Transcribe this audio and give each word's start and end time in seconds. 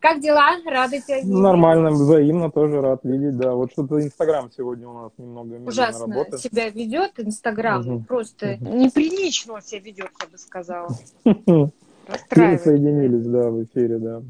Как 0.00 0.20
дела? 0.20 0.56
Рада 0.64 1.00
тебя 1.00 1.18
видеть. 1.18 1.32
Нормально, 1.32 1.90
взаимно 1.90 2.50
тоже 2.50 2.80
рад 2.80 3.04
видеть, 3.04 3.36
да. 3.36 3.54
Вот 3.54 3.72
что-то 3.72 4.00
Инстаграм 4.02 4.50
сегодня 4.50 4.88
у 4.88 4.94
нас 4.94 5.12
немного 5.18 5.56
Ужасно 5.66 6.06
работает. 6.06 6.42
себя 6.42 6.68
ведет 6.70 7.12
Инстаграм. 7.18 7.82
Мгм. 7.82 8.04
Просто 8.04 8.56
Мгм. 8.56 8.78
неприлично 8.78 9.54
он 9.54 9.62
себя 9.62 9.80
ведет, 9.80 10.10
я 10.20 10.26
бы 10.28 10.38
сказала. 10.38 10.90
Расстраивает. 12.06 12.62
Соединились, 12.62 13.26
да, 13.26 13.50
в 13.50 13.64
эфире, 13.64 13.98
да. 13.98 14.22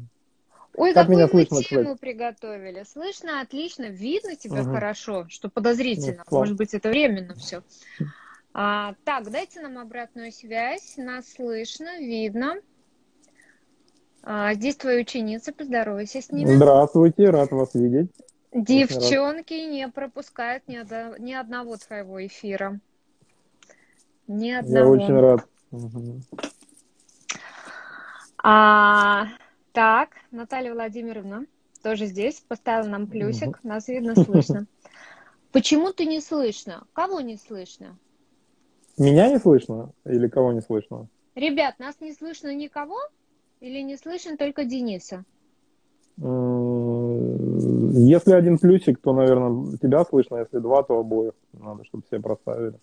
Ой, 0.75 0.93
Как 0.93 1.07
какую 1.07 1.23
мы 1.23 1.29
слышно, 1.29 1.61
тему 1.61 1.83
кстати? 1.95 1.99
приготовили. 1.99 2.83
Слышно, 2.83 3.41
отлично, 3.41 3.85
видно 3.89 4.35
тебя 4.35 4.63
хорошо, 4.63 5.25
что 5.27 5.49
подозрительно. 5.49 6.17
Ну, 6.19 6.23
слава. 6.27 6.43
Может 6.43 6.57
быть, 6.57 6.73
это 6.73 6.89
временно 6.89 7.35
все. 7.35 7.63
А, 8.53 8.95
так, 9.03 9.29
дайте 9.29 9.61
нам 9.61 9.77
обратную 9.77 10.31
связь. 10.31 10.95
Нас 10.97 11.33
слышно, 11.33 11.99
видно. 11.99 12.55
А, 14.23 14.53
здесь 14.53 14.75
твои 14.75 15.01
ученицы, 15.01 15.51
поздоровайся 15.51 16.21
с 16.21 16.31
ними. 16.31 16.55
Здравствуйте, 16.55 17.29
рад 17.29 17.51
вас 17.51 17.73
видеть. 17.73 18.11
Девчонки 18.51 19.53
не 19.53 19.87
пропускают 19.87 20.67
ни, 20.67 20.75
одно- 20.75 21.17
ни 21.17 21.33
одного 21.33 21.77
твоего 21.77 22.25
эфира. 22.25 22.79
Ни 24.27 24.47
Я 24.47 24.59
одного. 24.59 24.91
очень 24.91 25.19
рад. 25.19 25.47
А, 28.41 29.27
так, 29.71 30.09
Наталья 30.31 30.73
Владимировна 30.73 31.45
тоже 31.83 32.05
здесь, 32.05 32.39
поставила 32.47 32.87
нам 32.89 33.07
плюсик, 33.07 33.59
нас 33.63 33.87
видно, 33.87 34.15
слышно. 34.15 34.65
Почему 35.51 35.91
ты 35.91 36.05
не 36.05 36.21
слышно? 36.21 36.85
Кого 36.93 37.21
не 37.21 37.37
слышно? 37.37 37.97
Меня 38.97 39.29
не 39.29 39.39
слышно 39.39 39.91
или 40.05 40.27
кого 40.27 40.51
не 40.53 40.61
слышно? 40.61 41.07
Ребят, 41.35 41.79
нас 41.79 41.99
не 42.01 42.13
слышно 42.13 42.53
никого? 42.53 42.97
Или 43.59 43.81
не 43.81 43.97
слышно 43.97 44.37
только 44.37 44.63
Дениса? 44.65 45.25
М, 46.21 47.91
Если 47.91 48.31
один 48.31 48.57
плюсик, 48.57 48.99
то, 48.99 49.13
наверное, 49.13 49.77
тебя 49.77 50.05
слышно, 50.05 50.37
если 50.37 50.59
два, 50.59 50.83
то 50.83 50.99
обоих. 50.99 51.33
Надо, 51.53 51.83
чтобы 51.85 52.03
все 52.07 52.19
проставили. 52.19 52.79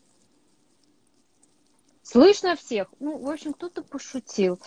Слышно 2.02 2.54
всех. 2.54 2.86
Ну, 3.00 3.18
в 3.18 3.28
общем, 3.28 3.52
кто-то 3.52 3.82
пошутил. 3.82 4.60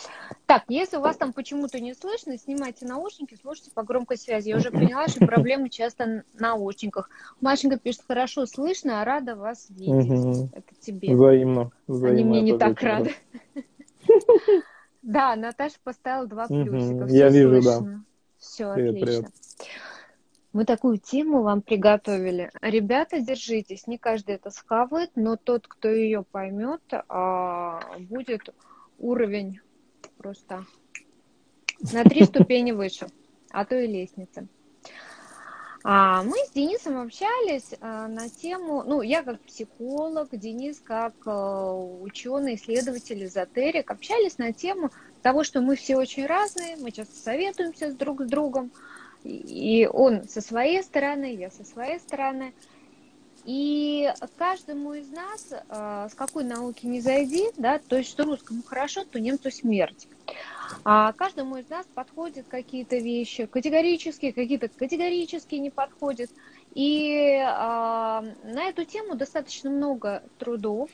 Так, 0.46 0.64
если 0.68 0.98
у 0.98 1.02
вас 1.02 1.16
там 1.16 1.32
почему-то 1.32 1.80
не 1.80 1.94
слышно, 1.94 2.38
снимайте 2.38 2.86
наушники, 2.86 3.38
слушайте 3.42 3.72
по 3.74 3.84
громкой 3.84 4.18
связи. 4.18 4.50
Я 4.50 4.58
уже 4.58 4.72
поняла, 4.72 5.08
что 5.08 5.26
проблемы 5.26 5.70
часто 5.70 6.24
в 6.34 6.42
наушниках. 6.42 7.10
Машенька 7.40 7.80
пишет, 7.80 8.02
хорошо 8.06 8.46
слышно, 8.46 9.02
а 9.02 9.06
рада 9.06 9.38
вас 9.38 9.68
видеть. 9.70 10.10
Мгм. 10.10 10.50
Это 10.52 10.76
тебе. 10.82 11.16
Взаимно. 11.16 11.72
взаимно 11.88 12.20
Они 12.20 12.24
мне 12.26 12.42
не 12.42 12.58
так 12.58 12.82
рады. 12.82 13.14
Да, 15.02 15.36
Наташа 15.36 15.78
поставила 15.84 16.28
два 16.28 16.48
плюсика. 16.48 17.06
я 17.08 17.30
Все 17.30 17.30
вижу, 17.30 17.62
да. 17.62 17.78
слышно. 17.78 18.06
Все 18.38 18.74
Привет, 18.74 18.90
отлично. 18.90 19.06
привет. 19.08 19.32
Мы 20.52 20.66
такую 20.66 20.98
тему 20.98 21.44
вам 21.44 21.62
приготовили. 21.62 22.50
Ребята, 22.62 23.20
держитесь. 23.20 23.86
Не 23.86 23.98
каждый 23.98 24.36
это 24.36 24.50
схавает, 24.50 25.12
но 25.16 25.36
тот, 25.36 25.68
кто 25.68 25.90
ее 25.90 26.24
поймет, 26.24 26.82
а, 27.08 27.82
будет 28.00 28.54
уровень 28.98 29.60
просто 30.18 30.66
на 31.94 32.04
три 32.04 32.24
ступени 32.26 32.72
выше, 32.72 33.08
а 33.52 33.64
то 33.66 33.76
и 33.80 33.88
лестница. 33.88 34.48
А, 35.84 36.24
мы 36.24 36.38
с 36.46 36.52
Денисом 36.52 37.00
общались 37.00 37.74
а, 37.80 38.08
на 38.08 38.30
тему, 38.30 38.84
ну, 38.86 39.02
я 39.02 39.24
как 39.24 39.40
психолог, 39.42 40.30
Денис 40.32 40.82
как 40.84 41.14
ученый, 41.26 42.56
исследователь, 42.56 43.24
эзотерик, 43.24 43.90
общались 43.90 44.38
на 44.38 44.52
тему 44.52 44.92
того, 45.22 45.44
что 45.44 45.62
мы 45.62 45.76
все 45.76 45.96
очень 45.96 46.26
разные, 46.26 46.76
мы 46.78 46.92
часто 46.92 47.16
советуемся 47.16 47.92
с 47.92 47.96
друг 47.96 48.22
с 48.22 48.28
другом, 48.28 48.72
и 49.24 49.90
он 49.92 50.28
со 50.28 50.42
своей 50.42 50.84
стороны, 50.84 51.36
я 51.36 51.52
со 51.52 51.64
своей 51.64 52.00
стороны. 52.00 52.54
И 53.46 54.12
каждому 54.38 54.94
из 54.94 55.10
нас, 55.10 55.52
э, 55.52 56.08
с 56.12 56.14
какой 56.14 56.44
науки 56.44 56.86
не 56.86 57.02
зайди, 57.02 57.48
да, 57.58 57.80
то 57.80 57.98
есть 57.98 58.10
что 58.10 58.26
русскому 58.26 58.64
хорошо, 58.64 59.06
то 59.06 59.20
немцу 59.20 59.50
смерть. 59.50 60.08
А 60.84 61.14
каждому 61.14 61.58
из 61.58 61.70
нас 61.70 61.86
подходят 61.94 62.48
какие-то 62.48 62.98
вещи 62.98 63.46
категорически, 63.46 64.32
какие-то 64.32 64.70
категорически 64.70 65.56
не 65.56 65.70
подходят. 65.70 66.30
И 66.74 67.42
а, 67.44 68.24
на 68.44 68.64
эту 68.66 68.86
тему 68.86 69.16
достаточно 69.16 69.70
много 69.70 70.24
трудов, 70.38 70.90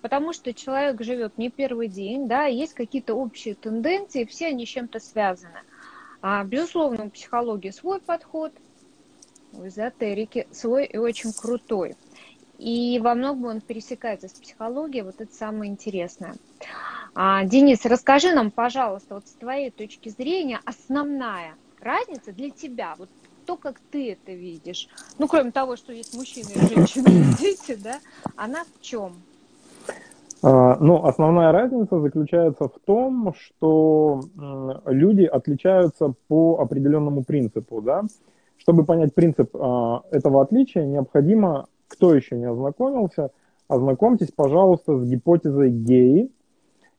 потому 0.00 0.32
что 0.32 0.52
человек 0.52 1.02
живет 1.02 1.38
не 1.38 1.50
первый 1.50 1.88
день, 1.88 2.26
да, 2.26 2.46
есть 2.46 2.74
какие-то 2.74 3.14
общие 3.14 3.54
тенденции, 3.54 4.24
все 4.24 4.48
они 4.48 4.66
с 4.66 4.68
чем-то 4.68 4.98
связаны. 4.98 5.60
А, 6.22 6.44
безусловно, 6.44 7.06
у 7.06 7.10
психологии 7.10 7.70
свой 7.70 8.00
подход, 8.00 8.52
у 9.52 9.66
эзотерики 9.66 10.48
свой 10.50 10.86
и 10.86 10.96
очень 10.96 11.32
крутой. 11.32 11.96
И 12.58 12.98
во 13.02 13.14
многом 13.14 13.44
он 13.46 13.60
пересекается 13.62 14.28
с 14.28 14.32
психологией, 14.32 15.02
вот 15.02 15.20
это 15.20 15.32
самое 15.32 15.70
интересное. 15.70 16.34
А, 17.14 17.44
Денис, 17.44 17.84
расскажи 17.84 18.32
нам, 18.32 18.50
пожалуйста, 18.50 19.16
вот 19.16 19.26
с 19.26 19.32
твоей 19.32 19.70
точки 19.70 20.08
зрения, 20.08 20.60
основная 20.64 21.54
разница 21.80 22.32
для 22.32 22.50
тебя, 22.50 22.94
вот 22.98 23.08
то, 23.46 23.56
как 23.56 23.80
ты 23.90 24.12
это 24.12 24.32
видишь, 24.32 24.88
ну, 25.18 25.26
кроме 25.26 25.50
того, 25.50 25.76
что 25.76 25.92
есть 25.92 26.14
мужчины 26.16 26.48
и 26.54 26.74
женщины, 26.74 27.08
и 27.08 27.36
дети, 27.38 27.76
да, 27.82 27.98
она 28.36 28.64
в 28.64 28.80
чем? 28.80 29.14
А, 30.42 30.76
Ну, 30.76 31.04
основная 31.04 31.52
разница 31.52 31.98
заключается 32.00 32.68
в 32.68 32.78
том, 32.84 33.34
что 33.34 34.20
люди 34.86 35.24
отличаются 35.24 36.14
по 36.28 36.60
определенному 36.60 37.24
принципу, 37.24 37.82
да. 37.82 38.02
Чтобы 38.56 38.84
понять 38.84 39.14
принцип 39.14 39.56
а, 39.56 40.02
этого 40.10 40.42
отличия, 40.42 40.84
необходимо, 40.84 41.66
кто 41.88 42.14
еще 42.14 42.36
не 42.36 42.44
ознакомился, 42.44 43.30
ознакомьтесь, 43.68 44.32
пожалуйста, 44.34 44.98
с 44.98 45.04
гипотезой 45.04 45.70
Геи. 45.70 46.30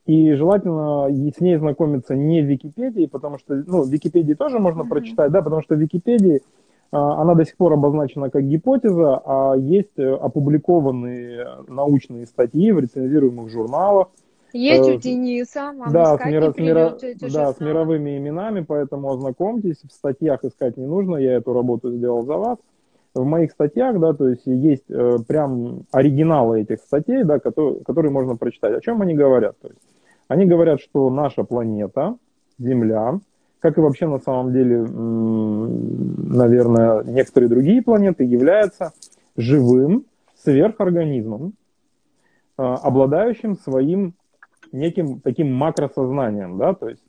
И 0.06 0.34
желательно 0.34 1.08
с 1.10 1.40
ней 1.40 1.58
знакомиться 1.58 2.16
не 2.16 2.42
в 2.42 2.46
Википедии, 2.46 3.06
потому 3.06 3.38
что, 3.38 3.56
ну, 3.68 3.84
в 3.84 3.90
Википедии 3.90 4.34
тоже 4.34 4.60
можно 4.60 4.82
Мгм. 4.82 4.90
прочитать, 4.90 5.32
да, 5.32 5.42
потому 5.42 5.62
что 5.62 5.76
в 5.76 5.80
Википедии 5.80 6.42
а, 6.92 7.22
она 7.22 7.36
до 7.36 7.46
сих 7.46 7.56
пор 7.56 7.74
обозначена 7.74 8.30
как 8.30 8.44
гипотеза, 8.44 9.22
а 9.24 9.56
есть 9.56 9.98
опубликованные 9.98 11.48
научные 11.68 12.26
статьи 12.26 12.72
в 12.72 12.80
рецензируемых 12.80 13.50
журналах, 13.50 14.08
Есть 14.54 14.90
Э, 14.90 14.96
у 14.96 14.98
Дениса, 14.98 15.72
вам 15.78 15.94
да, 15.94 16.06
с, 16.06 16.16
искать 16.16 16.28
не 16.28 16.34
с 16.34 16.40
это 16.40 16.54
да, 17.32 17.54
с 17.54 17.60
мировыми 17.60 18.18
именами, 18.18 18.66
поэтому 18.68 19.12
ознакомьтесь. 19.12 19.82
В 19.88 19.92
статьях 19.92 20.44
искать 20.44 20.78
не 20.78 20.86
нужно, 20.86 21.18
я 21.18 21.34
эту 21.34 21.54
работу 21.54 21.92
сделал 21.92 22.24
за 22.24 22.36
вас. 22.36 22.58
В 23.14 23.26
моих 23.26 23.52
статьях, 23.52 24.00
да, 24.00 24.14
то 24.14 24.30
есть 24.30 24.46
есть 24.46 24.90
э, 24.90 25.18
прям 25.28 25.84
оригиналы 25.92 26.62
этих 26.62 26.80
статей, 26.80 27.24
да, 27.24 27.40
которые, 27.40 27.84
которые 27.84 28.12
можно 28.12 28.38
прочитать. 28.38 28.74
О 28.78 28.82
чем 28.82 29.02
они 29.02 29.14
говорят? 29.14 29.60
То 29.60 29.68
есть 29.68 29.82
они 30.30 30.46
говорят, 30.46 30.80
что 30.80 31.10
наша 31.10 31.44
планета, 31.44 32.16
Земля, 32.58 33.20
как 33.60 33.78
и 33.78 33.82
вообще 33.82 34.08
на 34.08 34.20
самом 34.20 34.54
деле, 34.54 34.82
наверное, 36.32 37.04
некоторые 37.04 37.50
другие 37.50 37.82
планеты, 37.82 38.24
является 38.24 38.94
живым 39.36 40.06
сверхорганизмом, 40.44 41.54
э, 42.58 42.64
обладающим 42.64 43.58
своим 43.58 44.14
неким 44.72 45.20
таким 45.20 45.54
макросознанием, 45.54 46.58
да, 46.58 46.74
то 46.74 46.90
есть 46.90 47.04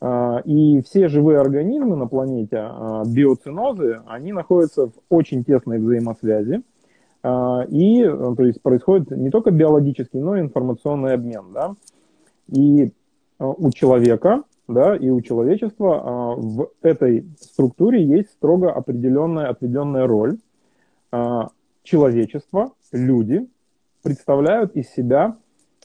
и 0.00 0.80
все 0.82 1.08
живые 1.08 1.40
организмы 1.40 1.96
на 1.96 2.06
планете, 2.06 2.56
э, 2.56 3.02
биоцинозы, 3.06 4.00
они 4.06 4.32
находятся 4.32 4.86
в 4.86 4.92
очень 5.08 5.44
тесной 5.44 5.78
взаимосвязи, 5.78 6.62
э, 7.22 7.66
и 7.68 8.02
э, 8.04 8.34
то 8.36 8.44
есть 8.44 8.62
происходит 8.62 9.10
не 9.10 9.30
только 9.30 9.50
биологический, 9.50 10.20
но 10.20 10.36
и 10.36 10.40
информационный 10.40 11.14
обмен, 11.14 11.46
да, 11.52 11.74
и 12.46 12.84
э, 12.84 12.90
у 13.38 13.70
человека, 13.72 14.44
да, 14.68 14.94
и 14.94 15.10
у 15.10 15.20
человечества 15.20 16.34
в 16.36 16.70
этой 16.82 17.26
структуре 17.40 18.04
есть 18.04 18.30
строго 18.30 18.70
определенная, 18.70 19.48
отведенная 19.48 20.06
роль. 20.06 20.36
Человечество, 21.82 22.72
люди 22.92 23.48
представляют 24.02 24.76
из 24.76 24.90
себя 24.90 25.38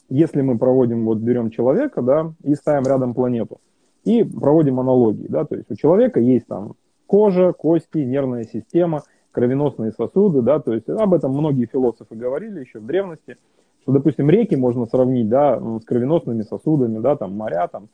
если 0.08 0.42
мы 0.42 0.58
проводим, 0.58 1.04
вот 1.04 1.18
берем 1.18 1.50
человека, 1.50 2.02
да, 2.02 2.32
и 2.42 2.54
ставим 2.54 2.84
рядом 2.86 3.14
планету, 3.14 3.60
и 4.04 4.22
проводим 4.22 4.80
аналогии, 4.80 5.26
да, 5.28 5.44
то 5.44 5.56
есть 5.56 5.70
у 5.70 5.76
человека 5.76 6.20
есть 6.20 6.46
там 6.46 6.74
кожа, 7.06 7.52
кости, 7.52 7.98
нервная 7.98 8.44
система, 8.44 9.02
кровеносные 9.32 9.92
сосуды, 9.92 10.42
да, 10.42 10.60
то 10.60 10.72
есть 10.72 10.88
об 10.88 11.14
этом 11.14 11.32
многие 11.32 11.66
философы 11.66 12.14
говорили 12.14 12.60
еще 12.60 12.78
в 12.78 12.86
древности, 12.86 13.36
что, 13.82 13.92
допустим, 13.92 14.30
реки 14.30 14.54
можно 14.54 14.86
сравнить, 14.86 15.28
да, 15.28 15.60
с 15.80 15.84
кровеносными 15.84 16.42
сосудами, 16.42 16.98
да, 17.00 17.16
там 17.16 17.36
моря, 17.36 17.68
там 17.68 17.88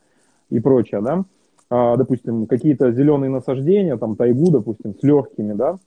и 0.49 0.59
прочее, 0.59 1.01
да, 1.01 1.23
а, 1.69 1.95
допустим, 1.97 2.45
какие-то 2.45 2.91
зеленые 2.91 3.29
насаждения, 3.29 3.97
там 3.97 4.15
тайгу, 4.15 4.51
допустим, 4.51 4.93
с 4.93 5.03
легкими, 5.03 5.53
да, 5.53 5.77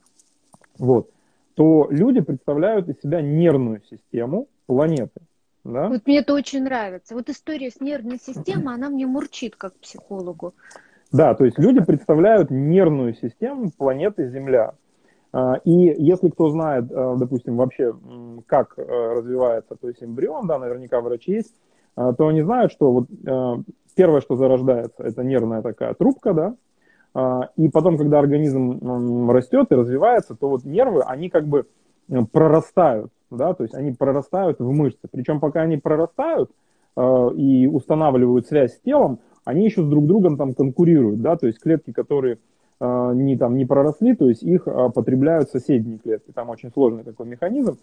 вот, 0.79 1.09
то 1.55 1.87
люди 1.91 2.21
представляют 2.21 2.89
из 2.89 3.01
себя 3.01 3.21
нервную 3.23 3.81
систему 3.89 4.49
планеты, 4.67 5.21
да? 5.65 5.89
Вот 5.89 6.07
мне 6.07 6.19
это 6.19 6.35
очень 6.35 6.63
нравится. 6.63 7.15
Вот 7.15 7.29
история 7.29 7.71
с 7.71 7.81
нервной 7.81 8.19
системой, 8.19 8.75
она 8.75 8.91
мне 8.91 9.07
мурчит 9.07 9.57
как 9.57 9.75
психологу. 9.75 10.55
Да, 11.11 11.35
то 11.35 11.45
есть 11.45 11.59
люди 11.59 11.81
представляют 11.81 12.51
нервную 12.51 13.15
систему 13.15 13.71
планеты 13.77 14.29
Земля. 14.31 14.75
А, 15.33 15.57
и 15.65 15.71
если 15.71 16.29
кто 16.29 16.51
знает, 16.51 16.85
а, 16.93 17.17
допустим, 17.17 17.57
вообще, 17.57 17.93
как 18.47 18.75
а, 18.79 19.15
развивается 19.15 19.75
то 19.75 19.89
есть 19.89 20.03
эмбрион, 20.03 20.47
да, 20.47 20.59
наверняка 20.59 21.01
врачи 21.01 21.33
есть, 21.33 21.55
то 21.97 22.27
они 22.27 22.43
знают, 22.43 22.73
что 22.73 22.91
вот 22.91 23.07
первое, 23.95 24.21
что 24.21 24.35
зарождается, 24.35 25.05
это 25.05 25.23
нервная 25.23 25.63
такая 25.63 25.95
трубка, 25.95 26.33
да, 27.15 27.49
и 27.57 27.69
потом, 27.69 27.97
когда 27.99 28.19
организм 28.19 29.31
растет 29.31 29.71
и 29.71 29.77
развивается, 29.77 30.35
то 30.35 30.49
вот 30.49 30.65
нервы, 30.65 31.03
они 31.07 31.31
как 31.31 31.47
бы 31.47 31.69
прорастают, 32.33 33.13
да, 33.35 33.55
то 33.55 33.63
есть 33.63 33.75
они 33.75 33.93
прорастают 33.93 34.59
в 34.59 34.71
мышцы. 34.71 35.09
Причем 35.11 35.41
пока 35.41 35.63
они 35.63 35.77
прорастают 35.77 36.51
и 36.97 37.69
устанавливают 37.73 38.47
связь 38.47 38.75
с 38.75 38.81
телом, 38.81 39.19
они 39.45 39.65
еще 39.65 39.83
с 39.83 39.87
друг 39.87 40.07
другом 40.07 40.37
там 40.37 40.55
конкурируют, 40.55 41.21
да, 41.21 41.37
то 41.37 41.47
есть 41.47 41.61
клетки, 41.61 41.93
которые 41.93 42.39
э, 42.81 43.13
не, 43.15 43.37
там, 43.37 43.57
не 43.57 43.65
проросли, 43.65 44.15
то 44.15 44.29
есть 44.29 44.43
их 44.43 44.67
э, 44.67 44.91
потребляют 44.95 45.51
соседние 45.51 45.99
клетки, 45.99 46.33
там 46.33 46.51
очень 46.51 46.71
сложный 46.73 47.05
такой 47.05 47.27
механизм. 47.27 47.79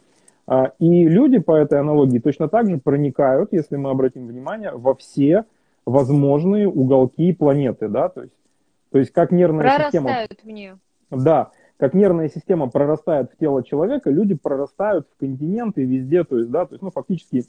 Э, 0.47 0.69
и 0.79 1.07
люди 1.07 1.39
по 1.39 1.55
этой 1.55 1.79
аналогии 1.79 2.19
точно 2.19 2.49
так 2.49 2.67
же 2.67 2.77
проникают, 2.77 3.53
если 3.53 3.77
мы 3.77 3.91
обратим 3.91 4.27
внимание, 4.27 4.71
во 4.73 4.95
все 4.95 5.45
возможные 5.85 6.67
уголки 6.67 7.31
планеты, 7.33 7.87
да, 7.87 8.09
то 8.09 8.23
есть, 8.23 8.33
то 8.91 8.97
есть 8.97 9.11
как 9.11 9.31
нервная 9.31 9.61
Прорастают 9.61 9.93
система... 9.93 10.09
Прорастают 10.09 10.43
в 10.43 10.49
нее. 10.49 10.79
Да, 11.11 11.51
как 11.81 11.95
нервная 11.95 12.29
система 12.29 12.69
прорастает 12.69 13.31
в 13.31 13.37
тело 13.37 13.63
человека, 13.63 14.11
люди 14.11 14.35
прорастают 14.35 15.07
в 15.07 15.19
континенты 15.19 15.83
везде, 15.83 16.23
то 16.23 16.37
есть, 16.37 16.51
да, 16.51 16.67
то 16.67 16.75
есть, 16.75 16.83
ну, 16.83 16.91
фактически 16.91 17.45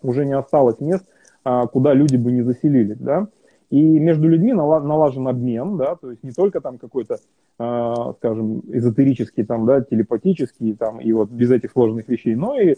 уже 0.00 0.24
не 0.24 0.36
осталось 0.36 0.78
мест, 0.78 1.04
а, 1.42 1.66
куда 1.66 1.92
люди 1.92 2.14
бы 2.14 2.30
не 2.30 2.42
заселились, 2.42 2.98
да. 2.98 3.26
И 3.70 3.82
между 3.82 4.28
людьми 4.28 4.52
налажен 4.52 5.26
обмен, 5.26 5.76
да, 5.76 5.96
то 5.96 6.12
есть 6.12 6.22
не 6.22 6.30
только 6.30 6.60
там 6.60 6.78
какой-то, 6.78 7.18
э, 7.58 7.94
скажем, 8.18 8.62
эзотерический, 8.68 9.44
там, 9.44 9.66
да, 9.66 9.80
телепатический, 9.80 10.74
там, 10.74 11.00
и 11.00 11.12
вот 11.12 11.28
без 11.28 11.50
этих 11.50 11.72
сложных 11.72 12.06
вещей, 12.06 12.36
но 12.36 12.56
и 12.56 12.76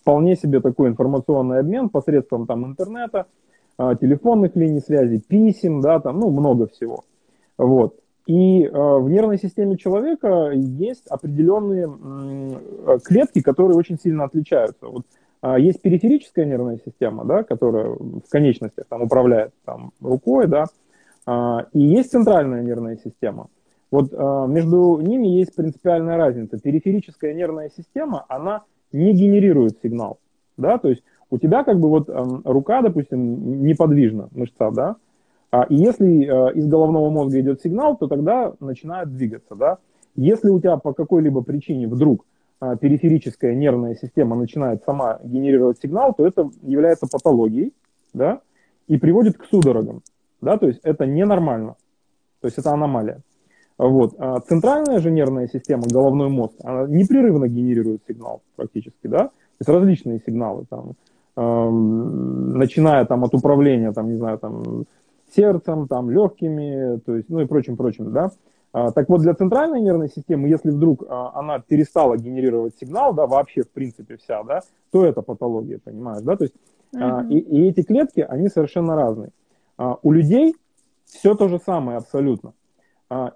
вполне 0.00 0.34
себе 0.34 0.60
такой 0.60 0.88
информационный 0.88 1.58
обмен 1.58 1.90
посредством 1.90 2.46
там 2.46 2.64
интернета, 2.64 3.26
э, 3.78 3.96
телефонных 4.00 4.56
линий 4.56 4.80
связи, 4.80 5.18
писем, 5.18 5.82
да, 5.82 6.00
там, 6.00 6.20
ну, 6.20 6.30
много 6.30 6.68
всего. 6.68 7.04
Вот. 7.58 8.01
И 8.26 8.64
э, 8.64 8.70
в 8.70 9.10
нервной 9.10 9.38
системе 9.38 9.76
человека 9.76 10.50
есть 10.52 11.06
определенные 11.08 11.88
э, 11.88 12.98
клетки, 13.02 13.40
которые 13.40 13.76
очень 13.76 13.98
сильно 13.98 14.24
отличаются. 14.24 14.86
Вот 14.86 15.04
а, 15.42 15.58
есть 15.58 15.82
периферическая 15.82 16.44
нервная 16.44 16.78
система, 16.84 17.24
да, 17.24 17.42
которая 17.42 17.88
в 17.88 18.22
конечностях 18.30 18.86
там, 18.88 19.02
управляет 19.02 19.52
там, 19.64 19.92
рукой, 20.00 20.46
да, 20.46 20.66
а, 21.26 21.66
и 21.72 21.80
есть 21.80 22.12
центральная 22.12 22.62
нервная 22.62 22.96
система. 23.02 23.48
Вот 23.90 24.12
а, 24.12 24.46
между 24.46 25.00
ними 25.00 25.26
есть 25.26 25.54
принципиальная 25.56 26.16
разница. 26.16 26.60
Периферическая 26.60 27.34
нервная 27.34 27.70
система, 27.76 28.24
она 28.28 28.62
не 28.92 29.12
генерирует 29.14 29.78
сигнал, 29.82 30.18
да, 30.56 30.78
то 30.78 30.88
есть 30.88 31.02
у 31.30 31.38
тебя 31.38 31.64
как 31.64 31.80
бы 31.80 31.88
вот 31.88 32.08
рука, 32.44 32.82
допустим, 32.82 33.62
неподвижна, 33.62 34.28
мышца, 34.32 34.70
да, 34.70 34.96
и 35.68 35.74
если 35.74 36.06
из 36.56 36.66
головного 36.66 37.10
мозга 37.10 37.40
идет 37.40 37.60
сигнал, 37.60 37.96
то 37.96 38.08
тогда 38.08 38.54
начинает 38.60 39.12
двигаться, 39.12 39.54
да. 39.54 39.78
Если 40.16 40.48
у 40.50 40.58
тебя 40.60 40.76
по 40.76 40.92
какой-либо 40.92 41.42
причине 41.42 41.88
вдруг 41.88 42.24
а, 42.62 42.76
периферическая 42.76 43.56
нервная 43.56 43.96
система 43.96 44.36
начинает 44.36 44.84
сама 44.84 45.18
генерировать 45.24 45.80
сигнал, 45.82 46.14
то 46.14 46.24
это 46.24 46.48
является 46.62 47.08
патологией, 47.10 47.72
да, 48.14 48.40
и 48.86 48.98
приводит 48.98 49.36
к 49.36 49.46
судорогам, 49.46 50.02
да, 50.40 50.56
то 50.58 50.68
есть 50.68 50.78
это 50.84 51.04
ненормально, 51.04 51.74
то 52.40 52.46
есть 52.46 52.58
это 52.58 52.70
аномалия. 52.70 53.20
Вот. 53.78 54.14
А 54.18 54.38
центральная 54.40 55.00
же 55.00 55.10
нервная 55.10 55.48
система, 55.48 55.82
головной 55.90 56.28
мозг, 56.28 56.54
она 56.62 56.86
непрерывно 56.86 57.48
генерирует 57.48 58.02
сигнал 58.06 58.42
практически, 58.54 59.08
да, 59.08 59.24
то 59.28 59.32
есть 59.58 59.68
различные 59.68 60.20
сигналы, 60.24 60.64
там, 60.70 60.92
эм, 61.36 62.58
начиная 62.58 63.04
там 63.06 63.24
от 63.24 63.34
управления, 63.34 63.92
там, 63.92 64.08
не 64.08 64.18
знаю, 64.18 64.38
там, 64.38 64.84
сердцем, 65.34 65.88
там, 65.88 66.10
легкими, 66.10 66.98
то 67.00 67.16
есть, 67.16 67.28
ну 67.28 67.40
и 67.40 67.46
прочим, 67.46 67.76
прочим, 67.76 68.12
да, 68.12 68.30
а, 68.72 68.90
так 68.90 69.08
вот, 69.08 69.20
для 69.20 69.34
центральной 69.34 69.80
нервной 69.80 70.08
системы, 70.08 70.48
если 70.48 70.70
вдруг 70.70 71.04
а, 71.08 71.32
она 71.34 71.58
перестала 71.58 72.16
генерировать 72.16 72.74
сигнал, 72.80 73.12
да, 73.12 73.26
вообще 73.26 73.62
в 73.62 73.70
принципе 73.70 74.16
вся, 74.16 74.42
да, 74.44 74.60
то 74.90 75.04
это 75.04 75.20
патология, 75.20 75.78
понимаешь, 75.78 76.22
да, 76.22 76.36
то 76.36 76.44
есть 76.44 76.54
mm-hmm. 76.94 77.28
и, 77.28 77.38
и 77.38 77.68
эти 77.68 77.82
клетки, 77.82 78.20
они 78.20 78.48
совершенно 78.48 78.96
разные. 78.96 79.30
У 80.02 80.12
людей 80.12 80.54
все 81.04 81.34
то 81.34 81.48
же 81.48 81.58
самое 81.58 81.98
абсолютно. 81.98 82.52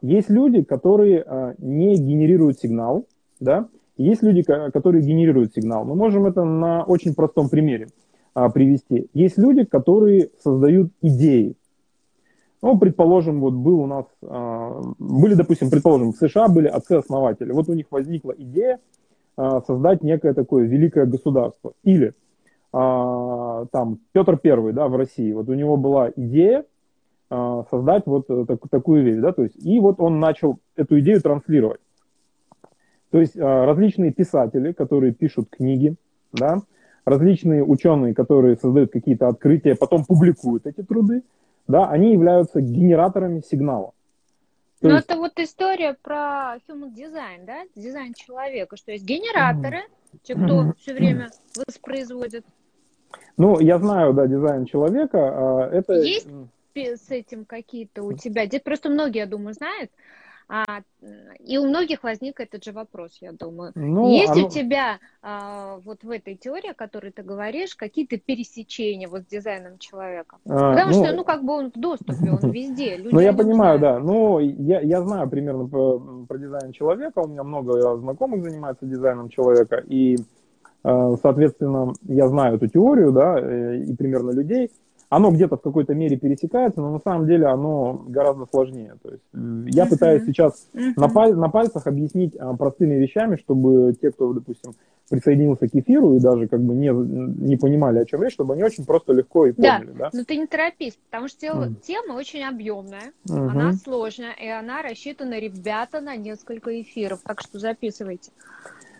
Есть 0.01 0.31
люди, 0.31 0.63
которые 0.63 1.55
не 1.59 1.97
генерируют 1.97 2.61
сигнал, 2.61 3.07
да, 3.41 3.69
есть 3.97 4.23
люди, 4.23 4.43
которые 4.43 5.03
генерируют 5.03 5.55
сигнал. 5.55 5.85
Мы 5.85 5.95
можем 5.95 6.27
это 6.27 6.45
на 6.45 6.85
очень 6.85 7.15
простом 7.15 7.49
примере 7.49 7.89
привести. 8.35 9.09
Есть 9.13 9.39
люди, 9.39 9.65
которые 9.65 10.31
создают 10.45 10.93
идеи, 11.01 11.57
ну, 12.63 12.79
предположим, 12.79 13.41
вот 13.41 13.55
был 13.55 13.81
у 13.81 13.87
нас, 13.87 14.07
а, 14.23 14.81
были, 14.99 15.35
допустим, 15.35 15.71
предположим, 15.71 16.13
в 16.13 16.17
США 16.17 16.49
были 16.49 16.69
отцы-основатели. 16.69 17.53
Вот 17.53 17.69
у 17.69 17.75
них 17.75 17.87
возникла 17.91 18.35
идея 18.37 18.81
а, 19.37 19.61
создать 19.61 20.03
некое 20.03 20.33
такое 20.33 20.65
великое 20.65 21.07
государство. 21.07 21.73
Или 21.85 22.15
а, 22.73 23.67
там 23.67 23.99
Петр 24.13 24.39
Первый, 24.39 24.73
да, 24.73 24.89
в 24.89 24.97
России, 24.97 25.33
вот 25.33 25.49
у 25.49 25.55
него 25.55 25.77
была 25.77 26.11
идея 26.15 26.65
создать 27.29 28.07
вот 28.07 28.27
э, 28.31 28.45
так, 28.47 28.61
такую 28.71 29.03
вещь, 29.03 29.21
да, 29.21 29.33
то 29.33 29.43
есть, 29.43 29.57
и 29.57 29.81
вот 29.81 29.99
он 29.99 30.21
начал 30.21 30.61
эту 30.77 31.01
идею 31.01 31.21
транслировать. 31.21 31.81
То 33.11 33.19
есть 33.19 33.37
различные 33.37 34.13
писатели, 34.13 34.71
которые 34.71 35.13
пишут 35.13 35.49
книги, 35.51 35.97
да, 36.33 36.63
различные 37.05 37.65
ученые, 37.65 38.15
которые 38.15 38.55
создают 38.55 38.93
какие-то 38.93 39.27
открытия, 39.27 39.75
потом 39.75 40.05
публикуют 40.05 40.69
эти 40.69 40.85
труды, 40.85 41.25
да, 41.69 41.89
они 41.89 42.13
являются 42.13 42.61
генераторами 42.61 43.41
сигнала. 43.41 43.93
То 44.81 44.89
ну, 44.89 44.95
есть... 44.95 45.07
это 45.07 45.17
вот 45.17 45.39
история 45.39 45.97
про 46.03 46.57
human 46.69 46.95
design, 46.95 47.47
да, 47.47 47.63
дизайн 47.75 48.13
человека, 48.15 48.77
что 48.77 48.93
есть 48.93 49.05
генераторы, 49.05 49.85
те, 50.23 50.35
кто 50.35 50.73
все 50.79 50.95
время 50.95 51.31
воспроизводит. 51.57 52.45
Ну, 53.37 53.59
я 53.61 53.79
знаю, 53.79 54.13
да, 54.13 54.27
дизайн 54.27 54.67
человека. 54.67 55.19
А, 55.19 55.69
это... 55.71 55.95
Есть 55.95 56.29
с 56.75 57.11
этим 57.11 57.47
какие-то 57.47 58.03
у 58.03 58.13
тебя? 58.13 58.47
Просто 58.63 58.91
многие, 58.91 59.21
я 59.21 59.27
думаю, 59.27 59.55
знают. 59.55 59.91
А, 60.49 60.65
и 61.45 61.59
у 61.59 61.67
многих 61.67 62.05
возник 62.05 62.39
этот 62.39 62.63
же 62.63 62.73
вопрос, 62.73 63.19
я 63.21 63.33
думаю. 63.33 63.73
Ну, 63.75 64.09
Есть 64.11 64.31
оно... 64.31 64.47
у 64.47 64.51
тебя 64.51 64.99
а, 65.21 65.79
вот 65.85 66.05
в 66.05 66.11
этой 66.11 66.37
теории, 66.37 66.71
о 66.71 66.75
которой 66.75 67.11
ты 67.11 67.23
говоришь, 67.25 67.75
какие-то 67.75 68.17
пересечения 68.17 69.09
вот 69.09 69.23
с 69.23 69.27
дизайном 69.27 69.79
человека? 69.79 70.37
А, 70.49 70.73
Потому 70.73 70.95
ну... 70.95 71.05
что, 71.05 71.17
ну, 71.17 71.25
как 71.25 71.45
бы 71.45 71.53
он 71.53 71.73
в 71.75 71.79
доступе, 71.79 72.31
он 72.31 72.51
везде. 72.51 72.97
Люди 72.97 73.15
ну, 73.15 73.21
я 73.21 73.33
понимаю, 73.33 73.79
знают. 73.79 74.05
да. 74.05 74.07
Ну, 74.07 74.39
я, 74.39 74.81
я 74.81 75.03
знаю 75.03 75.29
примерно 75.29 75.67
про, 75.67 75.99
про 76.29 76.39
дизайн 76.39 76.73
человека. 76.73 77.19
У 77.21 77.29
меня 77.29 77.43
много 77.43 77.97
знакомых 77.97 78.45
занимается 78.45 78.87
дизайном 78.87 79.29
человека. 79.29 79.83
И, 79.89 80.17
а, 80.85 81.17
соответственно, 81.17 81.93
я 82.03 82.29
знаю 82.29 82.57
эту 82.57 82.69
теорию, 82.69 83.11
да, 83.11 83.37
э, 83.41 83.79
и 83.79 83.97
примерно 83.97 84.31
людей 84.31 84.71
оно 85.17 85.31
где-то 85.31 85.57
в 85.57 85.63
какой-то 85.63 85.95
мере 85.95 86.19
пересекается, 86.19 86.83
но 86.83 86.93
на 86.93 86.99
самом 86.99 87.27
деле 87.27 87.47
оно 87.47 88.05
гораздо 88.07 88.45
сложнее. 88.45 88.97
То 89.03 89.13
есть 89.13 89.23
я 89.75 89.85
uh-huh. 89.85 89.89
пытаюсь 89.89 90.25
сейчас 90.27 90.69
uh-huh. 90.75 90.93
на, 90.97 91.09
паль, 91.09 91.35
на 91.35 91.49
пальцах 91.49 91.87
объяснить 91.87 92.37
а, 92.39 92.55
простыми 92.55 92.97
вещами, 92.97 93.37
чтобы 93.37 93.97
те, 93.99 94.11
кто, 94.11 94.35
допустим, 94.35 94.73
присоединился 95.09 95.69
к 95.69 95.75
эфиру 95.75 96.17
и 96.17 96.21
даже 96.21 96.49
как 96.49 96.61
бы 96.61 96.75
не, 96.75 96.91
не 96.91 97.57
понимали, 97.57 98.01
о 98.01 98.05
чем 98.05 98.23
речь, 98.23 98.35
чтобы 98.35 98.53
они 98.53 98.63
очень 98.63 98.85
просто 98.85 99.15
легко 99.15 99.47
и 99.47 99.53
поняли. 99.53 99.87
Да, 99.87 99.99
да? 99.99 100.11
но 100.13 100.25
ты 100.25 100.37
не 100.37 100.47
торопись, 100.47 100.99
потому 101.09 101.29
что 101.29 101.41
тема, 101.41 101.67
uh-huh. 101.67 101.75
тема 101.81 102.13
очень 102.13 102.43
объемная, 102.43 103.13
uh-huh. 103.27 103.49
она 103.49 103.73
сложная, 103.73 104.33
и 104.33 104.49
она 104.49 104.83
рассчитана, 104.83 105.39
ребята, 105.39 106.03
на 106.03 106.17
несколько 106.17 106.79
эфиров, 106.83 107.21
так 107.25 107.41
что 107.41 107.59
записывайте. 107.59 108.33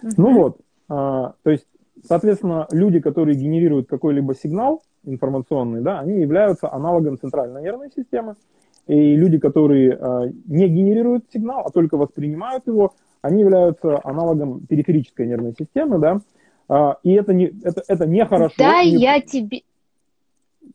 Uh-huh. 0.03 0.13
Ну 0.17 0.35
вот, 0.35 0.61
а, 0.89 1.35
то 1.43 1.51
есть, 1.51 1.67
соответственно, 2.09 2.69
люди, 2.71 3.01
которые 3.01 3.37
генерируют 3.37 3.87
какой-либо 3.87 4.35
сигнал, 4.35 4.81
информационные, 5.07 5.83
да, 5.83 6.01
они 6.01 6.21
являются 6.21 6.73
аналогом 6.73 7.19
центральной 7.19 7.63
нервной 7.63 7.91
системы. 7.95 8.35
И 8.87 9.17
люди, 9.17 9.39
которые 9.39 9.99
э, 10.01 10.31
не 10.47 10.69
генерируют 10.69 11.25
сигнал, 11.33 11.63
а 11.67 11.71
только 11.71 11.97
воспринимают 11.97 12.67
его, 12.67 12.93
они 13.21 13.41
являются 13.41 14.01
аналогом 14.05 14.61
периферической 14.61 15.27
нервной 15.27 15.55
системы, 15.59 15.99
да. 15.99 16.21
Э, 16.69 16.95
и 17.03 17.13
это 17.13 17.33
не, 17.33 17.53
это, 17.65 17.83
это 17.89 18.07
не 18.07 18.25
хорошо. 18.25 18.55
Да, 18.59 18.85
не... 18.85 18.97
я 18.97 19.21
тебе... 19.21 19.63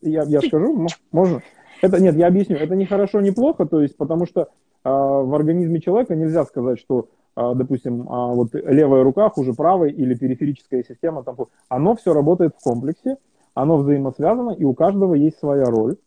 Я, 0.01 0.23
я 0.23 0.41
скажу, 0.41 0.87
можно? 1.11 1.41
Это 1.81 2.01
нет, 2.01 2.15
я 2.15 2.27
объясню. 2.27 2.57
Это 2.57 2.75
не 2.75 2.85
хорошо, 2.85 3.21
не 3.21 3.31
плохо, 3.31 3.65
то 3.65 3.81
есть, 3.81 3.95
потому 3.95 4.25
что 4.25 4.41
э, 4.41 4.45
в 4.83 5.33
организме 5.33 5.79
человека 5.79 6.15
нельзя 6.15 6.43
сказать, 6.43 6.79
что 6.79 7.07
э, 7.37 7.51
допустим, 7.55 8.03
вот 8.03 8.49
левая 8.53 9.03
рука 9.03 9.29
хуже 9.29 9.53
правой 9.53 9.91
или 9.91 10.15
периферическая 10.15 10.83
система, 10.83 11.23
там, 11.23 11.37
оно 11.69 11.95
все 11.95 12.13
работает 12.13 12.55
в 12.57 12.61
комплексе, 12.61 13.17
оно 13.53 13.77
взаимосвязано, 13.77 14.51
и 14.51 14.63
у 14.63 14.73
каждого 14.73 15.13
есть 15.13 15.39
своя 15.39 15.65
роль 15.65 15.97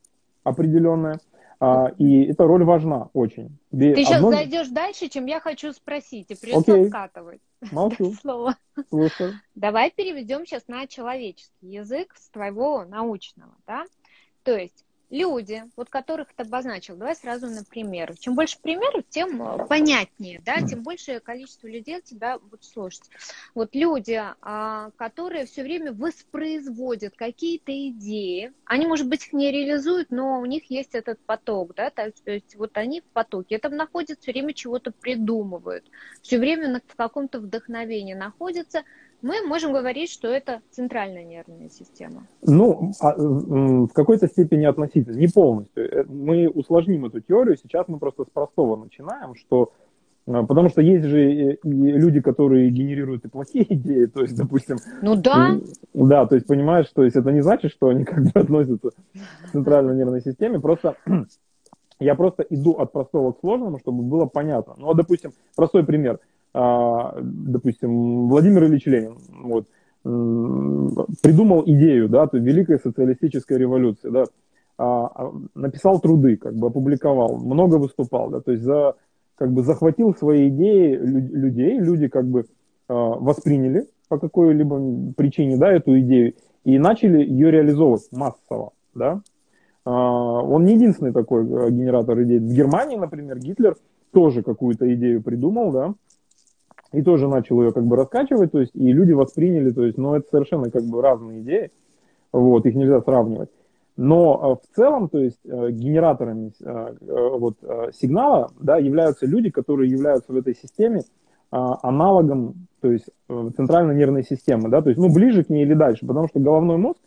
определенная. 0.43 1.21
А, 1.61 1.89
и 1.99 2.25
эта 2.25 2.45
роль 2.45 2.65
важна 2.65 3.09
очень. 3.13 3.57
Ты 3.71 3.95
сейчас 3.97 4.17
одно... 4.17 4.33
зайдешь 4.33 4.69
дальше, 4.69 5.09
чем 5.09 5.27
я 5.27 5.41
хочу 5.41 5.73
спросить, 5.73 6.31
и 6.31 6.35
придется 6.35 6.73
Окей. 6.73 6.87
откатывать. 6.87 7.41
Молчу. 7.73 8.13
Слово. 8.21 8.57
Слушаю. 8.89 9.33
Давай 9.55 9.91
переведем 9.91 10.45
сейчас 10.45 10.69
на 10.69 10.87
человеческий 10.87 11.69
язык 11.69 12.15
с 12.17 12.29
твоего 12.29 12.85
научного, 12.85 13.55
да? 13.67 13.85
То 14.43 14.59
есть 14.59 14.84
люди, 15.15 15.63
вот 15.77 15.89
которых 15.89 16.29
ты 16.35 16.43
обозначил, 16.43 16.97
давай 16.97 17.15
сразу 17.15 17.47
на 17.47 17.65
пример. 17.65 18.17
Чем 18.19 18.35
больше 18.35 18.59
примеров, 18.61 19.05
тем 19.09 19.41
э, 19.43 19.67
понятнее, 19.67 20.43
да, 20.45 20.61
тем 20.61 20.83
большее 20.83 21.21
количество 21.21 21.69
людей 21.69 22.03
тебя 22.03 22.39
будет 22.39 22.65
слушать. 22.65 23.09
Вот 23.55 23.75
люди, 23.75 24.21
а, 24.43 24.91
которые 24.97 25.47
все 25.47 25.63
время 25.63 25.93
воспроизводят 25.93 27.15
какие-то 27.17 27.73
идеи, 27.89 28.53
они, 28.65 28.87
может 28.87 29.09
быть, 29.09 29.27
их 29.27 29.33
не 29.33 29.53
реализуют, 29.53 30.11
но 30.11 30.41
у 30.41 30.47
них 30.47 30.71
есть 30.71 30.95
этот 30.95 31.21
поток, 31.21 31.75
да, 31.75 31.91
то 31.91 32.13
есть 32.27 32.57
вот 32.57 32.77
они 32.77 33.01
в 33.01 33.05
потоке, 33.05 33.59
там 33.59 33.77
находятся, 33.77 34.21
все 34.21 34.33
время 34.33 34.53
чего-то 34.53 34.91
придумывают, 34.91 35.85
все 36.23 36.39
время 36.39 36.83
в 36.87 36.97
каком-то 36.97 37.39
вдохновении 37.39 38.15
находятся, 38.15 38.83
мы 39.25 39.41
можем 39.47 39.73
говорить, 39.73 40.11
что 40.11 40.29
это 40.29 40.61
центральная 40.71 41.25
нервная 41.25 41.71
система. 41.71 42.27
Ну, 42.43 42.93
а, 43.01 43.15
в 43.17 43.89
какой-то 43.89 44.29
степени 44.29 44.67
относительно, 44.67 45.17
не 45.17 45.29
полностью. 45.29 45.83
Э, 45.83 46.05
мы 46.05 46.47
усложним 46.49 47.07
эту 47.07 47.21
теорию, 47.21 47.57
сейчас 47.57 47.89
мы 47.89 47.99
просто 47.99 48.25
с 48.25 48.29
простого 48.29 48.77
начинаем, 48.77 49.35
что 49.35 49.73
э, 50.27 50.45
Потому 50.47 50.69
что 50.69 50.83
есть 50.83 51.07
же 51.07 51.59
люди, 51.63 52.21
которые 52.21 52.69
генерируют 52.69 53.25
и 53.25 53.29
плохие 53.29 53.65
идеи, 53.75 54.05
то 54.05 54.21
есть, 54.21 54.37
допустим... 54.37 54.77
Ну 55.01 55.17
да. 55.17 55.59
Да, 55.95 56.27
то 56.27 56.35
есть, 56.35 56.47
понимаешь, 56.47 56.91
то 56.95 57.03
есть 57.03 57.17
это 57.17 57.33
не 57.33 57.41
значит, 57.41 57.73
что 57.73 57.89
они 57.89 58.05
как 58.13 58.25
бы 58.25 58.31
относятся 58.35 58.91
к 58.91 59.53
центральной 59.53 59.97
нервной 59.97 60.21
системе, 60.21 60.61
просто 60.61 60.97
я 61.99 62.15
просто 62.15 62.43
иду 62.51 62.73
от 62.73 62.93
простого 62.93 63.33
к 63.33 63.41
сложному, 63.41 63.79
чтобы 63.79 64.03
было 64.03 64.27
понятно. 64.27 64.75
Ну, 64.77 64.91
а, 64.91 64.95
допустим, 64.95 65.33
простой 65.57 65.83
пример– 65.83 66.21
допустим, 66.55 68.29
Владимир 68.29 68.65
Ильич 68.65 68.87
Ленин 68.87 69.19
вот, 69.43 69.67
придумал 70.05 71.65
идею, 71.67 72.09
да, 72.09 72.27
то 72.29 72.39
великой 72.39 72.79
социалистической 72.79 73.59
революции, 73.59 74.09
да, 74.09 74.25
а, 74.77 75.07
а, 75.07 75.33
написал 75.55 76.01
труды, 76.01 76.37
как 76.37 76.55
бы 76.55 76.67
опубликовал, 76.69 77.39
много 77.39 77.77
выступал, 77.77 78.29
да, 78.31 78.41
то 78.41 78.53
есть 78.53 78.65
за, 78.65 78.95
как 79.37 79.53
бы 79.53 79.63
захватил 79.63 80.15
свои 80.15 80.49
идеи 80.49 80.95
людей, 80.95 81.79
люди 81.79 82.09
как 82.09 82.27
бы 82.27 82.45
восприняли 82.87 83.89
по 84.09 84.19
какой-либо 84.19 85.13
причине, 85.17 85.57
да, 85.57 85.73
эту 85.73 85.99
идею 86.01 86.35
и 86.65 86.79
начали 86.79 87.25
ее 87.25 87.51
реализовывать 87.51 88.09
массово, 88.13 88.73
да. 88.95 89.23
Он 89.87 90.65
не 90.65 90.75
единственный 90.75 91.13
такой 91.13 91.45
генератор 91.45 92.23
идей. 92.23 92.39
В 92.39 92.53
Германии, 92.53 92.97
например, 92.97 93.39
Гитлер 93.39 93.77
тоже 94.13 94.43
какую-то 94.43 94.93
идею 94.95 95.23
придумал, 95.23 95.73
да, 95.73 95.95
и 96.95 97.03
тоже 97.03 97.29
начал 97.29 97.61
ее 97.63 97.73
как 97.73 97.85
бы 97.85 97.97
раскачивать, 97.97 98.53
то 98.53 98.61
есть 98.61 98.73
и 98.75 98.93
люди 98.93 99.13
восприняли, 99.13 99.71
то 99.71 99.85
есть, 99.85 99.99
ну, 99.99 100.15
это 100.15 100.27
совершенно 100.31 100.71
как 100.71 100.85
бы 100.85 101.03
разные 101.03 101.41
идеи, 101.41 101.71
вот, 102.33 102.67
их 102.67 102.75
нельзя 102.75 103.01
сравнивать. 103.01 103.51
Но 103.97 104.59
э, 104.61 104.67
в 104.67 104.77
целом, 104.77 105.09
то 105.09 105.19
есть 105.19 105.39
э, 105.45 105.71
генераторами 105.71 106.53
э, 106.61 106.95
вот, 107.09 107.57
сигнала 107.95 108.51
да, 108.61 108.77
являются 108.79 109.27
люди, 109.27 109.51
которые 109.51 109.91
являются 109.91 110.33
в 110.33 110.37
этой 110.37 110.55
системе 110.55 111.03
аналогом 111.51 112.67
то 112.81 112.91
есть, 112.91 113.07
центральной 113.29 113.95
нервной 113.95 114.25
системы, 114.25 114.69
да, 114.69 114.83
то 114.83 114.89
есть 114.89 115.01
ну, 115.01 115.13
ближе 115.13 115.45
к 115.45 115.51
ней 115.51 115.63
или 115.63 115.75
дальше, 115.75 116.05
потому 116.05 116.27
что 116.27 116.41
головной 116.41 116.79
мозг, 116.79 116.99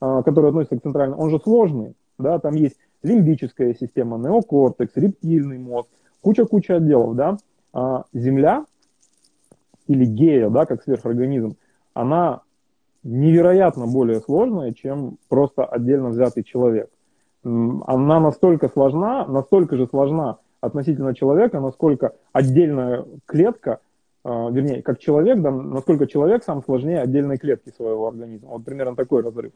который 0.00 0.48
относится 0.48 0.78
к 0.78 0.82
центральному, 0.82 1.20
он 1.20 1.28
же 1.28 1.38
сложный, 1.38 1.92
да, 2.18 2.38
там 2.38 2.54
есть 2.54 2.76
лимбическая 3.02 3.74
система, 3.74 4.16
неокортекс, 4.16 4.96
рептильный 4.96 5.58
мозг, 5.58 5.90
куча-куча 6.22 6.76
отделов, 6.76 7.14
да, 7.16 7.36
а 7.74 8.04
Земля 8.14 8.64
или 9.86 10.04
гея, 10.04 10.50
да, 10.50 10.66
как 10.66 10.82
сверхорганизм, 10.82 11.56
она 11.94 12.42
невероятно 13.02 13.86
более 13.86 14.20
сложная, 14.20 14.72
чем 14.72 15.18
просто 15.28 15.64
отдельно 15.64 16.10
взятый 16.10 16.44
человек. 16.44 16.88
Она 17.44 18.20
настолько 18.20 18.68
сложна, 18.68 19.26
настолько 19.26 19.76
же 19.76 19.86
сложна 19.86 20.38
относительно 20.60 21.14
человека, 21.14 21.58
насколько 21.58 22.12
отдельная 22.32 23.04
клетка, 23.26 23.80
э, 24.24 24.28
вернее, 24.28 24.82
как 24.82 25.00
человек, 25.00 25.40
да, 25.40 25.50
насколько 25.50 26.06
человек 26.06 26.44
сам 26.44 26.62
сложнее 26.62 27.00
отдельной 27.00 27.38
клетки 27.38 27.70
своего 27.70 28.06
организма. 28.06 28.50
Вот 28.50 28.64
примерно 28.64 28.94
такой 28.94 29.22
разрыв. 29.22 29.52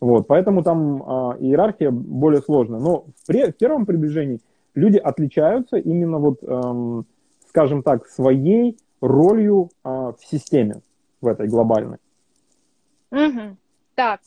Вот, 0.00 0.26
поэтому 0.26 0.62
там 0.62 1.02
э, 1.02 1.38
иерархия 1.40 1.90
более 1.90 2.42
сложная. 2.42 2.78
Но 2.78 3.06
в, 3.16 3.26
при, 3.26 3.50
в 3.50 3.56
первом 3.56 3.86
приближении 3.86 4.40
люди 4.74 4.98
отличаются 4.98 5.78
именно 5.78 6.18
вот, 6.18 6.42
эм, 6.42 7.06
скажем 7.48 7.82
так, 7.82 8.06
своей 8.06 8.76
ролью 9.06 9.70
а, 9.82 10.12
в 10.12 10.24
системе, 10.24 10.80
в 11.20 11.26
этой 11.26 11.46
глобальной. 11.48 11.98
Угу. 13.10 13.56
Так, 13.94 14.20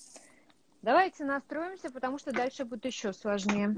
давайте 0.81 1.25
настроимся, 1.25 1.91
потому 1.91 2.19
что 2.19 2.31
дальше 2.31 2.63
будет 2.63 2.85
еще 2.85 3.11
сложнее. 3.11 3.75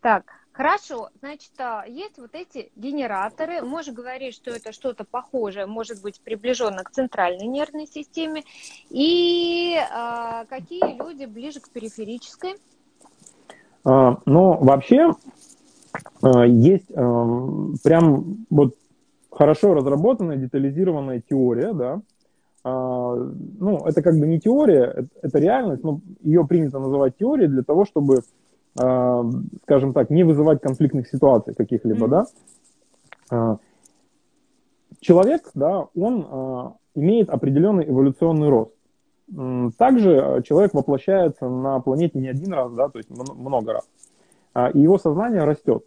Так, 0.00 0.24
хорошо, 0.52 1.10
значит, 1.20 1.52
а, 1.58 1.84
есть 1.86 2.18
вот 2.18 2.34
эти 2.34 2.70
генераторы. 2.76 3.62
Можешь 3.62 3.94
говорить, 3.94 4.34
что 4.34 4.52
это 4.52 4.72
что-то 4.72 5.04
похожее, 5.04 5.66
может 5.66 6.00
быть, 6.02 6.20
приближенно 6.20 6.84
к 6.84 6.90
центральной 6.92 7.46
нервной 7.46 7.86
системе. 7.86 8.44
И 8.90 9.76
а, 9.90 10.44
какие 10.46 10.96
люди 10.96 11.24
ближе 11.24 11.60
к 11.60 11.68
периферической? 11.68 12.54
А, 13.84 14.18
ну, 14.24 14.56
вообще, 14.58 15.10
Э, 15.10 15.41
есть 16.46 16.90
э, 16.90 17.66
прям 17.84 18.46
вот 18.50 18.74
хорошо 19.30 19.74
разработанная, 19.74 20.36
детализированная 20.36 21.22
теория, 21.28 21.72
да, 21.72 22.02
а, 22.64 23.14
ну, 23.14 23.78
это 23.84 24.02
как 24.02 24.18
бы 24.18 24.26
не 24.26 24.38
теория, 24.38 25.08
это 25.20 25.38
реальность, 25.38 25.82
но 25.82 26.00
ее 26.22 26.46
принято 26.46 26.78
называть 26.78 27.16
теорией 27.16 27.48
для 27.48 27.62
того, 27.62 27.84
чтобы, 27.84 28.22
а, 28.80 29.24
скажем 29.64 29.92
так, 29.92 30.10
не 30.10 30.22
вызывать 30.22 30.60
конфликтных 30.60 31.08
ситуаций 31.08 31.54
каких-либо, 31.54 32.06
mm-hmm. 32.06 32.10
да. 32.10 32.26
А, 33.30 33.58
человек, 35.00 35.50
да, 35.54 35.88
он 35.96 36.76
имеет 36.94 37.30
определенный 37.30 37.88
эволюционный 37.88 38.48
рост. 38.48 38.72
Также 39.78 40.42
человек 40.44 40.74
воплощается 40.74 41.48
на 41.48 41.80
планете 41.80 42.18
не 42.18 42.28
один 42.28 42.52
раз, 42.52 42.70
да, 42.72 42.88
то 42.90 42.98
есть 42.98 43.08
много 43.10 43.72
раз. 43.72 43.88
И 44.74 44.78
его 44.78 44.98
сознание 44.98 45.44
растет 45.44 45.84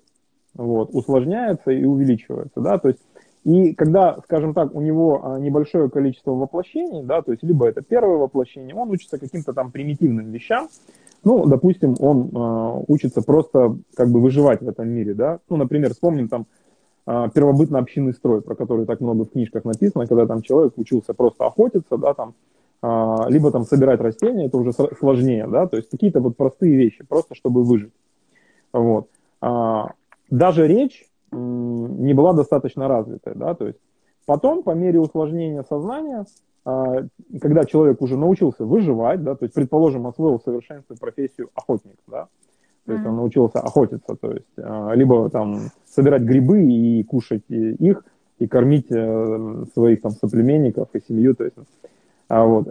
вот, 0.56 0.90
усложняется 0.94 1.72
и 1.72 1.84
увеличивается, 1.84 2.62
да, 2.62 2.78
то 2.78 2.90
есть 2.90 3.00
и 3.44 3.76
когда, 3.76 4.18
скажем 4.24 4.56
так, 4.56 4.74
у 4.74 4.82
него 4.82 5.22
а, 5.24 5.40
небольшое 5.40 5.88
количество 5.88 6.32
воплощений, 6.32 7.04
да, 7.04 7.22
то 7.22 7.32
есть 7.32 7.44
либо 7.44 7.68
это 7.68 7.84
первое 7.84 8.18
воплощение, 8.18 8.74
он 8.74 8.90
учится 8.90 9.20
каким-то 9.20 9.54
там 9.54 9.72
примитивным 9.72 10.32
вещам, 10.32 10.68
ну, 11.24 11.46
допустим, 11.46 11.96
он 12.00 12.30
э, 12.34 12.84
учится 12.88 13.24
просто 13.24 13.78
как 13.96 14.10
бы 14.10 14.22
выживать 14.22 14.62
в 14.62 14.70
этом 14.70 14.90
мире, 14.90 15.14
да, 15.14 15.40
ну, 15.50 15.58
например, 15.58 15.94
вспомним 15.94 16.28
там 16.28 16.46
э, 17.08 17.30
первобытно-общинный 17.34 18.14
строй, 18.14 18.42
про 18.42 18.56
который 18.56 18.86
так 18.86 19.02
много 19.02 19.26
в 19.26 19.32
книжках 19.32 19.66
написано, 19.66 20.08
когда 20.08 20.28
там 20.28 20.42
человек 20.42 20.74
учился 20.78 21.14
просто 21.14 21.46
охотиться, 21.46 21.98
да, 21.98 22.14
там, 22.14 22.36
э, 22.84 23.30
либо 23.30 23.52
там 23.52 23.66
собирать 23.66 24.02
растения, 24.02 24.46
это 24.46 24.58
уже 24.58 24.72
сложнее, 24.72 25.48
да, 25.48 25.68
то 25.68 25.78
есть 25.78 25.90
какие-то 25.90 26.20
вот 26.20 26.38
простые 26.38 26.76
вещи, 26.76 27.04
просто 27.04 27.34
чтобы 27.34 27.64
выжить, 27.64 27.94
вот. 28.80 29.10
Даже 30.30 30.68
речь 30.68 31.06
не 31.32 32.14
была 32.14 32.34
достаточно 32.34 32.88
развитая, 32.88 33.36
да, 33.36 33.54
то 33.54 33.68
есть 33.68 33.80
потом 34.26 34.64
по 34.64 34.72
мере 34.72 35.00
усложнения 35.00 35.64
сознания, 35.64 36.26
а, 36.64 37.04
когда 37.42 37.66
человек 37.66 38.02
уже 38.02 38.18
научился 38.18 38.66
выживать, 38.66 39.24
да, 39.24 39.36
то 39.36 39.46
есть, 39.46 39.54
предположим, 39.54 40.08
освоил 40.08 40.40
в 40.40 40.44
совершенстве 40.44 40.96
профессию 41.00 41.50
охотник, 41.54 41.98
да, 42.08 42.28
то 42.86 42.94
есть 42.94 43.06
он 43.06 43.16
научился 43.16 43.60
охотиться, 43.60 44.16
то 44.16 44.32
есть 44.32 44.48
а, 44.58 44.94
либо 44.94 45.30
там 45.30 45.60
собирать 45.86 46.24
грибы 46.24 46.64
и 46.64 47.04
кушать 47.04 47.44
их, 47.50 48.04
и 48.38 48.48
кормить 48.48 48.88
э, 48.92 49.64
своих 49.74 50.02
там 50.02 50.12
соплеменников 50.12 50.90
и 50.94 51.00
семью, 51.08 51.36
то 51.36 51.46
есть, 51.46 51.56
а 52.28 52.44
вот, 52.44 52.68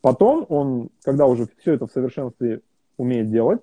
потом 0.00 0.44
он, 0.48 0.88
когда 1.04 1.26
уже 1.26 1.46
все 1.58 1.74
это 1.74 1.86
в 1.86 1.92
совершенстве 1.92 2.62
умеет 2.96 3.30
делать, 3.30 3.60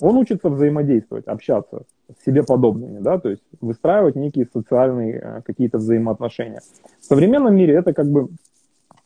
он 0.00 0.16
учится 0.16 0.48
взаимодействовать, 0.48 1.26
общаться 1.26 1.82
с 2.18 2.24
себе 2.24 2.42
подобными, 2.42 2.98
да, 2.98 3.18
то 3.18 3.30
есть 3.30 3.42
выстраивать 3.60 4.16
некие 4.16 4.46
социальные 4.52 5.20
э, 5.20 5.42
какие-то 5.42 5.78
взаимоотношения. 5.78 6.60
В 7.00 7.04
современном 7.04 7.54
мире 7.54 7.74
это 7.74 7.92
как 7.92 8.08
бы 8.10 8.28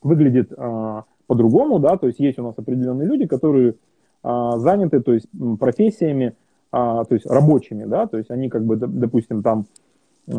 выглядит 0.03 0.53
э, 0.53 1.03
по-другому, 1.27 1.79
да, 1.79 1.97
то 1.97 2.07
есть 2.07 2.21
есть 2.21 2.39
у 2.39 2.43
нас 2.43 2.55
определенные 2.57 3.09
люди, 3.09 3.27
которые 3.27 3.75
э, 4.23 4.51
заняты, 4.57 5.01
то 5.01 5.13
есть 5.13 5.27
профессиями, 5.59 6.27
э, 6.27 6.35
то 6.73 7.07
есть 7.11 7.27
рабочими, 7.27 7.85
да, 7.85 8.07
то 8.07 8.19
есть 8.19 8.31
они 8.31 8.49
как 8.49 8.65
бы, 8.65 8.77
допустим, 8.77 9.43
там 9.43 9.67
э, 10.27 10.33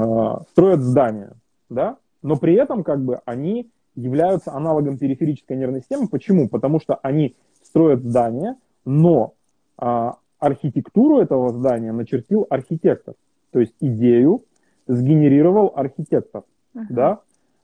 строят 0.52 0.82
здания, 0.82 1.34
да, 1.70 1.98
но 2.22 2.38
при 2.38 2.56
этом 2.56 2.84
как 2.84 3.04
бы 3.04 3.22
они 3.26 3.70
являются 3.96 4.54
аналогом 4.54 4.98
периферической 4.98 5.56
нервной 5.58 5.80
системы. 5.80 6.08
Почему? 6.08 6.50
Потому 6.50 6.80
что 6.80 6.96
они 7.02 7.36
строят 7.64 8.04
здания, 8.04 8.58
но 8.84 9.34
а 9.78 10.18
архитектуру 10.46 11.20
этого 11.20 11.52
здания 11.52 11.92
начертил 11.92 12.46
архитектор. 12.50 13.16
То 13.52 13.60
есть 13.60 13.74
идею 13.80 14.44
сгенерировал 14.88 15.74
архитектор. 15.76 16.44
Uh-huh. 16.76 16.86
Да? 16.90 17.20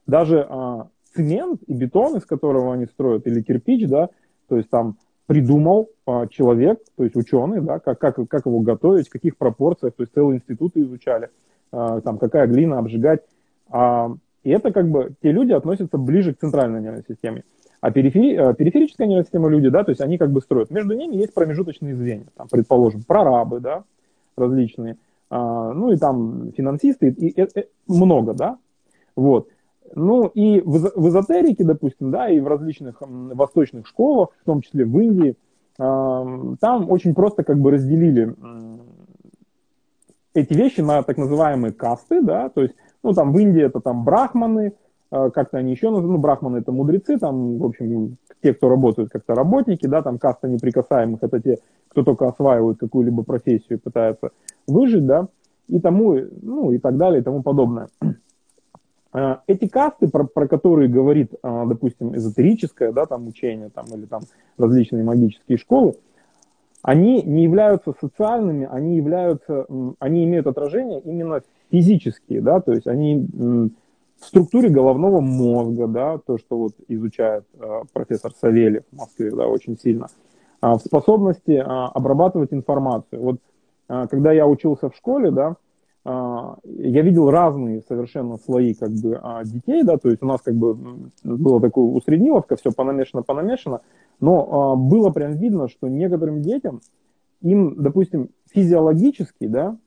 Даже 0.08 0.46
а, 0.50 0.88
цемент 1.14 1.62
и 1.68 1.74
бетон, 1.74 2.18
из 2.18 2.26
которого 2.26 2.74
они 2.74 2.86
строят, 2.86 3.28
или 3.28 3.42
кирпич, 3.42 3.88
да, 3.88 4.10
то 4.48 4.58
есть 4.58 4.70
там 4.70 4.98
придумал 5.28 5.90
а, 6.06 6.28
человек, 6.28 6.80
то 6.98 7.04
есть 7.04 7.16
ученый, 7.16 7.62
да, 7.62 7.80
как, 7.80 8.00
как, 8.00 8.16
как 8.28 8.46
его 8.46 8.60
готовить, 8.62 9.08
в 9.08 9.12
каких 9.12 9.38
пропорциях, 9.38 9.94
то 9.96 10.04
есть 10.04 10.14
целые 10.14 10.38
институты 10.38 10.82
изучали, 10.82 11.30
а, 11.72 12.02
там 12.02 12.18
какая 12.18 12.48
глина 12.48 12.80
обжигать. 12.80 13.22
А, 13.70 14.12
и 14.44 14.50
это 14.50 14.72
как 14.72 14.90
бы 14.90 15.14
те 15.22 15.32
люди 15.32 15.52
относятся 15.52 15.98
ближе 15.98 16.34
к 16.34 16.40
центральной 16.40 16.82
нервной 16.82 17.04
системе. 17.08 17.44
А 17.82 17.92
перифери, 17.92 18.36
а, 18.36 18.54
периферическая 18.54 19.08
нервная 19.08 19.24
система 19.24 19.50
люди, 19.50 19.70
да, 19.70 19.84
то 19.84 19.90
есть 19.90 20.02
они 20.02 20.18
как 20.20 20.32
бы 20.32 20.42
строят. 20.42 20.70
Между 20.70 20.94
ними 20.94 21.16
есть 21.16 21.34
промежуточные 21.34 21.96
звенья, 21.96 22.28
там, 22.38 22.48
предположим, 22.50 23.02
прорабы, 23.04 23.60
да, 23.60 23.84
различные, 24.38 24.98
а, 25.30 25.74
ну 25.74 25.92
и 25.92 25.98
там 25.98 26.52
финансисты, 26.56 27.10
и, 27.10 27.30
и, 27.30 27.42
и 27.42 27.66
много, 27.88 28.34
да, 28.34 28.58
вот. 29.16 29.50
Ну 29.94 30.28
и 30.28 30.62
в, 30.62 30.92
в 30.96 31.10
эзотерике, 31.10 31.64
допустим, 31.64 32.12
да, 32.12 32.30
и 32.30 32.40
в 32.40 32.48
различных 32.48 33.02
восточных 33.02 33.88
школах, 33.88 34.30
в 34.42 34.46
том 34.46 34.62
числе 34.62 34.86
в 34.86 34.98
Индии, 35.00 35.36
там 35.78 36.92
очень 36.92 37.16
просто 37.16 37.44
как 37.44 37.60
бы 37.60 37.72
разделили 37.72 38.36
эти 40.34 40.54
вещи 40.54 40.82
на 40.82 41.02
так 41.02 41.18
называемые 41.18 41.74
касты, 41.74 42.22
да, 42.22 42.50
то 42.50 42.62
есть, 42.62 42.76
ну 43.04 43.14
там 43.14 43.34
в 43.34 43.40
Индии 43.40 43.64
это 43.64 43.80
там 43.80 44.06
брахманы, 44.06 44.74
как-то 45.12 45.58
они 45.58 45.72
еще 45.72 45.90
называют, 45.90 46.12
ну 46.12 46.18
брахманы 46.18 46.58
это 46.60 46.72
мудрецы, 46.72 47.20
там, 47.20 47.58
в 47.58 47.66
общем, 47.66 48.18
те, 48.42 48.54
кто 48.54 48.70
работают 48.70 49.12
как-то 49.12 49.36
работники, 49.36 49.86
да, 49.86 50.02
там 50.02 50.18
каста 50.18 50.48
неприкасаемых, 50.48 51.22
это 51.22 51.42
те, 51.42 51.58
кто 51.90 52.04
только 52.04 52.28
осваивает 52.28 52.80
какую-либо 52.80 53.24
профессию 53.24 53.78
и 53.78 53.82
пытается 53.82 54.32
выжить, 54.68 55.06
да, 55.06 55.28
и 55.68 55.80
тому, 55.80 56.18
ну 56.42 56.72
и 56.72 56.78
так 56.78 56.98
далее, 56.98 57.22
и 57.22 57.24
тому 57.24 57.44
подобное. 57.44 57.90
А, 59.14 59.42
эти 59.48 59.68
касты, 59.68 60.08
про, 60.08 60.24
про 60.24 60.48
которые 60.48 60.88
говорит, 60.88 61.34
а, 61.44 61.66
допустим, 61.66 62.16
эзотерическое 62.16 62.94
да, 62.94 63.06
там, 63.06 63.28
учение 63.28 63.70
там, 63.70 63.86
или 63.94 64.06
там, 64.06 64.22
различные 64.58 65.04
магические 65.04 65.58
школы, 65.58 65.96
они 66.82 67.22
не 67.22 67.44
являются 67.44 67.94
социальными, 68.00 68.68
они, 68.72 68.96
являются, 68.96 69.66
они 70.00 70.24
имеют 70.24 70.48
отражение 70.48 71.02
именно 71.02 71.42
физические, 71.70 72.42
да, 72.42 72.62
то 72.62 72.72
есть 72.72 72.88
они 72.88 73.28
в 74.22 74.26
структуре 74.26 74.70
головного 74.70 75.20
мозга, 75.20 75.88
да, 75.88 76.18
то, 76.18 76.38
что 76.38 76.58
вот 76.58 76.74
изучает 76.88 77.44
э, 77.60 77.82
профессор 77.92 78.32
Савельев 78.40 78.84
в 78.92 78.98
Москве, 78.98 79.32
да, 79.32 79.48
очень 79.48 79.78
сильно, 79.78 80.08
в 80.62 80.78
способности 80.78 81.52
обрабатывать 81.54 82.54
информацию. 82.54 83.20
Вот 83.20 83.40
когда 83.88 84.32
я 84.32 84.48
учился 84.48 84.90
в 84.90 84.96
школе, 84.96 85.32
да, 85.32 85.56
а, 86.04 86.58
я 86.64 87.02
видел 87.02 87.30
разные 87.30 87.84
совершенно 87.88 88.38
слои 88.38 88.74
как 88.74 88.90
бы 88.90 89.20
а, 89.22 89.44
детей, 89.44 89.84
да, 89.84 89.98
то 89.98 90.10
есть 90.10 90.24
у 90.24 90.26
нас 90.26 90.42
как 90.42 90.56
бы 90.56 90.76
было 91.24 91.62
такое 91.62 91.86
усредниловка, 91.86 92.56
все 92.56 92.72
понамешано, 92.72 93.22
понамешано, 93.22 93.82
но 94.20 94.74
а, 94.74 94.76
было 94.76 95.12
прям 95.12 95.34
видно, 95.34 95.70
что 95.70 95.88
некоторым 95.88 96.42
детям 96.42 96.82
им, 97.42 97.76
допустим, 97.78 98.30
физиологически, 98.52 99.46
да, 99.46 99.78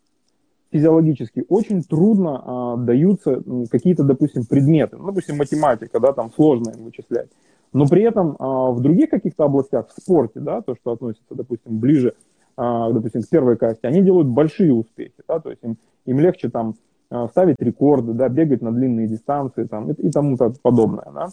физиологически 0.75 1.45
очень 1.49 1.83
трудно 1.83 2.43
а, 2.45 2.77
даются 2.77 3.43
какие-то, 3.71 4.05
допустим, 4.05 4.45
предметы, 4.45 4.97
ну, 4.97 5.07
допустим, 5.07 5.37
математика, 5.37 6.01
да, 6.01 6.13
там 6.13 6.31
сложно 6.35 6.71
им 6.71 6.85
вычислять, 6.85 7.31
но 7.73 7.87
при 7.87 8.03
этом 8.03 8.37
а, 8.39 8.73
в 8.73 8.81
других 8.81 9.09
каких-то 9.09 9.45
областях, 9.45 9.89
в 9.89 10.01
спорте, 10.01 10.41
да, 10.41 10.61
то, 10.61 10.75
что 10.75 10.93
относится, 10.93 11.35
допустим, 11.35 11.79
ближе, 11.79 12.15
а, 12.57 12.91
допустим, 12.91 13.23
к 13.23 13.29
первой 13.29 13.57
касте, 13.57 13.89
они 13.89 14.03
делают 14.03 14.29
большие 14.29 14.75
успехи, 14.75 15.23
да, 15.27 15.41
то 15.41 15.51
есть 15.51 15.63
им 15.63 15.79
им 16.07 16.21
легче 16.21 16.49
там 16.51 16.75
э, 17.11 17.27
ставить 17.31 17.57
рекорды, 17.59 18.13
да, 18.13 18.29
бегать 18.29 18.63
на 18.63 18.73
длинные 18.73 19.07
дистанции 19.07 19.65
там, 19.65 19.91
и, 19.91 20.07
и 20.07 20.11
тому 20.11 20.37
подобное. 20.37 21.11
Да? 21.15 21.29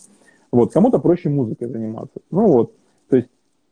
Вот, 0.51 0.71
кому-то 0.73 0.99
проще 0.99 1.29
музыкой 1.29 1.67
заниматься. 1.67 2.19
Ну 2.29 2.47
вот, 2.47 2.73
то 3.09 3.17
есть, 3.17 3.29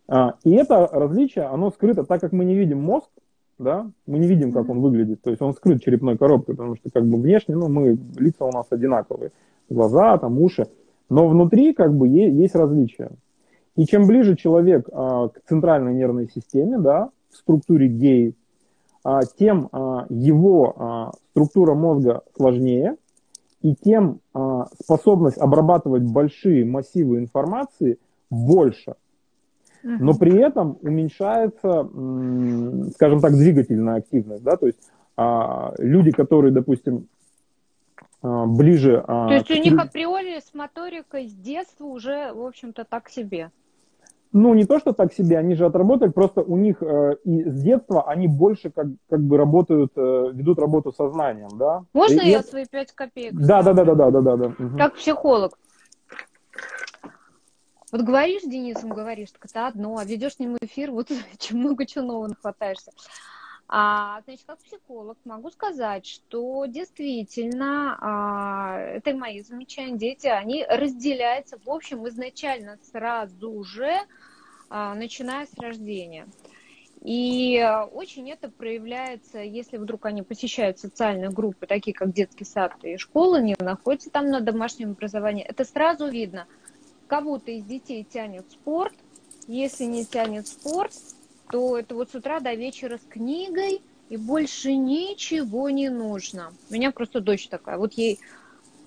а, 0.08 0.36
и 0.44 0.52
это 0.52 0.88
различие, 0.92 1.46
оно 1.46 1.72
скрыто, 1.72 2.04
так 2.04 2.22
как 2.22 2.32
мы 2.32 2.46
не 2.46 2.56
видим 2.56 2.82
мозг, 2.82 3.08
да, 3.60 3.92
мы 4.08 4.20
не 4.20 4.28
видим, 4.28 4.52
как 4.52 4.70
он 4.70 4.80
выглядит, 4.80 5.22
то 5.22 5.30
есть 5.30 5.42
он 5.42 5.54
скрыт 5.54 5.84
черепной 5.84 6.18
коробкой, 6.18 6.56
потому 6.56 6.76
что 6.76 6.90
как 6.90 7.06
бы 7.06 7.18
внешне, 7.18 7.56
ну, 7.56 7.68
мы, 7.68 7.98
лица 8.18 8.46
у 8.46 8.52
нас 8.52 8.66
одинаковые, 8.70 9.32
глаза, 9.70 10.18
там, 10.18 10.42
уши, 10.42 10.68
но 11.10 11.28
внутри 11.28 11.74
как 11.74 11.94
бы 11.94 12.08
есть, 12.08 12.56
различия. 12.56 13.12
И 13.76 13.86
чем 13.86 14.08
ближе 14.08 14.36
человек 14.36 14.90
а, 14.92 15.30
к 15.30 15.42
центральной 15.48 15.94
нервной 15.94 16.30
системе, 16.30 16.80
да, 16.80 17.10
в 17.32 17.38
структуре 17.38 17.88
гей, 17.88 18.36
а, 19.04 19.22
тем 19.24 19.70
а, 19.72 20.06
его 20.10 20.76
а, 20.78 21.12
структура 21.32 21.74
мозга 21.74 22.24
сложнее, 22.36 22.96
и 23.62 23.76
тем 23.76 24.22
способность 24.82 25.38
обрабатывать 25.38 26.04
большие 26.04 26.64
массивы 26.64 27.18
информации 27.18 28.00
больше. 28.30 28.96
Но 29.84 30.14
при 30.14 30.38
этом 30.38 30.78
уменьшается, 30.82 31.90
скажем 32.96 33.22
так, 33.22 33.34
двигательная 33.34 33.98
активность. 33.98 34.44
Да? 34.44 34.58
То 34.58 34.68
есть 34.68 34.80
люди, 35.78 36.12
которые, 36.12 36.52
допустим, 36.52 37.08
ближе... 38.22 39.04
То 39.08 39.30
есть 39.32 39.52
у 39.52 39.56
них 39.56 39.78
априори 39.78 40.40
с 40.40 40.54
моторикой 40.54 41.28
с 41.28 41.34
детства 41.34 41.86
уже, 41.86 42.34
в 42.34 42.46
общем-то, 42.46 42.84
так 42.84 43.10
себе. 43.10 43.52
Ну, 44.32 44.54
не 44.54 44.66
то, 44.66 44.78
что 44.78 44.94
так 44.94 45.12
себе, 45.12 45.40
они 45.40 45.56
же 45.56 45.66
отработали, 45.66 46.12
просто 46.12 46.42
у 46.42 46.56
них 46.56 46.84
э, 46.84 47.16
и 47.24 47.50
с 47.50 47.64
детства 47.64 48.08
они 48.08 48.28
больше 48.28 48.70
как, 48.70 48.86
как 49.10 49.22
бы 49.22 49.38
работают, 49.38 49.94
э, 49.96 50.30
ведут 50.34 50.60
работу 50.60 50.92
сознанием, 50.92 51.50
да? 51.58 51.84
Можно 51.94 52.22
и, 52.22 52.30
я 52.30 52.44
свои 52.44 52.66
пять 52.70 52.92
копеек? 52.92 53.34
Да, 53.34 53.64
да, 53.64 53.74
да, 53.74 53.84
да, 53.86 53.96
да, 53.96 54.12
да, 54.12 54.22
да. 54.22 54.46
Угу. 54.46 54.78
Как 54.78 54.94
психолог. 54.94 55.58
Вот 57.92 58.02
говоришь 58.02 58.44
Денисом, 58.44 58.90
говоришь, 58.90 59.32
так 59.32 59.46
это 59.46 59.68
одно, 59.68 59.98
а 59.98 60.06
ведешь 60.06 60.36
с 60.36 60.40
ним 60.40 60.58
эфир, 60.62 60.92
вот 60.92 61.10
много 61.52 61.86
чего 61.86 62.06
нового 62.06 62.28
нахватаешься. 62.28 62.92
А, 63.72 64.22
значит, 64.26 64.46
как 64.48 64.60
психолог 64.60 65.18
могу 65.26 65.52
сказать, 65.52 66.06
что 66.06 66.66
действительно, 66.66 67.98
а, 68.02 68.80
это 68.80 69.14
мои 69.16 69.42
замечания, 69.42 69.98
дети, 69.98 70.28
они 70.28 70.66
разделяются, 70.68 71.60
в 71.64 71.70
общем, 71.70 72.08
изначально 72.08 72.78
сразу 72.92 73.64
же, 73.64 73.94
а, 74.70 74.96
начиная 74.96 75.46
с 75.46 75.54
рождения. 75.60 76.28
И 77.02 77.64
очень 77.94 78.30
это 78.30 78.50
проявляется, 78.50 79.40
если 79.40 79.78
вдруг 79.78 80.06
они 80.06 80.22
посещают 80.22 80.80
социальные 80.80 81.30
группы, 81.30 81.66
такие 81.66 81.94
как 81.94 82.12
детский 82.12 82.44
сад 82.44 82.74
и 82.84 82.98
школа, 82.98 83.40
не 83.40 83.56
находятся 83.58 84.10
там 84.10 84.30
на 84.30 84.42
домашнем 84.42 84.92
образовании. 84.92 85.46
Это 85.46 85.64
сразу 85.64 86.08
видно. 86.08 86.46
Кого-то 87.10 87.50
из 87.50 87.66
детей 87.66 88.08
тянет 88.10 88.46
спорт, 88.52 88.94
если 89.48 89.86
не 89.86 90.06
тянет 90.06 90.48
спорт, 90.48 90.94
то 91.52 91.76
это 91.76 91.96
вот 91.96 92.12
с 92.12 92.16
утра 92.16 92.40
до 92.40 92.54
вечера 92.54 93.00
с 93.00 93.10
книгой, 93.10 93.82
и 94.10 94.16
больше 94.16 94.76
ничего 94.76 95.72
не 95.72 95.90
нужно. 95.90 96.54
У 96.70 96.74
меня 96.76 96.92
просто 96.92 97.20
дочь 97.20 97.48
такая. 97.48 97.80
Вот 97.80 97.94
ей 97.94 98.20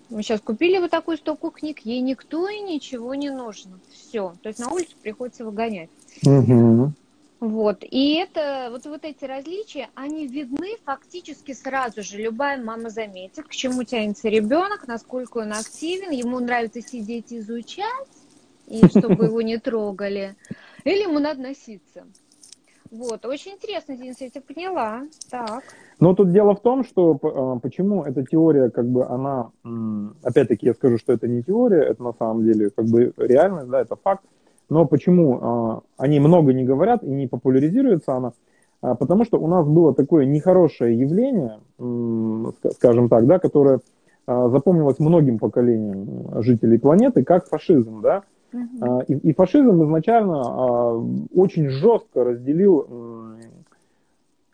мы 0.08 0.22
сейчас 0.22 0.40
купили 0.40 0.78
вот 0.78 0.92
такую 0.92 1.16
стопку 1.16 1.50
книг, 1.50 1.80
ей 1.80 2.00
никто 2.00 2.48
и 2.48 2.61
ничего 2.61 3.16
не 3.16 3.30
нужно. 3.30 3.80
Все. 3.90 4.37
То 4.40 4.50
есть 4.50 4.61
на 4.61 4.70
улицу 4.70 4.94
приходится 5.02 5.44
выгонять. 5.44 5.90
Угу. 6.24 6.92
Вот. 7.42 7.78
И 7.81 8.14
это, 8.14 8.68
вот, 8.70 8.87
вот 8.87 9.05
эти 9.05 9.24
различия, 9.24 9.88
они 9.96 10.28
видны 10.28 10.76
фактически 10.85 11.52
сразу 11.55 12.00
же. 12.05 12.18
Любая 12.18 12.62
мама 12.62 12.88
заметит, 12.88 13.48
к 13.48 13.50
чему 13.50 13.83
тянется 13.83 14.28
ребенок, 14.28 14.87
насколько 14.87 15.38
он 15.38 15.52
активен, 15.52 16.12
ему 16.12 16.38
нравится 16.38 16.81
сидеть 16.81 17.33
изучать, 17.33 18.07
и 18.68 18.87
чтобы 18.96 19.24
его 19.24 19.42
не 19.42 19.59
трогали. 19.59 20.37
Или 20.85 21.02
ему 21.02 21.18
надо 21.18 21.40
носиться. 21.40 22.05
Вот, 22.92 23.26
очень 23.26 23.55
интересно, 23.55 23.96
Денис, 23.96 24.20
я 24.20 24.31
тебя 24.31 24.42
поняла. 24.42 25.02
Так. 25.28 25.64
Но 25.98 26.14
тут 26.14 26.31
дело 26.31 26.55
в 26.55 26.61
том, 26.61 26.85
что 26.85 27.18
а, 27.24 27.59
почему 27.59 28.05
эта 28.05 28.24
теория, 28.24 28.70
как 28.70 28.87
бы 28.87 29.05
она, 29.05 29.50
опять-таки 30.22 30.66
я 30.66 30.74
скажу, 30.74 30.96
что 30.96 31.12
это 31.12 31.26
не 31.26 31.42
теория, 31.42 31.83
это 31.83 32.05
на 32.05 32.12
самом 32.12 32.44
деле 32.44 32.70
как 32.70 32.85
бы 32.85 33.12
реальность, 33.16 33.68
да, 33.68 33.81
это 33.81 33.96
факт. 33.96 34.22
Но 34.72 34.87
почему 34.87 35.38
а, 35.38 35.80
они 35.98 36.18
много 36.18 36.54
не 36.54 36.64
говорят 36.64 37.04
и 37.04 37.11
не 37.11 37.26
популяризируется 37.26 38.14
она? 38.14 38.32
А, 38.80 38.94
потому 38.94 39.26
что 39.26 39.38
у 39.38 39.46
нас 39.46 39.66
было 39.66 39.94
такое 39.94 40.24
нехорошее 40.24 40.98
явление, 40.98 41.61
скажем 42.72 43.11
так, 43.11 43.26
да, 43.26 43.38
которое 43.38 43.80
запомнилось 44.26 44.98
многим 44.98 45.38
поколениям 45.38 46.42
жителей 46.42 46.78
планеты, 46.78 47.22
как 47.22 47.48
фашизм, 47.48 48.00
да, 48.00 48.22
Uh-huh. 48.54 49.02
И, 49.06 49.30
и 49.30 49.32
фашизм 49.32 49.82
изначально 49.82 50.42
а, 50.44 51.02
очень 51.35 51.70
жестко 51.70 52.22
разделил 52.22 52.87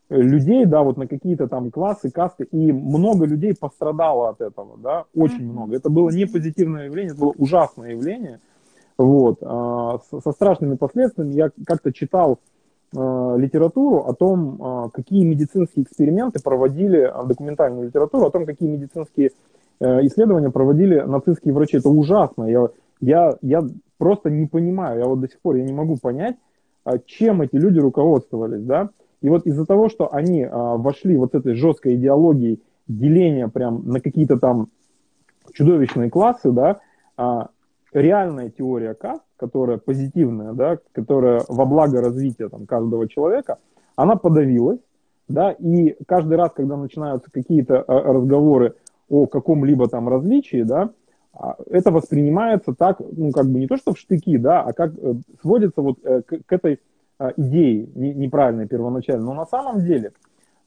людей, 0.09 0.67
да, 0.67 0.85
вот 0.85 0.97
на 0.99 1.09
какие-то 1.09 1.49
там 1.49 1.73
классы, 1.73 2.09
касты, 2.09 2.45
и 2.45 2.71
много 2.71 3.27
людей 3.27 3.57
пострадало 3.59 4.29
от 4.29 4.41
этого, 4.41 4.79
да, 4.79 5.07
очень 5.17 5.49
uh-huh. 5.49 5.53
много. 5.53 5.75
Это 5.75 5.91
было 5.91 6.11
не 6.11 6.27
позитивное 6.27 6.85
явление, 6.85 7.11
это 7.11 7.21
было 7.21 7.35
ужасное 7.37 7.91
явление, 7.91 8.39
вот, 8.99 9.39
а, 9.43 10.01
со, 10.11 10.33
страшными 10.33 10.75
последствиями. 10.75 11.33
Я 11.33 11.51
как-то 11.65 11.93
читал 11.93 12.41
э, 12.95 13.35
литературу 13.39 13.99
о 13.99 14.13
том, 14.13 14.61
э, 14.61 14.91
какие 14.93 15.25
медицинские 15.25 15.85
эксперименты 15.85 16.43
проводили, 16.43 17.11
документальную 17.27 17.87
литературу 17.87 18.27
о 18.27 18.31
том, 18.31 18.45
какие 18.45 18.69
медицинские 18.69 19.31
э, 19.81 20.07
исследования 20.07 20.51
проводили 20.51 20.99
нацистские 21.01 21.55
врачи. 21.55 21.77
Это 21.77 21.89
ужасно. 21.89 22.45
Я, 22.45 22.69
я, 23.01 23.37
я 23.41 23.63
просто 23.99 24.31
не 24.31 24.47
понимаю, 24.47 24.99
я 24.99 25.07
вот 25.07 25.21
до 25.21 25.29
сих 25.29 25.41
пор 25.41 25.57
я 25.57 25.65
не 25.65 25.73
могу 25.73 25.97
понять, 25.97 26.37
чем 27.07 27.43
эти 27.43 27.55
люди 27.55 27.79
руководствовались, 27.79 28.65
да. 28.65 28.91
И 29.21 29.29
вот 29.29 29.47
из-за 29.47 29.67
того, 29.67 29.89
что 29.89 30.13
они 30.13 30.47
вошли 30.49 31.17
вот 31.17 31.35
этой 31.35 31.55
жесткой 31.55 31.97
идеологией 31.97 32.63
деления 32.87 33.49
прям 33.49 33.83
на 33.85 34.01
какие-то 34.01 34.39
там 34.39 34.69
чудовищные 35.53 36.09
классы, 36.09 36.53
да, 36.53 36.79
реальная 37.93 38.51
теория 38.51 38.95
каст, 38.95 39.23
которая 39.37 39.79
позитивная, 39.79 40.53
да, 40.53 40.79
которая 40.93 41.43
во 41.49 41.65
благо 41.65 42.01
развития 42.01 42.49
там, 42.49 42.67
каждого 42.67 43.09
человека, 43.09 43.59
она 43.97 44.17
подавилась, 44.17 44.81
да, 45.29 45.53
и 45.53 45.97
каждый 46.07 46.37
раз, 46.37 46.53
когда 46.53 46.77
начинаются 46.77 47.31
какие-то 47.31 47.75
э, 47.77 47.83
разговоры 47.87 48.75
о 49.09 49.27
каком-либо 49.27 49.89
там 49.89 50.09
различии, 50.09 50.63
да, 50.63 50.91
а, 51.33 51.57
это 51.71 51.91
воспринимается 51.91 52.75
так, 52.75 53.01
ну, 53.01 53.31
как 53.31 53.47
бы 53.47 53.59
не 53.59 53.67
то, 53.67 53.77
что 53.77 53.93
в 53.93 53.99
штыки, 53.99 54.39
да, 54.39 54.63
а 54.63 54.73
как 54.73 54.93
э, 54.97 55.15
сводится 55.41 55.83
вот 55.83 55.99
э, 56.05 56.23
к, 56.23 56.45
к 56.47 56.53
этой 56.53 56.81
идее 57.37 57.89
неправильной 57.97 58.69
первоначально. 58.69 59.25
Но 59.25 59.35
на 59.35 59.45
самом 59.45 59.81
деле 59.81 60.13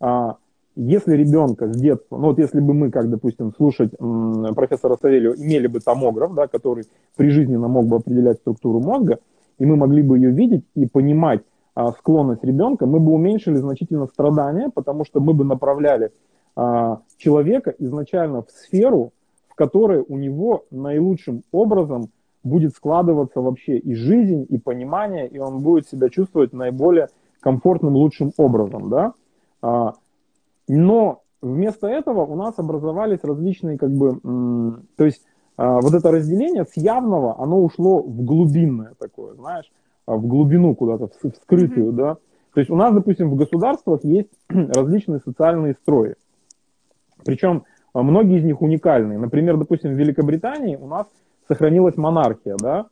а, 0.02 0.36
если 0.76 1.16
ребенка 1.16 1.72
с 1.72 1.76
детства, 1.76 2.18
ну 2.18 2.28
вот 2.28 2.40
если 2.40 2.60
бы 2.60 2.74
мы, 2.74 2.92
как, 2.92 3.10
допустим, 3.10 3.54
слушать 3.56 3.92
профессора 3.98 4.98
Савельева, 5.02 5.34
имели 5.36 5.68
бы 5.68 5.80
томограф, 5.80 6.34
да, 6.34 6.48
который 6.48 6.86
прижизненно 7.18 7.68
мог 7.68 7.88
бы 7.88 7.98
определять 7.98 8.38
структуру 8.38 8.80
мозга, 8.80 9.20
и 9.60 9.66
мы 9.66 9.76
могли 9.76 10.02
бы 10.02 10.18
ее 10.18 10.32
видеть 10.32 10.64
и 10.76 10.88
понимать 10.88 11.42
а, 11.76 11.92
склонность 11.92 12.44
ребенка, 12.44 12.86
мы 12.86 13.00
бы 13.00 13.12
уменьшили 13.12 13.56
значительно 13.56 14.08
страдания, 14.08 14.70
потому 14.74 15.06
что 15.06 15.20
мы 15.20 15.34
бы 15.34 15.46
направляли 15.46 16.12
а, 16.56 17.02
человека 17.18 17.74
изначально 17.78 18.42
в 18.42 18.50
сферу, 18.50 19.14
в 19.48 19.56
которой 19.56 20.04
у 20.08 20.18
него 20.18 20.66
наилучшим 20.72 21.44
образом 21.52 22.10
будет 22.44 22.76
складываться 22.76 23.42
вообще 23.42 23.78
и 23.78 23.94
жизнь, 23.94 24.46
и 24.50 24.58
понимание, 24.58 25.28
и 25.28 25.38
он 25.38 25.60
будет 25.60 25.88
себя 25.88 26.10
чувствовать 26.10 26.54
наиболее 26.54 27.10
комфортным, 27.40 27.96
лучшим 27.96 28.32
образом, 28.38 28.90
да. 28.90 29.14
А, 29.62 29.94
но 30.78 31.24
вместо 31.42 31.88
этого 31.88 32.22
у 32.22 32.36
нас 32.36 32.58
образовались 32.58 33.24
различные, 33.24 33.78
как 33.78 33.92
бы, 33.92 34.80
то 34.96 35.06
есть 35.06 35.22
а, 35.58 35.82
вот 35.82 35.94
это 35.94 36.12
разделение 36.12 36.66
с 36.66 36.78
явного, 36.78 37.40
оно 37.42 37.62
ушло 37.62 38.02
в 38.02 38.24
глубинное 38.24 38.94
такое, 38.98 39.34
знаешь, 39.36 39.70
а, 40.06 40.16
в 40.16 40.26
глубину 40.26 40.74
куда-то, 40.76 41.08
в 41.08 41.36
скрытую, 41.44 41.92
mm-hmm. 41.92 41.96
да. 41.96 42.18
То 42.54 42.60
есть 42.60 42.70
у 42.70 42.76
нас, 42.76 42.94
допустим, 42.94 43.30
в 43.30 43.36
государствах 43.36 44.04
есть 44.04 44.30
различные 44.50 45.20
социальные 45.20 45.74
строи. 45.74 46.16
Причем 47.26 47.64
а, 47.94 48.02
многие 48.02 48.40
из 48.40 48.44
них 48.44 48.62
уникальные. 48.62 49.20
Например, 49.20 49.58
допустим, 49.58 49.94
в 49.94 49.98
Великобритании 49.98 50.78
у 50.78 50.88
нас 50.88 51.08
сохранилась 51.48 51.98
монархия, 51.98 52.56
да, 52.58 52.88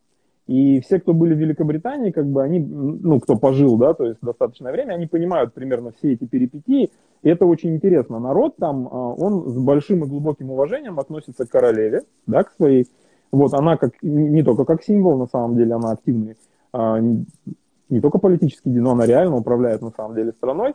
и 0.49 0.79
все, 0.79 0.99
кто 0.99 1.13
были 1.13 1.35
в 1.35 1.37
Великобритании, 1.37 2.09
как 2.09 2.25
бы 2.25 2.41
они, 2.41 2.59
ну, 2.59 3.19
кто 3.19 3.35
пожил, 3.35 3.77
да, 3.77 3.93
то 3.93 4.05
есть 4.05 4.17
достаточное 4.19 4.71
время, 4.71 4.93
они 4.93 5.05
понимают 5.05 5.53
примерно 5.53 5.91
все 5.91 6.13
эти 6.13 6.25
перипетии, 6.25 6.89
и 7.21 7.29
это 7.29 7.45
очень 7.45 7.75
интересно. 7.75 8.17
Народ 8.17 8.55
там, 8.55 8.87
а, 8.87 9.13
он 9.13 9.47
с 9.47 9.55
большим 9.59 10.03
и 10.03 10.07
глубоким 10.07 10.49
уважением 10.49 10.99
относится 10.99 11.45
к 11.45 11.51
королеве, 11.51 12.01
да, 12.25 12.43
к 12.43 12.51
своей. 12.53 12.87
Вот 13.31 13.53
она 13.53 13.77
как, 13.77 14.01
не 14.01 14.41
только 14.41 14.65
как 14.65 14.81
символ, 14.81 15.19
на 15.19 15.27
самом 15.27 15.55
деле, 15.55 15.75
она 15.75 15.91
активный, 15.91 16.35
а, 16.73 16.99
не 16.99 18.01
только 18.01 18.17
политический, 18.17 18.71
но 18.71 18.93
она 18.93 19.05
реально 19.05 19.35
управляет, 19.35 19.83
на 19.83 19.91
самом 19.91 20.15
деле, 20.15 20.31
страной. 20.31 20.73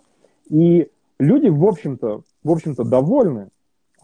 И 0.51 0.89
люди, 1.19 1.49
в 1.49 1.65
общем-то, 1.65 2.23
в 2.45 2.51
общем-то, 2.51 2.85
довольны. 2.85 3.49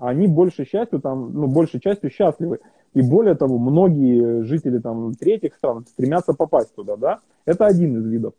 Они 0.00 0.26
большей 0.26 0.66
частью 0.66 1.00
там, 1.00 1.32
ну, 1.32 1.46
большей 1.46 1.78
частью 1.78 2.10
счастливы. 2.10 2.58
И 2.94 3.02
более 3.02 3.34
того, 3.34 3.58
многие 3.58 4.42
жители 4.42 4.78
там 4.78 5.14
третьих 5.14 5.54
стран 5.54 5.86
стремятся 5.86 6.32
попасть 6.32 6.74
туда, 6.74 6.96
да. 6.96 7.20
Это 7.44 7.66
один 7.66 7.98
из 7.98 8.06
видов 8.06 8.34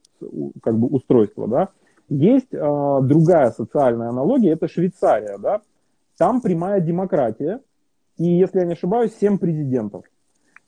как 0.61 0.77
бы 0.77 0.87
устройства, 0.87 1.47
да. 1.47 1.69
Есть 2.09 2.53
э, 2.53 2.99
другая 3.03 3.51
социальная 3.51 4.09
аналогия, 4.09 4.51
это 4.51 4.67
Швейцария, 4.67 5.37
да. 5.37 5.61
Там 6.17 6.41
прямая 6.41 6.81
демократия, 6.81 7.61
и, 8.17 8.25
если 8.25 8.59
я 8.59 8.65
не 8.65 8.73
ошибаюсь, 8.73 9.13
7 9.19 9.37
президентов. 9.37 10.03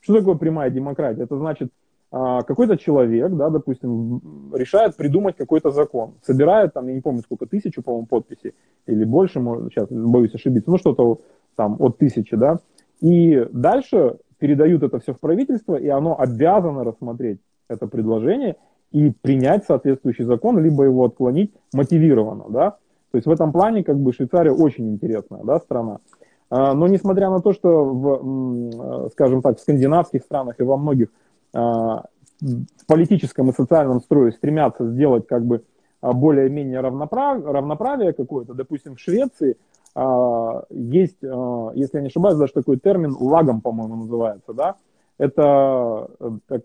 Что 0.00 0.18
такое 0.18 0.36
прямая 0.36 0.70
демократия? 0.70 1.22
Это 1.22 1.36
значит, 1.36 1.68
э, 2.10 2.38
какой-то 2.46 2.78
человек, 2.78 3.32
да, 3.32 3.50
допустим, 3.50 4.22
решает 4.54 4.96
придумать 4.96 5.36
какой-то 5.36 5.70
закон, 5.70 6.14
собирает 6.22 6.72
там, 6.72 6.88
я 6.88 6.94
не 6.94 7.02
помню 7.02 7.20
сколько, 7.20 7.44
тысячу, 7.44 7.82
по-моему, 7.82 8.06
подписей, 8.06 8.54
или 8.86 9.04
больше, 9.04 9.40
может, 9.40 9.70
сейчас 9.70 9.88
боюсь 9.90 10.34
ошибиться, 10.34 10.70
ну 10.70 10.78
что-то 10.78 11.20
там 11.56 11.76
от 11.78 11.98
тысячи, 11.98 12.34
да, 12.36 12.60
и 13.04 13.46
дальше 13.52 14.16
передают 14.38 14.82
это 14.82 14.98
все 14.98 15.12
в 15.12 15.20
правительство, 15.20 15.76
и 15.76 15.88
оно 15.88 16.18
обязано 16.18 16.84
рассмотреть 16.84 17.38
это 17.68 17.86
предложение 17.86 18.56
и 18.92 19.10
принять 19.10 19.66
соответствующий 19.66 20.24
закон, 20.24 20.58
либо 20.58 20.84
его 20.84 21.04
отклонить 21.04 21.52
мотивированно, 21.74 22.44
да. 22.48 22.70
То 23.10 23.18
есть 23.18 23.26
в 23.26 23.30
этом 23.30 23.52
плане 23.52 23.84
как 23.84 23.98
бы 23.98 24.14
Швейцария 24.14 24.52
очень 24.52 24.88
интересная, 24.88 25.42
да, 25.44 25.58
страна. 25.58 25.98
А, 26.48 26.72
но 26.72 26.88
несмотря 26.88 27.28
на 27.28 27.40
то, 27.40 27.52
что 27.52 27.84
в, 27.84 29.10
скажем 29.10 29.42
так, 29.42 29.58
в 29.58 29.60
скандинавских 29.60 30.22
странах 30.22 30.54
и 30.58 30.62
во 30.62 30.78
многих 30.78 31.08
а, 31.52 32.04
в 32.40 32.86
политическом 32.86 33.50
и 33.50 33.52
социальном 33.52 34.00
строе 34.00 34.32
стремятся 34.32 34.90
сделать 34.90 35.26
как 35.26 35.44
бы 35.44 35.62
более-менее 36.00 36.80
равноправ, 36.80 37.44
равноправие 37.44 38.14
какое-то, 38.14 38.54
допустим, 38.54 38.96
в 38.96 39.00
Швеции 39.00 39.58
есть, 40.70 41.18
если 41.22 41.96
я 41.96 42.00
не 42.00 42.08
ошибаюсь, 42.08 42.36
даже 42.36 42.52
такой 42.52 42.78
термин 42.78 43.14
лагом, 43.18 43.60
по-моему, 43.60 43.96
называется, 43.96 44.52
да, 44.52 44.74
это 45.18 46.08
э, 46.18 46.30
так, 46.48 46.62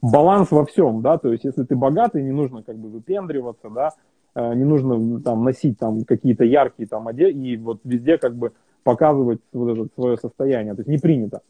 баланс 0.00 0.50
во 0.50 0.64
всем, 0.64 1.02
да, 1.02 1.18
то 1.18 1.32
есть 1.32 1.44
если 1.44 1.64
ты 1.64 1.74
богатый, 1.76 2.22
не 2.22 2.30
нужно 2.30 2.62
как 2.62 2.76
бы 2.76 2.88
выпендриваться, 2.88 3.68
да, 3.70 3.90
э, 4.34 4.54
не 4.54 4.64
нужно 4.64 5.20
там 5.20 5.44
носить 5.44 5.78
там 5.78 6.04
какие-то 6.04 6.44
яркие 6.44 6.88
там 6.88 7.08
одежды 7.08 7.40
и 7.40 7.56
вот 7.56 7.80
везде 7.84 8.18
как 8.18 8.36
бы 8.36 8.52
показывать 8.84 9.40
вот 9.52 9.70
это 9.70 9.88
свое 9.94 10.16
состояние, 10.16 10.74
то 10.74 10.80
есть 10.80 10.88
не 10.88 10.98
принято. 10.98 11.42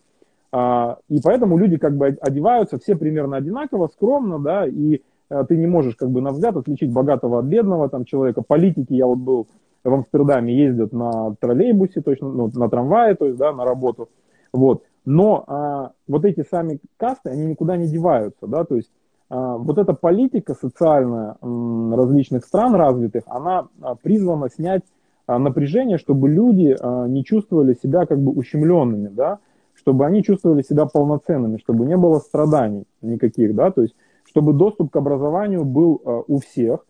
А, 0.50 0.98
и 1.08 1.20
поэтому 1.22 1.58
люди 1.58 1.76
как 1.76 1.94
бы 1.96 2.06
одеваются 2.06 2.78
все 2.78 2.96
примерно 2.96 3.36
одинаково, 3.36 3.88
скромно, 3.88 4.38
да, 4.38 4.66
и 4.66 5.02
э, 5.28 5.44
ты 5.46 5.56
не 5.58 5.66
можешь 5.66 5.94
как 5.96 6.10
бы 6.10 6.22
на 6.22 6.30
взгляд 6.30 6.56
отличить 6.56 6.90
богатого 6.90 7.40
от 7.40 7.44
бедного 7.44 7.90
там 7.90 8.06
человека. 8.06 8.40
Политики, 8.40 8.94
я 8.94 9.06
вот 9.06 9.18
был 9.18 9.46
в 9.88 9.94
Амстердаме, 9.94 10.56
ездят 10.56 10.92
на 10.92 11.34
троллейбусе, 11.40 12.00
точно, 12.00 12.28
ну, 12.28 12.50
на 12.54 12.68
трамвае, 12.68 13.14
то 13.14 13.26
есть, 13.26 13.38
да, 13.38 13.52
на 13.52 13.64
работу, 13.64 14.08
вот. 14.52 14.82
Но 15.04 15.44
а, 15.46 15.92
вот 16.06 16.24
эти 16.24 16.44
сами 16.48 16.80
касты, 16.98 17.30
они 17.30 17.46
никуда 17.46 17.76
не 17.76 17.88
деваются, 17.88 18.46
да, 18.46 18.64
то 18.64 18.76
есть 18.76 18.90
а, 19.30 19.56
вот 19.56 19.78
эта 19.78 19.94
политика 19.94 20.54
социальная 20.54 21.36
м, 21.40 21.94
различных 21.94 22.44
стран 22.44 22.74
развитых, 22.74 23.24
она 23.26 23.68
а, 23.80 23.94
призвана 23.94 24.48
снять 24.50 24.82
а, 25.26 25.38
напряжение, 25.38 25.98
чтобы 25.98 26.28
люди 26.28 26.76
а, 26.78 27.06
не 27.06 27.24
чувствовали 27.24 27.74
себя 27.74 28.06
как 28.06 28.18
бы 28.18 28.32
ущемленными, 28.32 29.08
да, 29.08 29.38
чтобы 29.74 30.06
они 30.06 30.22
чувствовали 30.22 30.62
себя 30.62 30.86
полноценными, 30.86 31.58
чтобы 31.58 31.86
не 31.86 31.96
было 31.96 32.18
страданий 32.18 32.84
никаких, 33.00 33.54
да, 33.54 33.70
то 33.70 33.82
есть 33.82 33.94
чтобы 34.24 34.52
доступ 34.52 34.90
к 34.90 34.96
образованию 34.96 35.64
был 35.64 36.02
а, 36.04 36.22
у 36.26 36.38
всех, 36.40 36.84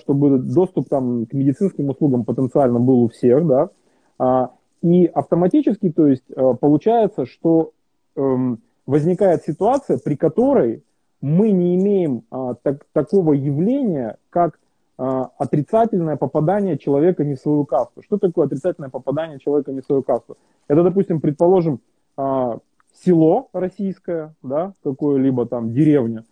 чтобы 0.00 0.38
доступ 0.38 0.88
там 0.88 1.26
к 1.26 1.32
медицинским 1.32 1.88
услугам 1.88 2.24
потенциально 2.24 2.80
был 2.80 3.04
у 3.04 3.08
всех, 3.08 3.46
да, 3.46 3.70
а, 4.18 4.50
и 4.82 5.06
автоматически, 5.06 5.90
то 5.90 6.06
есть, 6.06 6.24
э, 6.34 6.54
получается, 6.60 7.26
что 7.26 7.72
эм, 8.16 8.60
возникает 8.86 9.42
ситуация, 9.42 9.98
при 9.98 10.16
которой 10.16 10.82
мы 11.20 11.50
не 11.50 11.76
имеем 11.76 12.22
а, 12.30 12.54
так, 12.54 12.86
такого 12.92 13.32
явления, 13.32 14.18
как 14.30 14.58
а, 14.96 15.30
отрицательное 15.38 16.16
попадание 16.16 16.78
человека 16.78 17.24
не 17.24 17.34
в 17.34 17.40
свою 17.40 17.64
касту. 17.64 18.02
Что 18.02 18.18
такое 18.18 18.46
отрицательное 18.46 18.88
попадание 18.88 19.38
человека 19.38 19.72
не 19.72 19.80
в 19.80 19.84
свою 19.84 20.02
касту? 20.02 20.36
Это, 20.68 20.82
допустим, 20.84 21.20
предположим, 21.20 21.80
а, 22.16 22.58
село 23.04 23.48
российское, 23.52 24.34
да, 24.42 24.74
какое-либо 24.82 25.46
там 25.46 25.72
деревня, 25.72 26.24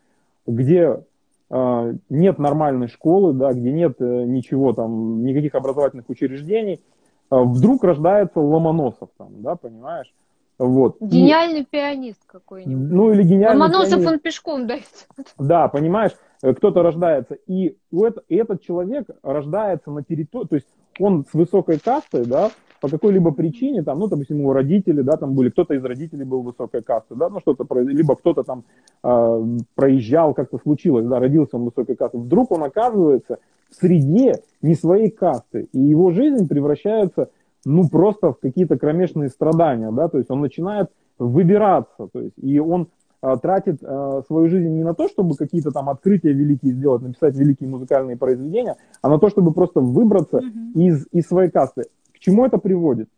где 0.46 1.00
нет 1.50 2.38
нормальной 2.38 2.88
школы, 2.88 3.32
да, 3.32 3.52
где 3.52 3.70
нет 3.70 4.00
э, 4.00 4.24
ничего 4.24 4.72
там, 4.72 5.24
никаких 5.24 5.54
образовательных 5.54 6.08
учреждений, 6.08 6.82
а, 7.30 7.42
вдруг 7.42 7.84
рождается 7.84 8.40
Ломоносов 8.40 9.10
там, 9.16 9.42
да, 9.42 9.56
понимаешь? 9.56 10.12
Вот. 10.58 10.96
Гениальный 11.00 11.60
и, 11.60 11.64
пианист 11.64 12.20
какой-нибудь. 12.26 12.90
Ну 12.90 13.12
или 13.12 13.22
гениальный 13.22 13.60
Ломоносов 13.60 13.90
пианист. 13.90 14.12
он 14.12 14.18
пешком 14.18 14.66
дает. 14.66 15.08
Да, 15.38 15.68
понимаешь, 15.68 16.12
э, 16.42 16.54
кто-то 16.54 16.82
рождается, 16.82 17.34
и, 17.46 17.76
у 17.92 18.04
это, 18.04 18.22
и 18.28 18.36
этот 18.36 18.62
человек 18.62 19.08
рождается 19.22 19.90
на 19.90 20.02
территории, 20.02 20.46
то 20.48 20.56
есть 20.56 20.68
он 20.98 21.26
с 21.30 21.34
высокой 21.34 21.78
кастой, 21.78 22.24
да, 22.24 22.50
по 22.86 22.90
какой-либо 22.90 23.32
причине, 23.32 23.82
там, 23.82 23.98
ну, 23.98 24.06
допустим, 24.06 24.38
его 24.38 24.52
родители, 24.52 25.02
да, 25.02 25.16
там 25.16 25.34
были, 25.34 25.50
кто-то 25.50 25.74
из 25.74 25.84
родителей 25.84 26.24
был 26.24 26.42
высокой 26.42 26.82
касты, 26.82 27.16
да, 27.16 27.28
ну, 27.28 27.40
что-то, 27.40 27.66
либо 27.80 28.14
кто-то 28.14 28.44
там 28.44 28.64
э, 29.02 29.44
проезжал, 29.74 30.34
как-то 30.34 30.58
случилось, 30.58 31.04
да, 31.06 31.18
родился 31.18 31.56
он 31.56 31.64
высокой 31.64 31.96
касты, 31.96 32.18
вдруг 32.18 32.52
он 32.52 32.62
оказывается 32.62 33.38
в 33.70 33.74
среде 33.74 34.34
не 34.62 34.76
своей 34.76 35.10
касты, 35.10 35.68
и 35.72 35.80
его 35.80 36.12
жизнь 36.12 36.46
превращается, 36.48 37.30
ну, 37.64 37.88
просто 37.88 38.32
в 38.32 38.38
какие-то 38.38 38.78
кромешные 38.78 39.28
страдания, 39.28 39.90
да, 39.90 40.08
то 40.08 40.18
есть 40.18 40.30
он 40.30 40.40
начинает 40.40 40.88
выбираться, 41.18 42.08
то 42.12 42.20
есть, 42.20 42.34
и 42.40 42.60
он 42.60 42.88
а, 43.20 43.36
тратит 43.36 43.78
а, 43.82 44.22
свою 44.28 44.48
жизнь 44.48 44.68
не 44.68 44.84
на 44.84 44.94
то, 44.94 45.08
чтобы 45.08 45.34
какие-то 45.34 45.72
там 45.72 45.88
открытия 45.88 46.32
великие 46.32 46.72
сделать, 46.72 47.02
написать 47.02 47.34
великие 47.34 47.68
музыкальные 47.68 48.16
произведения, 48.16 48.76
а 49.02 49.08
на 49.08 49.18
то, 49.18 49.28
чтобы 49.28 49.52
просто 49.52 49.80
выбраться 49.80 50.38
mm-hmm. 50.38 50.72
из, 50.74 51.06
из 51.10 51.26
своей 51.26 51.50
касты. 51.50 51.86
Чему 52.26 52.44
это 52.44 52.58
приводит? 52.58 53.08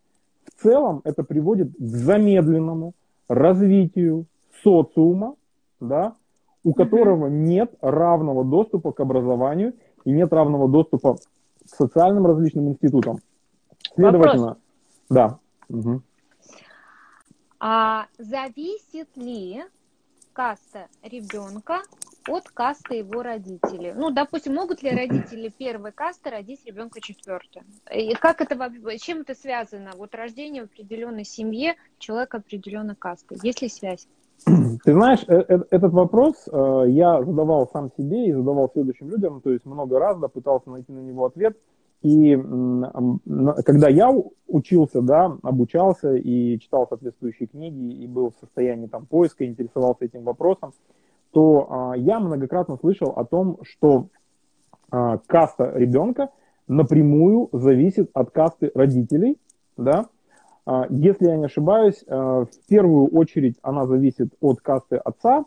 В 0.45 0.63
целом 0.63 1.01
это 1.05 1.25
приводит 1.25 1.73
к 1.73 1.81
замедленному 1.81 2.93
развитию 3.27 4.27
социума, 4.63 5.35
да, 5.81 6.15
у 6.63 6.75
которого 6.75 7.29
нет 7.29 7.73
равного 7.81 8.45
доступа 8.45 8.93
к 8.93 9.01
образованию 9.01 9.73
и 10.05 10.11
нет 10.11 10.31
равного 10.31 10.69
доступа 10.69 11.17
к 11.17 11.21
социальным 11.65 12.27
различным 12.27 12.69
институтам. 12.69 13.21
Следовательно, 13.95 14.43
Вопрос. 14.43 14.59
да. 15.09 15.39
Угу. 15.71 16.03
А 17.61 18.07
зависит 18.19 19.09
ли 19.17 19.63
каста 20.35 20.89
ребенка 21.03 21.81
от 22.29 22.49
касты 22.49 22.97
его 22.97 23.23
родителей. 23.23 23.93
Ну, 23.95 24.11
допустим, 24.11 24.55
могут 24.55 24.83
ли 24.83 24.91
родители 24.91 25.49
первой 25.49 25.93
касты 25.93 26.31
родить 26.31 26.65
ребенка 26.67 27.01
четвертой? 27.01 27.63
И 27.93 28.15
как 28.15 28.41
это, 28.41 28.57
чем 28.99 29.21
это 29.21 29.35
связано? 29.35 29.91
Вот 29.97 30.15
рождение 30.15 30.63
в 30.63 30.67
определенной 30.67 31.25
семье 31.25 31.75
человека 31.99 32.39
определенной 32.39 32.97
касты. 32.97 33.37
Есть 33.43 33.63
ли 33.63 33.69
связь? 33.69 34.09
Ты 34.45 34.93
знаешь, 34.93 35.25
э, 35.27 35.35
э, 35.49 35.59
этот 35.71 35.93
вопрос 35.93 36.49
э, 36.51 36.85
я 36.89 37.23
задавал 37.25 37.69
сам 37.73 37.91
себе 37.97 38.29
и 38.29 38.33
задавал 38.33 38.71
следующим 38.73 39.11
людям, 39.11 39.41
то 39.41 39.51
есть 39.51 39.65
много 39.65 39.99
раз, 39.99 40.19
да, 40.19 40.29
пытался 40.29 40.71
найти 40.71 40.93
на 40.93 41.01
него 41.01 41.25
ответ– 41.25 41.57
и 42.03 42.37
когда 43.67 43.89
я 43.89 44.15
учился, 44.47 45.03
да, 45.03 45.37
обучался 45.43 46.15
и 46.15 46.59
читал 46.61 46.87
соответствующие 46.89 47.49
книги 47.49 47.93
и 47.93 48.07
был 48.07 48.31
в 48.31 48.39
состоянии 48.41 48.87
там 48.87 49.07
поиска, 49.07 49.45
интересовался 49.45 50.05
этим 50.05 50.23
вопросом, 50.23 50.73
то 51.33 51.67
а, 51.71 51.97
я 51.97 52.21
многократно 52.21 52.77
слышал 52.77 53.11
о 53.11 53.25
том, 53.25 53.59
что 53.63 54.09
а, 54.91 55.19
каста 55.27 55.73
ребенка 55.75 56.31
напрямую 56.67 57.49
зависит 57.53 58.11
от 58.15 58.31
касты 58.31 58.71
родителей, 58.75 59.39
да. 59.77 60.07
А, 60.67 60.87
если 60.91 61.27
я 61.27 61.37
не 61.37 61.45
ошибаюсь, 61.45 62.05
а, 62.07 62.45
в 62.45 62.67
первую 62.69 63.09
очередь 63.09 63.57
она 63.63 63.87
зависит 63.87 64.35
от 64.41 64.61
касты 64.61 64.97
отца, 64.97 65.45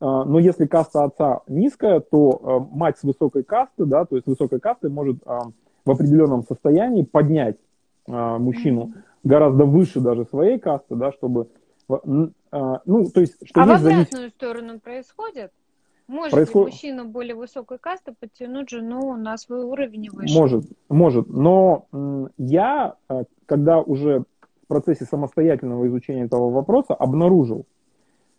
но 0.00 0.40
если 0.40 0.66
каста 0.66 1.04
отца 1.04 1.42
низкая, 1.46 2.00
то 2.00 2.66
мать 2.72 2.98
с 2.98 3.04
высокой 3.04 3.44
касты, 3.44 3.84
да, 3.84 4.04
то 4.04 4.16
есть 4.16 4.26
высокой 4.26 4.58
касты 4.58 4.88
может 4.88 5.18
в 5.24 5.88
определенном 5.88 6.42
состоянии 6.42 7.04
поднять 7.04 7.56
мужчину 8.08 8.94
гораздо 9.22 9.64
выше 9.64 10.00
даже 10.00 10.24
своей 10.24 10.58
касты, 10.58 10.96
да, 10.96 11.12
чтобы, 11.12 11.50
ну, 11.88 13.10
то 13.10 13.20
есть, 13.20 13.36
что 13.44 13.60
а 13.60 13.66
в 13.66 13.70
обратную 13.70 14.06
завис... 14.10 14.32
сторону 14.32 14.80
происходит? 14.80 15.52
Может 16.08 16.32
Происход... 16.32 16.66
ли 16.66 16.72
мужчина 16.72 17.04
более 17.04 17.34
высокой 17.34 17.78
касты 17.78 18.14
подтянуть 18.18 18.70
жену 18.70 19.16
на 19.16 19.36
свой 19.36 19.64
уровень 19.64 20.08
выше? 20.10 20.38
Может, 20.38 20.64
может. 20.88 21.28
Но 21.28 21.86
я, 22.38 22.94
а, 23.08 23.24
когда 23.46 23.80
уже 23.80 24.20
в 24.62 24.66
процессе 24.68 25.04
самостоятельного 25.04 25.86
изучения 25.88 26.24
этого 26.24 26.50
вопроса 26.50 26.94
обнаружил, 26.94 27.66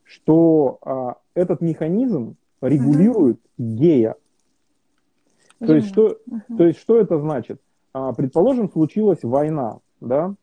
что 0.04 0.78
а, 0.82 1.16
этот 1.34 1.60
механизм 1.60 2.38
регулирует 2.62 3.38
угу. 3.38 3.42
гея 3.58 4.16
то 5.60 5.76
есть, 5.76 5.88
что, 5.88 6.08
uh-huh. 6.10 6.58
то 6.58 6.66
есть, 6.66 6.80
что 6.80 7.00
это 7.00 7.20
значит? 7.20 7.60
А, 7.94 8.14
предположим, 8.14 8.70
случилась 8.70 9.24
война, 9.24 9.80
да, 10.00 10.36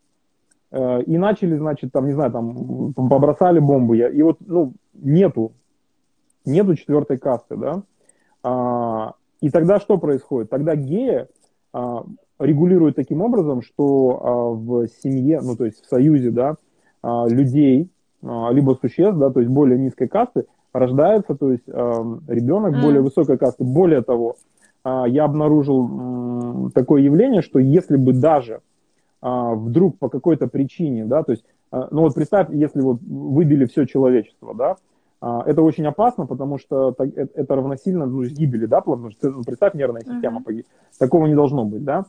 и 1.07 1.19
начали, 1.19 1.57
значит, 1.57 1.93
там, 1.93 2.07
не 2.07 2.13
знаю, 2.15 2.33
там, 2.33 2.93
побросали 2.95 3.61
бомбы, 3.61 3.99
и 3.99 4.23
вот, 4.23 4.39
ну, 4.41 4.73
нету, 4.95 5.53
нету 6.45 6.75
четвертой 6.75 7.19
касты, 7.19 7.57
да, 7.57 7.83
а, 8.43 9.15
и 9.41 9.51
тогда 9.51 9.81
что 9.81 9.99
происходит? 9.99 10.51
Тогда 10.51 10.77
гея 10.77 11.29
а, 11.73 12.05
регулирует 12.39 12.97
таким 12.97 13.23
образом, 13.23 13.63
что 13.63 14.21
а, 14.23 14.51
в 14.55 14.89
семье, 15.03 15.41
ну, 15.43 15.57
то 15.57 15.65
есть 15.65 15.83
в 15.83 15.89
союзе, 15.89 16.31
да, 16.31 16.57
а, 17.03 17.27
людей, 17.27 17.91
а, 18.23 18.51
либо 18.53 18.77
существ, 18.81 19.19
да, 19.19 19.31
то 19.31 19.41
есть 19.41 19.51
более 19.51 19.79
низкой 19.79 20.09
касты, 20.09 20.47
рождается, 20.73 21.35
то 21.35 21.53
есть 21.53 21.69
а, 21.69 22.03
ребенок 22.29 22.75
mm. 22.75 22.83
более 22.83 23.01
высокой 23.01 23.39
касты. 23.39 23.65
Более 23.65 24.03
того, 24.03 24.37
а, 24.83 25.07
я 25.07 25.25
обнаружил 25.25 26.71
такое 26.75 27.03
явление, 27.03 27.43
что 27.43 27.59
если 27.59 27.97
бы 27.97 28.13
даже 28.13 28.61
а, 29.25 29.55
вдруг 29.55 29.99
по 29.99 30.11
какой-то 30.11 30.49
причине, 30.49 31.07
да, 31.07 31.23
то 31.23 31.33
есть, 31.33 31.47
а, 31.71 31.89
ну 31.91 32.03
вот 32.03 32.15
представь, 32.15 32.49
если 32.51 32.83
вот 32.83 33.01
выбили 33.01 33.65
все 33.65 33.87
человечество, 33.87 34.55
да, 34.55 34.77
это 35.47 35.63
очень 35.63 35.87
опасно, 35.87 36.27
потому 36.27 36.59
что 36.59 36.95
э, 36.99 37.27
это 37.35 37.57
равносильно 37.57 38.05
ну, 38.05 38.25
гибели, 38.25 38.67
да, 38.67 38.83
потому 38.83 39.11
что 39.11 39.31
ну, 39.31 39.43
представь, 39.43 39.73
нервная 39.73 40.03
система 40.03 40.41
uh-huh. 40.41 40.45
погиб. 40.45 40.67
Такого 40.99 41.25
не 41.25 41.35
должно 41.35 41.65
быть, 41.65 41.83
да. 41.83 42.05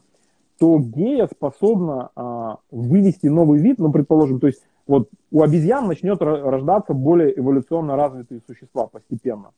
То 0.60 0.80
гея 0.80 1.30
способна 1.34 2.10
а, 2.18 2.58
вывести 2.72 3.28
новый 3.28 3.62
вид, 3.62 3.80
ну, 3.80 3.90
предположим, 3.94 4.42
то 4.42 4.48
есть 4.48 4.62
вот 4.86 5.08
у 5.32 5.42
обезьян 5.42 5.88
начнет 5.88 6.22
рождаться 6.22 6.94
более 6.94 7.40
эволюционно 7.40 7.96
развитые 7.96 8.42
существа 8.46 8.88
постепенно. 8.88 9.52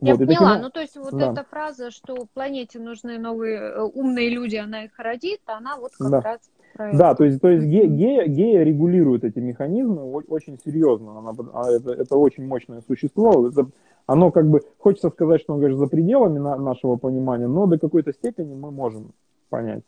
Я 0.00 0.14
вот, 0.14 0.26
поняла, 0.26 0.50
таким... 0.50 0.62
ну 0.62 0.70
то 0.70 0.80
есть 0.80 0.96
вот 0.96 1.12
да. 1.12 1.32
эта 1.32 1.42
фраза, 1.44 1.90
что 1.90 2.26
планете 2.32 2.78
нужны 2.78 3.18
новые 3.18 3.58
э, 3.58 3.82
умные 3.82 4.28
люди, 4.28 4.54
она 4.54 4.84
их 4.84 4.96
родит, 4.98 5.40
она 5.46 5.76
вот 5.76 5.92
как 5.98 6.10
да. 6.10 6.20
раз 6.20 6.40
это. 6.74 6.96
Да, 6.96 7.14
то 7.14 7.24
есть, 7.24 7.40
то 7.40 7.48
есть 7.48 7.66
ге, 7.66 7.86
гея, 7.86 8.26
гея 8.26 8.62
регулирует 8.62 9.24
эти 9.24 9.38
механизмы 9.38 10.04
очень 10.04 10.58
серьезно, 10.64 11.18
она, 11.18 11.32
а 11.52 11.70
это, 11.70 11.92
это 11.92 12.16
очень 12.16 12.46
мощное 12.46 12.82
существо, 12.86 13.48
это, 13.48 13.66
оно 14.06 14.30
как 14.30 14.48
бы, 14.48 14.62
хочется 14.78 15.10
сказать, 15.10 15.40
что 15.40 15.54
он, 15.54 15.60
говорит, 15.60 15.78
за 15.78 15.86
пределами 15.86 16.38
на, 16.38 16.56
нашего 16.56 16.96
понимания, 16.96 17.46
но 17.46 17.66
до 17.66 17.78
какой-то 17.78 18.12
степени 18.12 18.54
мы 18.54 18.70
можем 18.70 19.12
понять. 19.48 19.82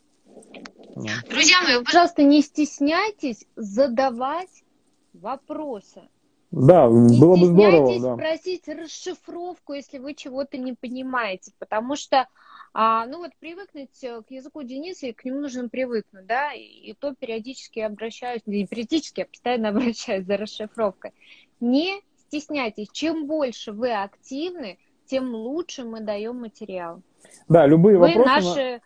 Друзья 1.29 1.57
мои, 1.63 1.85
пожалуйста, 1.85 2.23
не 2.23 2.41
стесняйтесь 2.41 3.45
задавать 3.57 4.65
вопросы. 5.13 6.03
Да, 6.51 6.87
не 6.89 7.21
было 7.21 7.37
бы 7.37 7.47
здорово. 7.47 8.01
Да. 8.01 8.15
спросить 8.15 8.69
расшифровку, 8.69 9.75
если 9.75 9.99
вы 9.99 10.15
чего-то 10.15 10.57
не 10.57 10.73
понимаете, 10.73 11.53
потому 11.59 11.97
что, 11.97 12.29
а, 12.79 13.07
ну 13.07 13.21
вот 13.21 13.31
привыкнуть 13.41 14.05
э, 14.05 14.21
к 14.21 14.31
языку 14.31 14.63
Дениса, 14.63 15.07
и 15.07 15.13
к 15.15 15.25
нему 15.25 15.41
нужно 15.41 15.67
привыкнуть, 15.71 16.27
да, 16.27 16.53
и, 16.53 16.61
и 16.61 16.93
то 16.93 17.15
периодически 17.15 17.81
обращаюсь, 17.81 18.43
не 18.45 18.67
периодически, 18.67 19.21
я 19.21 19.27
постоянно 19.27 19.69
обращаюсь 19.71 20.27
за 20.27 20.37
расшифровкой. 20.37 21.13
Не 21.59 22.03
стесняйтесь, 22.19 22.91
чем 22.93 23.27
больше 23.27 23.73
вы 23.73 23.95
активны, 23.95 24.77
тем 25.07 25.35
лучше 25.35 25.85
мы 25.85 26.01
даем 26.01 26.39
материал. 26.39 27.01
Да, 27.49 27.67
любые 27.67 27.97
вы 27.97 28.09
вопросы... 28.09 28.31
Наши 28.31 28.81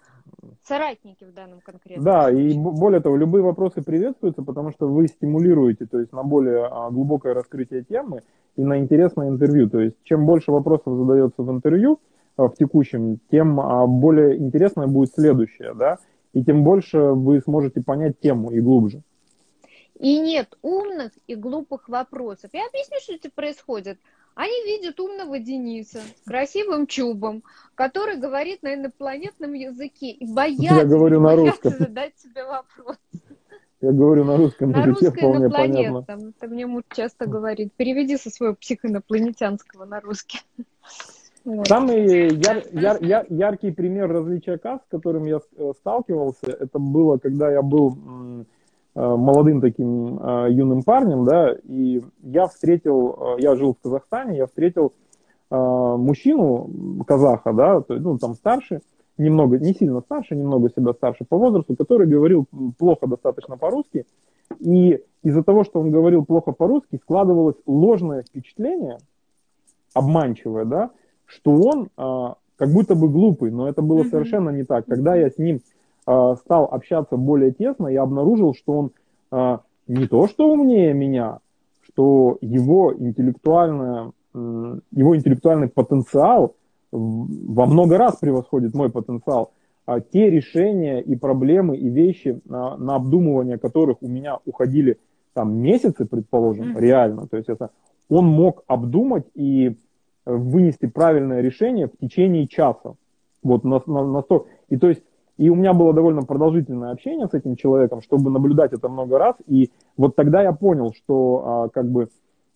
соратники 0.62 1.24
в 1.24 1.34
данном 1.34 1.60
конкретном 1.60 2.04
Да, 2.04 2.28
случае. 2.28 2.52
и 2.52 2.58
более 2.58 3.00
того, 3.00 3.16
любые 3.16 3.42
вопросы 3.42 3.82
приветствуются, 3.82 4.42
потому 4.42 4.70
что 4.70 4.86
вы 4.86 5.08
стимулируете, 5.08 5.86
то 5.86 5.98
есть 5.98 6.12
на 6.12 6.22
более 6.22 6.64
а, 6.70 6.90
глубокое 6.90 7.34
раскрытие 7.34 7.82
темы 7.82 8.22
и 8.54 8.62
на 8.62 8.78
интересное 8.78 9.30
интервью. 9.30 9.68
То 9.68 9.80
есть 9.80 9.96
чем 10.04 10.26
больше 10.26 10.52
вопросов 10.52 10.96
задается 10.96 11.42
в 11.42 11.50
интервью 11.50 11.98
а, 11.98 12.19
в 12.48 12.56
текущем, 12.56 13.20
тем 13.30 13.60
а, 13.60 13.86
более 13.86 14.38
интересное 14.38 14.86
будет 14.86 15.12
следующее, 15.14 15.74
да, 15.74 15.98
и 16.32 16.44
тем 16.44 16.64
больше 16.64 16.98
вы 16.98 17.40
сможете 17.40 17.82
понять 17.82 18.20
тему 18.20 18.50
и 18.50 18.60
глубже. 18.60 19.02
И 19.98 20.18
нет 20.18 20.56
умных 20.62 21.12
и 21.26 21.34
глупых 21.34 21.88
вопросов. 21.88 22.50
Я 22.54 22.66
объясню, 22.66 22.96
что 23.02 23.14
это 23.14 23.30
происходит. 23.30 23.98
Они 24.34 24.64
видят 24.64 24.98
умного 24.98 25.38
Дениса 25.38 25.98
с 25.98 26.26
красивым 26.26 26.86
чубом, 26.86 27.42
который 27.74 28.16
говорит 28.16 28.62
на 28.62 28.74
инопланетном 28.74 29.52
языке 29.52 30.10
и 30.10 30.26
боятся, 30.26 30.76
Я 30.76 30.84
говорю 30.84 31.20
на 31.20 31.36
русском. 31.36 31.72
задать 31.78 32.14
тебе 32.14 32.44
вопрос. 32.44 32.96
Я 33.82 33.92
говорю 33.92 34.24
на 34.24 34.36
русском 34.36 34.70
на 34.70 34.84
языке, 34.84 35.10
вполне 35.10 35.50
понятно. 35.50 36.04
Это 36.08 36.48
мне 36.48 36.66
муж 36.66 36.84
часто 36.94 37.26
говорит. 37.26 37.72
Переведи 37.74 38.16
со 38.18 38.30
своего 38.30 38.54
психоинопланетянского 38.54 39.84
на 39.84 40.00
русский. 40.00 40.40
Вот. 41.44 41.66
Самый 41.66 42.34
яр, 42.36 42.62
яр, 42.72 43.02
яр, 43.02 43.26
яркий 43.28 43.70
пример 43.70 44.12
различия 44.12 44.58
касс, 44.58 44.80
с 44.82 44.90
которым 44.90 45.24
я 45.24 45.40
э, 45.56 45.72
сталкивался, 45.78 46.50
это 46.50 46.78
было, 46.78 47.16
когда 47.16 47.50
я 47.50 47.62
был 47.62 48.46
Э, 48.92 49.14
молодым 49.16 49.60
таким 49.60 50.18
э, 50.18 50.48
юным 50.50 50.82
парнем, 50.82 51.24
да, 51.24 51.54
и 51.62 52.02
я 52.22 52.48
встретил, 52.48 53.36
я 53.38 53.54
жил 53.54 53.74
в 53.74 53.82
Казахстане, 53.82 54.36
я 54.36 54.46
встретил 54.46 54.92
мужчину, 55.52 56.70
казаха, 57.08 57.52
да, 57.52 57.80
то, 57.80 57.94
ну, 57.94 58.18
там 58.18 58.34
старше, 58.34 58.82
немного, 59.18 59.58
не 59.58 59.74
сильно 59.74 60.00
старше, 60.00 60.36
немного 60.36 60.70
себя 60.70 60.92
старше 60.92 61.24
по 61.28 61.36
возрасту, 61.36 61.74
который 61.74 62.06
говорил 62.06 62.46
плохо 62.78 63.08
достаточно 63.08 63.56
по-русски, 63.56 64.06
и 64.60 65.02
из-за 65.24 65.42
того, 65.42 65.64
что 65.64 65.80
он 65.80 65.90
говорил 65.90 66.24
плохо 66.24 66.52
по-русски, 66.52 67.00
складывалось 67.02 67.56
ложное 67.66 68.22
впечатление, 68.22 68.98
обманчивое, 69.92 70.64
да, 70.64 70.90
что 71.30 71.52
он 71.52 71.88
а, 71.96 72.34
как 72.56 72.70
будто 72.70 72.94
бы 72.94 73.08
глупый, 73.08 73.50
но 73.50 73.68
это 73.68 73.82
было 73.82 74.04
совершенно 74.04 74.50
не 74.50 74.64
так. 74.64 74.86
Когда 74.86 75.14
я 75.14 75.30
с 75.30 75.38
ним 75.38 75.60
а, 76.06 76.34
стал 76.36 76.64
общаться 76.64 77.16
более 77.16 77.52
тесно, 77.52 77.86
я 77.86 78.02
обнаружил, 78.02 78.54
что 78.54 78.72
он 78.72 78.90
а, 79.30 79.60
не 79.86 80.06
то 80.06 80.26
что 80.28 80.50
умнее 80.50 80.92
меня, 80.92 81.38
что 81.82 82.38
его 82.40 82.94
интеллектуальное, 82.96 84.12
его 84.32 85.16
интеллектуальный 85.16 85.68
потенциал 85.68 86.54
во 86.92 87.66
много 87.66 87.98
раз 87.98 88.16
превосходит 88.16 88.74
мой 88.74 88.90
потенциал. 88.90 89.52
А 89.86 90.00
те 90.00 90.30
решения 90.30 91.00
и 91.00 91.16
проблемы 91.16 91.76
и 91.76 91.88
вещи, 91.88 92.40
на, 92.44 92.76
на 92.76 92.94
обдумывание 92.94 93.58
которых 93.58 94.02
у 94.02 94.08
меня 94.08 94.38
уходили 94.44 94.98
там 95.32 95.56
месяцы, 95.56 96.04
предположим, 96.04 96.76
mm-hmm. 96.76 96.80
реально, 96.80 97.26
то 97.26 97.36
есть 97.36 97.48
это 97.48 97.70
он 98.08 98.26
мог 98.26 98.64
обдумать 98.66 99.24
и 99.34 99.76
вынести 100.36 100.86
правильное 100.86 101.40
решение 101.40 101.88
в 101.88 101.96
течение 102.00 102.46
часа. 102.46 102.94
Вот 103.42 103.64
на, 103.64 103.82
на, 103.86 104.06
на 104.06 104.22
100. 104.22 104.46
И 104.68 104.76
то 104.76 104.88
есть 104.88 105.02
и 105.40 105.48
у 105.48 105.54
меня 105.54 105.72
было 105.72 105.94
довольно 105.94 106.20
продолжительное 106.20 106.92
общение 106.92 107.26
с 107.26 107.32
этим 107.32 107.56
человеком, 107.56 108.02
чтобы 108.02 108.30
наблюдать 108.30 108.74
это 108.74 108.90
много 108.90 109.18
раз. 109.18 109.36
И 109.46 109.70
вот 109.96 110.14
тогда 110.14 110.42
я 110.42 110.52
понял, 110.52 110.92
что 110.92 111.42
а, 111.46 111.68
как 111.70 111.90
бы 111.90 112.10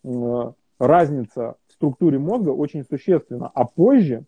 а, 0.05 0.53
разница 0.79 1.57
в 1.67 1.73
структуре 1.73 2.19
мозга 2.19 2.51
очень 2.51 2.85
существенна. 2.85 3.51
А 3.55 3.65
позже 3.65 4.25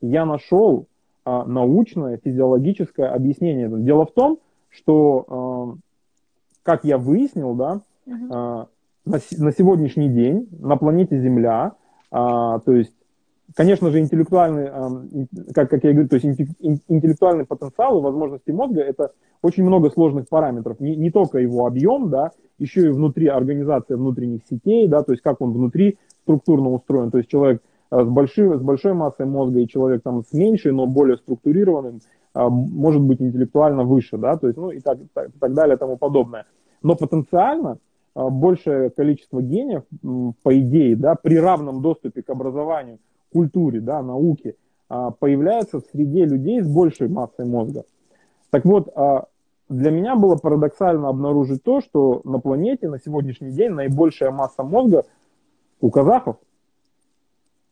я 0.00 0.24
нашел 0.24 0.86
а, 1.26 1.44
научное 1.44 2.16
физиологическое 2.16 3.10
объяснение. 3.10 3.68
Дело 3.68 4.06
в 4.06 4.12
том, 4.12 4.38
что, 4.70 5.26
а, 5.28 5.76
как 6.62 6.84
я 6.84 6.96
выяснил, 6.96 7.54
да, 7.54 7.82
а, 8.30 8.68
на, 9.04 9.18
на 9.36 9.52
сегодняшний 9.52 10.08
день 10.08 10.48
на 10.58 10.76
планете 10.76 11.20
Земля, 11.20 11.72
а, 12.10 12.58
то 12.60 12.72
есть 12.72 12.92
Конечно 13.56 13.90
же, 13.90 13.98
интеллектуальный, 13.98 14.68
как, 15.54 15.70
как 15.70 15.82
я 15.82 15.92
говорю, 15.92 16.08
то 16.08 16.16
есть 16.16 16.26
интеллектуальный 16.86 17.46
потенциал 17.46 17.98
и 17.98 18.02
возможности 18.02 18.50
мозга– 18.50 18.80
это 18.82 19.12
очень 19.40 19.64
много 19.64 19.90
сложных 19.90 20.28
параметров. 20.28 20.80
Не, 20.80 20.96
не 20.96 21.10
только 21.10 21.38
его 21.38 21.66
объем, 21.66 22.10
да, 22.10 22.32
еще 22.58 22.86
и 22.86 22.88
внутри 22.88 23.26
организация 23.28 23.96
внутренних 23.96 24.42
сетей, 24.50 24.86
да, 24.86 25.02
то 25.02 25.12
есть 25.12 25.22
как 25.22 25.40
он 25.40 25.52
внутри 25.52 25.98
структурно 26.22 26.70
устроен. 26.70 27.10
То 27.10 27.18
есть 27.18 27.30
человек 27.30 27.62
э, 27.90 28.04
с 28.04 28.06
большой, 28.06 28.58
с 28.58 28.60
большой 28.60 28.92
массой 28.92 29.24
мозга 29.24 29.60
и 29.60 29.68
человек 29.68 30.02
там 30.02 30.24
с 30.24 30.32
меньшей, 30.34 30.72
но 30.72 30.86
более 30.86 31.16
структурированным, 31.16 32.00
а, 32.34 32.50
может 32.50 33.00
быть 33.00 33.22
интеллектуально 33.22 33.84
выше, 33.84 34.18
да, 34.18 34.36
то 34.36 34.46
есть, 34.48 34.58
ну 34.58 34.70
и 34.70 34.80
так, 34.80 34.98
так, 35.14 35.30
так 35.40 35.54
далее 35.54 35.76
тому 35.78 35.96
подобное. 35.96 36.44
Но 36.82 36.94
потенциально 36.94 37.78
большее 38.30 38.90
количество 38.90 39.42
гениев, 39.42 39.84
по 40.42 40.58
идее, 40.58 40.96
да, 40.96 41.14
при 41.14 41.36
равном 41.36 41.82
доступе 41.82 42.22
к 42.22 42.30
образованию– 42.30 42.98
культуре, 43.32 43.80
да, 43.80 44.02
науке, 44.02 44.56
а, 44.88 45.10
появляется 45.10 45.80
в 45.80 45.84
среде 45.90 46.24
людей 46.24 46.60
с 46.60 46.68
большей 46.68 47.08
массой 47.08 47.46
мозга. 47.46 47.84
Так 48.50 48.64
вот, 48.64 48.88
а, 48.94 49.26
для 49.68 49.90
меня 49.90 50.16
было 50.16 50.36
парадоксально 50.36 51.08
обнаружить 51.08 51.62
то, 51.62 51.80
что 51.80 52.22
на 52.24 52.38
планете 52.38 52.88
на 52.88 52.98
сегодняшний 52.98 53.50
день 53.50 53.70
наибольшая 53.70 54.30
масса 54.30 54.62
мозга 54.62 55.04
у 55.80 55.90
казахов. 55.90 56.36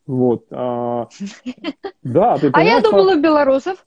Вот. 0.07 0.45
А, 0.51 1.09
да, 2.03 2.37
ты 2.37 2.51
А 2.53 2.63
я 2.63 2.81
думала, 2.83 3.15
у 3.15 3.21
белорусов. 3.21 3.85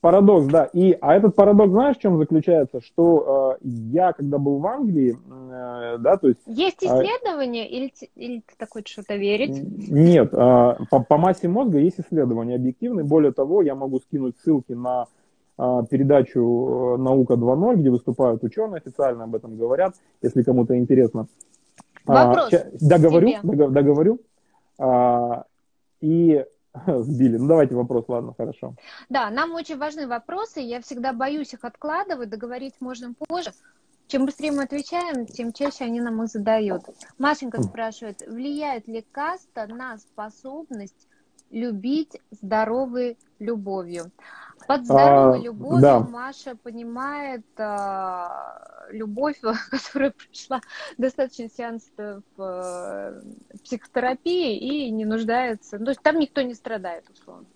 Парадокс, 0.00 0.46
да. 0.46 0.64
И, 0.64 0.96
а 1.00 1.14
этот 1.14 1.34
парадокс, 1.34 1.70
знаешь, 1.70 1.96
в 1.96 2.00
чем 2.00 2.18
заключается? 2.18 2.80
Что 2.80 3.58
э, 3.60 3.64
я, 3.64 4.12
когда 4.12 4.38
был 4.38 4.58
в 4.58 4.66
Англии, 4.66 5.16
э, 5.16 5.98
да, 5.98 6.16
то 6.16 6.28
есть... 6.28 6.40
Есть 6.46 6.82
а, 6.82 6.86
исследования 6.86 7.66
э, 7.66 7.68
или, 7.68 7.92
или 8.16 8.40
ты 8.40 8.54
такой 8.56 8.82
что-то 8.86 9.16
верить? 9.16 9.62
Нет, 9.90 10.32
э, 10.32 10.36
по, 10.90 11.00
по 11.00 11.16
массе 11.18 11.48
мозга 11.48 11.78
есть 11.78 12.00
исследования 12.00 12.56
объективные. 12.56 13.04
Более 13.04 13.32
того, 13.32 13.62
я 13.62 13.74
могу 13.74 14.00
скинуть 14.00 14.36
ссылки 14.42 14.72
на 14.72 15.06
э, 15.58 15.82
передачу 15.90 16.96
«Наука 16.98 17.34
2.0», 17.34 17.76
где 17.76 17.90
выступают 17.90 18.42
ученые, 18.42 18.78
официально 18.78 19.24
об 19.24 19.34
этом 19.34 19.56
говорят, 19.56 19.94
если 20.22 20.42
кому-то 20.42 20.76
интересно. 20.78 21.26
Вопрос 22.06 22.52
а, 22.52 22.66
договорю, 22.80 23.34
договорю. 23.42 24.20
А, 24.78 25.44
и 26.00 26.44
Сбили. 26.86 27.36
Ну, 27.36 27.48
давайте 27.48 27.74
вопрос, 27.74 28.04
ладно, 28.08 28.34
хорошо. 28.36 28.74
Да, 29.08 29.30
нам 29.30 29.52
очень 29.52 29.78
важны 29.78 30.06
вопросы. 30.06 30.60
Я 30.60 30.80
всегда 30.80 31.12
боюсь 31.12 31.52
их 31.52 31.64
откладывать, 31.64 32.30
договорить 32.30 32.74
можно 32.80 33.12
позже. 33.14 33.52
Чем 34.06 34.26
быстрее 34.26 34.50
мы 34.50 34.64
отвечаем, 34.64 35.24
тем 35.26 35.52
чаще 35.52 35.84
они 35.84 36.00
нам 36.00 36.22
их 36.22 36.28
задают. 36.28 36.82
Машенька 37.18 37.62
спрашивает, 37.62 38.22
влияет 38.26 38.88
ли 38.88 39.06
каста 39.12 39.66
на 39.68 39.98
способность 39.98 41.06
любить 41.50 42.20
здоровой 42.30 43.18
любовью? 43.38 44.10
Под 44.66 44.84
здоровой 44.84 45.40
а, 45.40 45.42
любовью 45.42 45.80
да. 45.80 46.00
Маша 46.00 46.54
понимает 46.54 47.44
а, 47.58 48.86
любовь, 48.90 49.40
которая 49.70 50.12
пришла 50.12 50.60
достаточно 50.98 51.48
сеансов 51.48 52.22
а, 52.38 53.20
психотерапии 53.64 54.56
и 54.56 54.90
не 54.90 55.04
нуждается. 55.04 55.78
Ну, 55.78 55.86
то 55.86 55.90
есть 55.90 56.02
там 56.02 56.18
никто 56.18 56.42
не 56.42 56.54
страдает, 56.54 57.04
условно. 57.10 57.46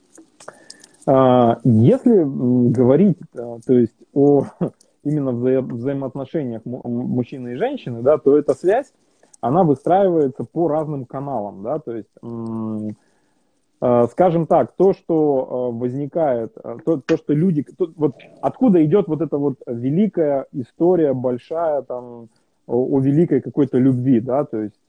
А, 1.07 1.61
если 1.63 2.25
говорить, 2.25 3.19
то 3.33 3.61
есть 3.69 3.95
о 4.13 4.47
именно 5.05 5.33
вза 5.33 5.61
взаимоотношениях 5.61 6.63
мужчины 6.65 7.53
и 7.53 7.57
женщины, 7.57 8.03
да, 8.03 8.19
то 8.19 8.37
эта 8.37 8.55
связь, 8.55 8.93
она 9.41 9.63
выстраивается 9.63 10.45
по 10.45 10.69
разным 10.69 11.05
каналам, 11.05 11.63
да, 11.63 11.79
то 11.79 11.93
есть 11.93 12.09
Э, 12.23 12.89
скажем 14.11 14.47
так, 14.47 14.73
то, 14.77 14.95
что 14.95 15.73
э, 15.75 15.79
возникает, 15.79 16.53
э, 16.63 16.77
то, 16.87 17.03
то 17.05 17.17
что 17.19 17.35
люди, 17.35 17.67
то, 17.77 17.91
вот 17.97 18.15
откуда 18.41 18.83
идет 18.83 19.09
вот 19.09 19.21
эта 19.21 19.37
вот 19.37 19.57
великая 19.67 20.47
история, 20.53 21.13
большая, 21.13 21.83
там, 21.83 22.29
о, 22.67 22.97
о 22.97 23.01
великой 23.01 23.43
какой-то 23.43 23.77
любви, 23.77 24.21
да, 24.21 24.45
то 24.45 24.63
есть, 24.63 24.81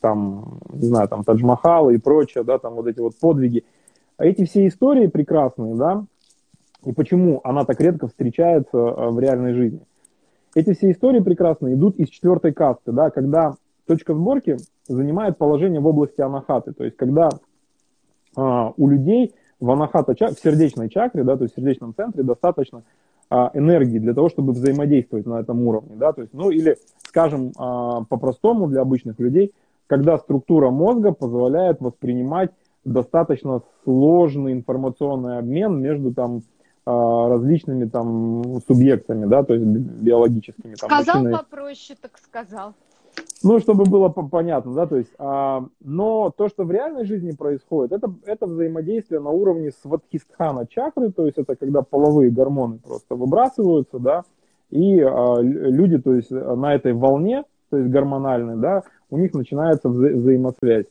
там, 0.00 0.60
не 0.72 0.86
знаю, 0.86 1.08
там, 1.08 1.24
Тадж-Махал 1.24 1.90
и 1.90 1.98
прочее, 1.98 2.44
да, 2.44 2.58
там, 2.58 2.74
вот 2.74 2.86
эти 2.86 3.00
вот 3.00 3.16
подвиги. 3.20 3.64
А 4.18 4.24
эти 4.24 4.44
все 4.44 4.68
истории 4.68 5.08
прекрасные, 5.08 5.74
да, 5.74 6.04
и 6.84 6.92
почему 6.92 7.40
она 7.42 7.64
так 7.64 7.80
редко 7.80 8.06
встречается 8.06 8.78
в 8.78 9.18
реальной 9.18 9.54
жизни. 9.54 9.80
Эти 10.54 10.74
все 10.74 10.92
истории 10.92 11.20
прекрасные 11.20 11.74
идут 11.74 11.96
из 11.96 12.08
четвертой 12.08 12.52
касты, 12.52 12.92
да, 12.92 13.10
когда 13.10 13.54
точка 13.86 14.14
сборки 14.14 14.58
занимает 14.86 15.38
положение 15.38 15.80
в 15.80 15.86
области 15.88 16.20
анахаты, 16.20 16.72
то 16.72 16.84
есть 16.84 16.96
когда 16.96 17.30
а, 18.36 18.72
у 18.76 18.88
людей 18.88 19.34
в 19.60 19.70
анахата, 19.70 20.14
в 20.14 20.38
сердечной 20.40 20.88
чакре, 20.88 21.24
да, 21.24 21.36
то 21.36 21.44
есть 21.44 21.54
в 21.54 21.56
сердечном 21.56 21.94
центре 21.94 22.22
достаточно 22.22 22.82
а, 23.30 23.50
энергии 23.54 23.98
для 23.98 24.14
того, 24.14 24.28
чтобы 24.28 24.52
взаимодействовать 24.52 25.26
на 25.26 25.40
этом 25.40 25.66
уровне, 25.66 25.94
да, 25.96 26.12
то 26.12 26.22
есть, 26.22 26.34
ну 26.34 26.50
или, 26.50 26.76
скажем, 27.06 27.52
а, 27.56 28.02
по-простому 28.04 28.66
для 28.66 28.82
обычных 28.82 29.18
людей, 29.20 29.52
когда 29.86 30.18
структура 30.18 30.70
мозга 30.70 31.12
позволяет 31.12 31.80
воспринимать 31.80 32.50
достаточно 32.84 33.62
сложный 33.84 34.52
информационный 34.52 35.38
обмен 35.38 35.80
между 35.80 36.12
там 36.12 36.42
различными 36.84 37.84
там 37.84 38.60
субъектами, 38.66 39.26
да, 39.26 39.44
то 39.44 39.54
есть 39.54 39.64
биологическими. 39.64 40.74
Там, 40.74 40.90
сказал 40.90 41.22
мужчиной... 41.22 41.38
попроще, 41.38 41.96
так 42.02 42.18
сказал. 42.18 42.74
Ну, 43.44 43.58
чтобы 43.58 43.84
было 43.84 44.08
понятно, 44.08 44.74
да, 44.74 44.86
то 44.86 44.96
есть, 44.96 45.10
а, 45.18 45.64
но 45.80 46.30
то, 46.30 46.48
что 46.48 46.64
в 46.64 46.70
реальной 46.70 47.04
жизни 47.04 47.32
происходит, 47.32 47.92
это, 47.92 48.12
это 48.24 48.46
взаимодействие 48.46 49.20
на 49.20 49.30
уровне 49.30 49.72
сватхистхана 49.82 50.66
чакры, 50.66 51.10
то 51.10 51.26
есть 51.26 51.38
это 51.38 51.56
когда 51.56 51.82
половые 51.82 52.30
гормоны 52.30 52.78
просто 52.78 53.14
выбрасываются, 53.14 53.98
да, 53.98 54.22
и 54.70 55.00
а, 55.00 55.40
люди, 55.40 55.98
то 55.98 56.14
есть 56.14 56.30
на 56.30 56.74
этой 56.74 56.92
волне, 56.92 57.44
то 57.70 57.78
есть 57.78 57.90
гормональной, 57.90 58.56
да, 58.56 58.82
у 59.10 59.18
них 59.18 59.34
начинается 59.34 59.88
вза 59.88 60.08
взаимосвязь. 60.08 60.86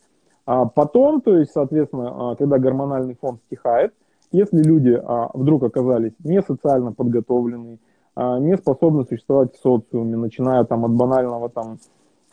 А 0.45 0.66
потом, 0.66 1.22
то 1.22 1.38
есть, 1.38 1.52
соответственно, 1.52 2.32
а, 2.32 2.36
когда 2.36 2.58
гормональный 2.58 3.16
фон 3.20 3.39
стихает, 3.45 3.93
если 4.32 4.64
люди 4.64 4.99
а, 5.02 5.30
вдруг 5.34 5.64
оказались 5.64 6.14
не 6.24 6.41
социально 6.41 6.91
подготовлены, 6.91 7.80
а, 8.16 8.39
не 8.39 8.58
способны 8.58 9.06
существовать 9.06 9.54
в 9.54 9.62
социуме, 9.62 10.18
начиная 10.18 10.64
там 10.64 10.86
от 10.86 10.91
банального 10.91 11.49
там 11.49 11.80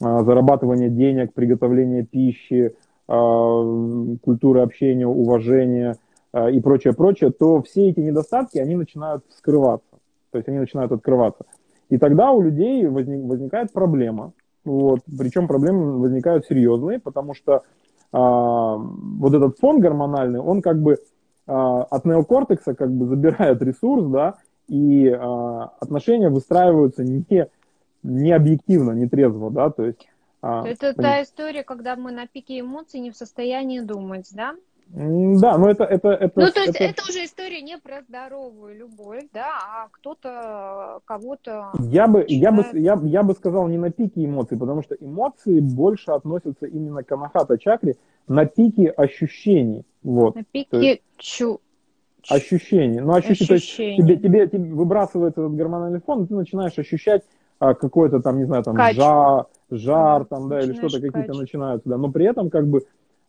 а, 0.01 0.23
зарабатывания 0.23 0.89
денег, 0.89 1.33
приготовления 1.33 2.05
пищи, 2.05 2.75
а, 3.09 4.17
культуры 4.23 4.61
общения, 4.61 5.07
уважения 5.07 5.97
а, 6.33 6.51
и 6.51 6.61
прочее, 6.61 6.93
прочее, 6.93 7.31
то 7.31 7.63
все 7.63 7.89
эти 7.89 8.01
недостатки, 8.01 8.59
они 8.59 8.77
начинают 8.77 9.25
скрываться, 9.37 9.99
то 10.31 10.39
есть 10.39 10.49
они 10.49 10.59
начинают 10.59 10.93
открываться. 10.93 11.47
И 11.89 11.99
тогда 11.99 12.31
у 12.33 12.43
людей 12.43 12.87
возник, 12.87 13.25
возникает 13.25 13.73
проблема, 13.73 14.33
вот, 14.65 15.01
причем 15.19 15.49
проблемы 15.49 15.99
возникают 15.99 16.45
серьезные, 16.47 17.01
потому 17.01 17.35
что 17.35 17.63
а, 18.13 18.77
вот 18.77 19.35
этот 19.35 19.59
фон 19.59 19.81
гормональный, 19.81 20.41
он 20.41 20.63
как 20.63 20.81
бы 20.81 20.99
от 21.47 22.05
неокортекса 22.05 22.75
как 22.75 22.93
бы 22.93 23.07
забирает 23.07 23.63
ресурс, 23.63 24.05
да, 24.09 24.35
и 24.69 25.09
отношения 25.09 26.29
выстраиваются 26.29 27.03
не, 27.05 27.49
не 28.03 28.33
объективно, 28.33 28.93
не 28.93 29.09
трезво, 29.09 29.51
да, 29.51 29.71
то 29.71 29.85
есть... 29.85 30.09
Это 30.41 30.95
та 30.95 31.23
история, 31.23 31.65
когда 31.65 31.97
мы 31.97 32.13
на 32.13 32.27
пике 32.27 32.61
эмоций 32.61 33.01
не 33.01 33.11
в 33.11 33.17
состоянии 33.17 33.81
думать, 33.81 34.29
да? 34.33 34.55
Да, 34.91 35.59
но 35.59 35.69
это... 35.69 35.85
это, 35.85 36.09
это 36.11 36.41
ну, 36.41 36.51
то 36.51 36.61
есть 36.61 36.77
это... 36.77 36.85
это 36.85 37.03
уже 37.09 37.25
история 37.25 37.61
не 37.61 37.77
про 37.77 38.01
здоровую 38.03 38.79
любовь, 38.79 39.25
да, 39.35 39.59
а 39.61 39.89
кто-то 39.91 41.01
кого-то... 41.05 41.73
Я 41.81 42.07
бы, 42.07 42.25
я, 42.29 42.53
бы, 42.53 42.65
я, 42.73 42.99
я 43.03 43.23
бы 43.23 43.35
сказал 43.35 43.69
не 43.69 43.77
на 43.77 43.91
пике 43.91 44.25
эмоций, 44.25 44.57
потому 44.57 44.83
что 44.83 44.95
эмоции 44.95 45.61
больше 45.61 46.13
относятся 46.13 46.67
именно 46.67 47.03
к 47.03 47.13
анахата 47.13 47.59
чакре, 47.59 47.97
на 48.29 48.47
пике 48.47 48.89
ощущений. 48.89 49.85
Вот. 50.03 50.37
На 50.37 50.45
пике 50.45 50.79
есть... 50.81 51.03
чу... 51.19 51.61
Ощущений. 52.29 53.01
Ну, 53.01 53.13
ощущение, 53.13 53.57
ощущение. 53.57 54.03
То 54.03 54.11
есть 54.13 54.23
тебе, 54.23 54.29
тебе, 54.29 54.47
тебе 54.49 54.75
выбрасывается 54.75 55.43
этот 55.43 55.55
гормональный 55.55 56.01
фон, 56.01 56.25
и 56.25 56.27
ты 56.27 56.35
начинаешь 56.35 56.79
ощущать 56.79 57.23
а, 57.23 57.27
какой-то 57.59 58.21
там, 58.21 58.39
не 58.39 58.45
знаю, 58.45 58.63
там 58.63 58.77
жар, 58.77 59.47
жар 59.71 60.25
там, 60.25 60.49
да, 60.49 60.61
или 60.61 60.73
что-то 60.75 61.01
какие-то 61.01 61.35
начинаются, 61.35 61.89
да, 61.89 61.97
но 61.97 62.11
при 62.11 62.27
этом 62.27 62.51
как 62.51 62.67
бы 62.67 62.83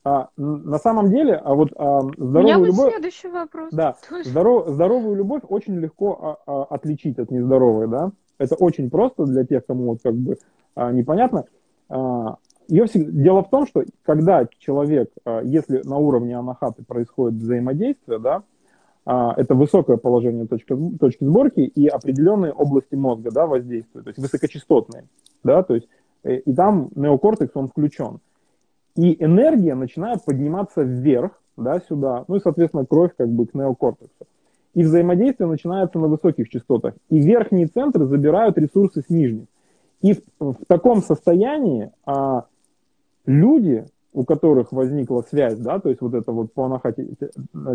а, 0.03 0.29
на 0.37 0.77
самом 0.77 1.09
деле, 1.09 1.35
а 1.35 1.53
вот 1.53 1.71
а, 1.75 2.01
здоровую 2.17 2.39
У 2.39 2.41
меня 2.41 2.57
любовь... 2.57 2.93
следующий 2.93 3.27
вопрос. 3.27 3.69
Да, 3.71 3.95
здоров, 4.23 4.69
здоровую 4.69 5.15
любовь 5.15 5.41
очень 5.47 5.75
легко 5.75 6.37
а, 6.45 6.51
а, 6.51 6.63
отличить 6.75 7.19
от 7.19 7.31
нездоровой, 7.31 7.87
да. 7.87 8.11
Это 8.37 8.55
очень 8.55 8.89
просто 8.89 9.25
для 9.25 9.43
тех, 9.45 9.65
кому 9.65 9.91
вот 9.91 9.99
как 10.01 10.15
бы 10.15 10.37
а, 10.75 10.91
непонятно. 10.91 11.45
А, 11.89 12.37
ее 12.69 12.85
всегда... 12.85 13.11
Дело 13.11 13.43
в 13.43 13.49
том, 13.49 13.67
что 13.67 13.83
когда 14.03 14.47
человек, 14.59 15.11
а, 15.25 15.41
если 15.41 15.81
на 15.83 15.97
уровне 15.97 16.37
анахаты 16.37 16.83
происходит 16.83 17.39
взаимодействие, 17.39 18.19
да, 18.19 18.35
а, 18.35 18.43
это 19.05 19.55
высокое 19.55 19.97
положение 19.97 20.45
точки, 20.45 20.75
точки 20.99 21.23
сборки 21.23 21.61
и 21.61 21.87
определенные 21.87 22.51
области 22.51 22.95
мозга, 22.95 23.31
да, 23.31 23.47
воздействуют, 23.47 24.05
то 24.05 24.09
есть 24.09 24.19
высокочастотные, 24.19 25.05
да, 25.43 25.63
то 25.63 25.75
есть 25.75 25.87
э, 26.23 26.37
и 26.37 26.53
там 26.53 26.89
неокортекс, 26.95 27.51
он 27.55 27.69
включен. 27.69 28.19
И 28.95 29.23
энергия 29.23 29.75
начинает 29.75 30.23
подниматься 30.25 30.81
вверх, 30.81 31.31
да, 31.57 31.79
сюда, 31.79 32.25
ну 32.27 32.35
и, 32.35 32.39
соответственно, 32.39 32.85
кровь 32.85 33.11
как 33.17 33.29
бы 33.29 33.47
к 33.47 33.53
неокортексу. 33.53 34.27
И 34.75 34.83
взаимодействие 34.83 35.49
начинается 35.49 35.97
на 35.97 36.07
высоких 36.07 36.49
частотах. 36.49 36.93
И 37.09 37.19
верхние 37.19 37.67
центры 37.67 38.05
забирают 38.05 38.57
ресурсы 38.57 39.01
с 39.01 39.09
нижних. 39.09 39.45
И 40.01 40.13
в, 40.13 40.21
в 40.39 40.65
таком 40.67 41.01
состоянии 41.01 41.91
а, 42.05 42.45
люди, 43.25 43.85
у 44.13 44.23
которых 44.23 44.71
возникла 44.71 45.23
связь, 45.29 45.57
да, 45.57 45.79
то 45.79 45.89
есть 45.89 46.01
вот 46.01 46.13
это 46.13 46.31
вот 46.31 46.53
по 46.53 46.65
анахате 46.65 47.07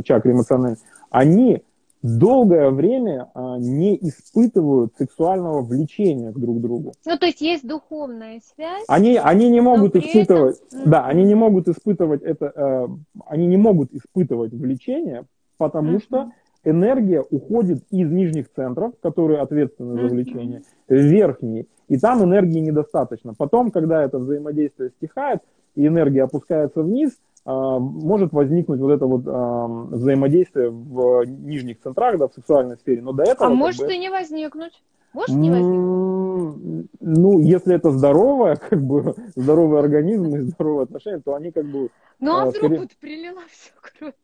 чакре 0.04 0.32
эмоциональной, 0.32 0.78
они 1.10 1.62
долгое 2.04 2.70
время 2.70 3.30
а, 3.34 3.56
не 3.58 3.96
испытывают 3.96 4.92
сексуального 4.98 5.62
влечения 5.62 6.32
к 6.32 6.38
друг 6.38 6.60
другу. 6.60 6.92
Ну, 7.06 7.18
то 7.18 7.26
есть 7.26 7.40
есть 7.40 7.66
духовная 7.66 8.42
связь. 8.54 8.84
Они, 8.88 9.16
они 9.16 9.48
не 9.48 9.62
могут 9.62 9.96
испытывать, 9.96 10.60
этом... 10.70 10.90
да, 10.90 11.06
они 11.06 11.24
не 11.24 11.34
могут 11.34 11.66
испытывать 11.66 12.22
это, 12.22 12.52
э, 12.54 12.88
они 13.26 13.46
не 13.46 13.56
могут 13.56 13.92
испытывать 13.92 14.52
влечение, 14.52 15.24
потому 15.56 15.96
uh-huh. 15.96 16.02
что 16.02 16.30
энергия 16.62 17.22
уходит 17.22 17.84
из 17.90 18.10
нижних 18.10 18.52
центров, 18.52 18.92
которые 19.00 19.40
ответственны 19.40 20.02
за 20.02 20.08
влечение, 20.08 20.62
в 20.88 20.94
верхние, 20.94 21.66
и 21.88 21.98
там 21.98 22.22
энергии 22.22 22.60
недостаточно. 22.60 23.32
Потом, 23.36 23.70
когда 23.70 24.02
это 24.02 24.18
взаимодействие 24.18 24.90
стихает, 24.90 25.40
и 25.74 25.86
энергия 25.86 26.24
опускается 26.24 26.82
вниз, 26.82 27.18
а, 27.44 27.78
может 27.78 28.32
возникнуть 28.32 28.80
вот 28.80 28.90
это 28.90 29.06
вот 29.06 29.22
а, 29.26 29.66
взаимодействие 29.66 30.70
в 30.70 31.24
нижних 31.24 31.80
центрах, 31.80 32.18
да, 32.18 32.28
в 32.28 32.34
сексуальной 32.34 32.76
сфере. 32.76 33.02
Но 33.02 33.12
до 33.12 33.24
этого... 33.24 33.50
А 33.50 33.54
может 33.54 33.86
бы... 33.86 33.94
и 33.94 33.98
не 33.98 34.08
возникнуть. 34.08 34.82
Может 35.12 35.36
не 35.36 35.50
возникнуть? 35.50 36.88
Ну, 37.00 37.38
если 37.38 37.74
это 37.74 37.90
здоровое, 37.90 38.56
как 38.70 38.82
бы, 38.82 39.14
здоровый 39.36 39.80
организм 39.80 40.34
и 40.34 40.40
здоровые 40.40 40.84
отношения, 40.84 41.20
то 41.24 41.34
они 41.34 41.52
как 41.52 41.66
бы... 41.66 41.90
Ну, 42.18 42.32
а, 42.32 42.42
а 42.42 42.46
вдруг 42.46 42.56
скорее... 42.56 42.80
вот 42.80 42.90
прилила 42.98 43.42
все 43.50 43.70
кровь? 43.80 44.14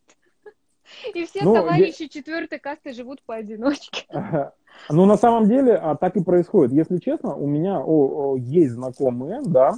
И 1.14 1.24
все 1.24 1.44
ну, 1.44 1.54
товарищи 1.54 2.02
я... 2.02 2.08
четвертой 2.08 2.58
касты 2.58 2.92
живут 2.92 3.22
поодиночке. 3.22 4.06
Ну, 4.88 5.04
на 5.04 5.16
самом 5.16 5.46
деле, 5.46 5.74
а 5.74 5.94
так 5.96 6.16
и 6.16 6.22
происходит. 6.22 6.72
Если 6.72 6.98
честно, 6.98 7.34
у 7.34 7.46
меня 7.46 7.80
о, 7.80 8.30
о, 8.32 8.36
есть 8.36 8.70
знакомые, 8.70 9.42
да, 9.44 9.70
а, 9.70 9.74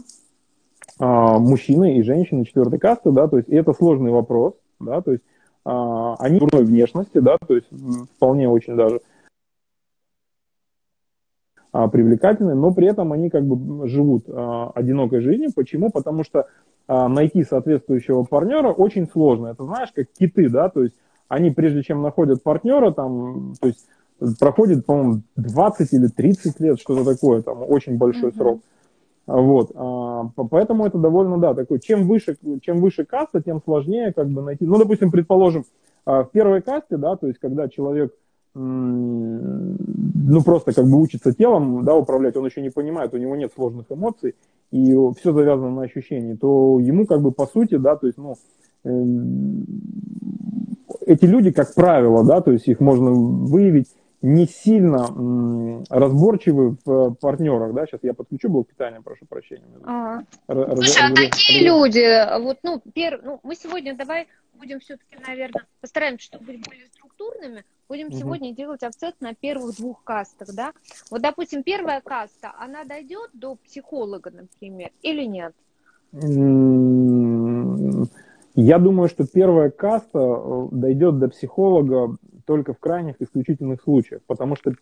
мужчины 0.99 1.99
и 1.99 2.03
женщины 2.03 2.45
четвертой 2.45 2.79
касты, 2.79 3.11
да, 3.13 3.29
то 3.29 3.39
есть 3.39 3.49
и 3.49 3.55
это 3.55 3.73
сложный 3.73 4.11
вопрос, 4.11 4.55
да, 4.79 5.01
то 5.01 5.13
есть 5.13 5.23
а, 5.65 6.17
они 6.17 6.39
дурной 6.39 6.65
внешности, 6.65 7.19
да, 7.19 7.39
то 7.39 7.55
есть 7.55 7.69
вполне 8.17 8.49
очень 8.49 8.77
даже 8.77 9.01
а, 11.71 11.89
привлекательны, 11.89 12.55
но 12.55 12.73
при 12.73 12.89
этом 12.89 13.13
они 13.13 13.31
как 13.31 13.45
бы 13.45 13.89
живут 13.89 14.25
а, 14.29 14.71
одинокой 14.75 15.21
жизнью. 15.21 15.51
Почему? 15.55 15.91
Потому 15.91 16.25
что 16.25 16.47
а, 16.87 17.09
найти 17.09 17.45
соответствующего 17.45 18.25
партнера 18.25 18.73
очень 18.73 19.09
сложно. 19.09 19.49
Это 19.49 19.65
знаешь, 19.65 19.93
как 19.95 20.07
киты, 20.19 20.49
да, 20.49 20.69
то 20.69 20.83
есть 20.83 20.95
они 21.29 21.51
прежде 21.51 21.83
чем 21.83 22.03
находят 22.03 22.43
партнера, 22.43 22.91
там, 22.91 23.55
то 23.61 23.69
есть 23.69 23.87
проходит, 24.39 24.85
по-моему, 24.85 25.23
20 25.37 25.93
или 25.95 26.09
30 26.09 26.61
лет, 26.61 26.81
что-то 26.81 27.05
такое, 27.05 27.43
там 27.43 27.63
очень 27.67 27.97
большой 27.97 28.31
mm-hmm. 28.31 28.37
срок. 28.37 28.61
Вот, 29.27 29.71
а, 29.75 30.31
поэтому 30.51 30.85
это 30.85 30.99
довольно, 30.99 31.39
да, 31.39 31.55
такой, 31.55 31.79
чем 31.79 32.09
выше, 32.09 32.37
чем 32.61 32.81
выше 32.81 33.05
каста, 33.05 33.41
тем 33.41 33.63
сложнее 33.63 34.13
как 34.13 34.29
бы 34.29 34.43
найти, 34.43 34.67
ну, 34.67 34.79
допустим, 34.79 35.13
предположим, 35.13 35.65
а, 36.05 36.25
в 36.25 36.31
первой 36.33 36.61
касте, 36.61 36.97
да, 36.97 37.17
то 37.17 37.29
есть 37.29 37.39
когда 37.39 37.69
человек, 37.69 38.13
ну, 38.55 40.43
просто 40.45 40.75
как 40.75 40.85
бы 40.87 41.01
учится 41.01 41.33
телом, 41.33 41.85
да, 41.85 41.95
управлять, 41.95 42.37
он 42.37 42.45
еще 42.45 42.61
не 42.61 42.71
понимает, 42.71 43.15
у 43.15 43.17
него 43.17 43.37
нет 43.37 43.53
сложных 43.55 43.87
эмоций, 43.91 44.35
и 44.73 44.95
все 45.19 45.33
завязано 45.33 45.71
на 45.71 45.83
ощущении, 45.83 46.35
то 46.35 46.79
ему 46.81 47.07
как 47.07 47.23
бы 47.23 47.31
по 47.31 47.47
сути, 47.47 47.77
да, 47.77 47.97
то 47.97 48.07
есть, 48.09 48.19
ну, 48.19 48.35
эм, 48.85 49.65
эти 51.07 51.25
люди, 51.25 51.51
как 51.53 51.75
правило, 51.75 52.25
да, 52.25 52.41
то 52.41 52.51
есть 52.51 52.67
их 52.67 52.81
можно 52.81 53.13
выявить 53.13 53.89
не 54.23 54.47
сильно 54.47 55.85
разборчивы 55.91 56.77
в 56.85 57.15
партнерах, 57.15 57.75
да, 57.75 57.87
сейчас 57.87 58.01
я 58.03 58.15
подключу 58.15 58.49
блок 58.49 58.69
питания, 58.69 59.01
прошу 59.01 59.27
прощения. 59.27 59.65
А. 59.85 60.21
Раз, 60.47 60.75
Слушай, 60.75 61.11
а 61.11 61.15
такие 61.15 61.65
люди, 61.67 62.41
вот, 62.41 62.59
ну, 62.63 62.81
пер, 62.95 63.21
ну, 63.23 63.41
мы 63.43 63.57
сегодня 63.57 63.97
давай 63.97 64.29
будем 64.55 64.79
все-таки, 64.79 65.17
наверное, 65.27 65.67
постараемся, 65.81 66.27
чтобы 66.27 66.47
быть 66.47 66.65
более 66.65 66.87
структурными, 66.87 67.65
будем 67.89 68.09
угу. 68.09 68.17
сегодня 68.17 68.55
делать 68.55 68.85
акцент 68.85 69.17
на 69.21 69.35
первых 69.35 69.77
двух 69.77 70.05
кастах, 70.05 70.55
да. 70.55 70.73
Вот, 71.11 71.21
допустим, 71.21 71.65
первая 71.65 72.01
каста, 72.01 72.53
она 72.59 72.85
дойдет 72.85 73.31
до 73.33 73.57
психолога, 73.57 74.31
например, 74.31 74.91
или 75.03 75.25
нет? 75.25 75.55
Я 78.55 78.79
думаю, 78.79 79.09
что 79.09 79.27
первая 79.27 79.71
каста 79.71 80.19
э, 80.19 80.69
дойдет 80.71 81.19
до 81.19 81.29
психолога 81.29 82.17
только 82.45 82.75
в 82.75 82.79
крайних 82.79 83.21
исключительных 83.21 83.83
случаях, 83.83 84.23
потому 84.27 84.57
что 84.57 84.73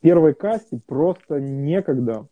первой 0.00 0.34
касте 0.34 0.80
просто 0.86 1.40
некогда, 1.40 2.26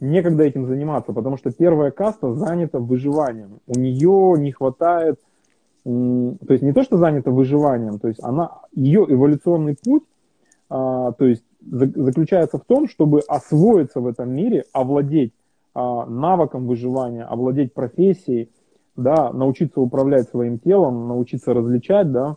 некогда 0.00 0.44
этим 0.44 0.66
заниматься, 0.66 1.12
потому 1.12 1.36
что 1.36 1.50
первая 1.52 1.90
каста 1.90 2.34
занята 2.34 2.78
выживанием. 2.78 3.60
У 3.66 3.78
нее 3.78 4.34
не 4.38 4.52
хватает, 4.52 5.20
то 5.84 6.36
есть 6.48 6.62
не 6.62 6.72
то, 6.72 6.82
что 6.82 6.98
занята 6.98 7.30
выживанием, 7.30 7.98
то 7.98 8.08
есть 8.08 8.22
она, 8.22 8.60
ее 8.74 9.06
эволюционный 9.08 9.76
путь, 9.82 10.04
а, 10.68 11.12
то 11.12 11.24
есть 11.24 11.44
заключается 11.60 12.58
в 12.58 12.64
том, 12.64 12.88
чтобы 12.88 13.20
освоиться 13.28 14.00
в 14.00 14.06
этом 14.06 14.32
мире, 14.32 14.64
овладеть 14.72 15.32
а, 15.74 16.06
навыком 16.06 16.66
выживания, 16.66 17.24
овладеть 17.24 17.74
профессией, 17.74 18.50
да, 18.96 19.32
научиться 19.32 19.80
управлять 19.80 20.28
своим 20.28 20.58
телом, 20.58 21.08
научиться 21.08 21.54
различать, 21.54 22.10
да, 22.12 22.36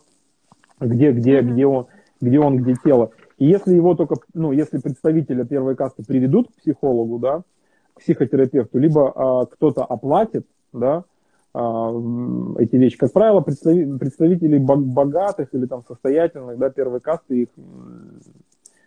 где, 0.80 1.12
где, 1.12 1.38
mm-hmm. 1.38 1.52
где 1.52 1.66
он, 1.66 1.86
где 2.20 2.38
он, 2.40 2.56
где 2.58 2.74
тело. 2.82 3.10
И 3.38 3.46
если 3.46 3.74
его 3.74 3.94
только, 3.94 4.16
ну, 4.32 4.52
если 4.52 4.78
представителя 4.78 5.44
первой 5.44 5.76
касты 5.76 6.04
приведут 6.04 6.48
к 6.48 6.60
психологу, 6.60 7.18
да, 7.18 7.42
к 7.94 8.00
психотерапевту, 8.00 8.78
либо 8.78 9.12
а, 9.14 9.46
кто-то 9.46 9.84
оплатит, 9.84 10.46
да, 10.72 11.04
а, 11.52 11.92
эти 12.58 12.76
вещи. 12.76 12.96
Как 12.98 13.12
правило, 13.12 13.40
представи, 13.40 13.98
представителей 13.98 14.58
богатых 14.58 15.48
или 15.52 15.66
там 15.66 15.84
состоятельных, 15.86 16.58
да, 16.58 16.70
первой 16.70 17.00
касты 17.00 17.42
их, 17.42 17.48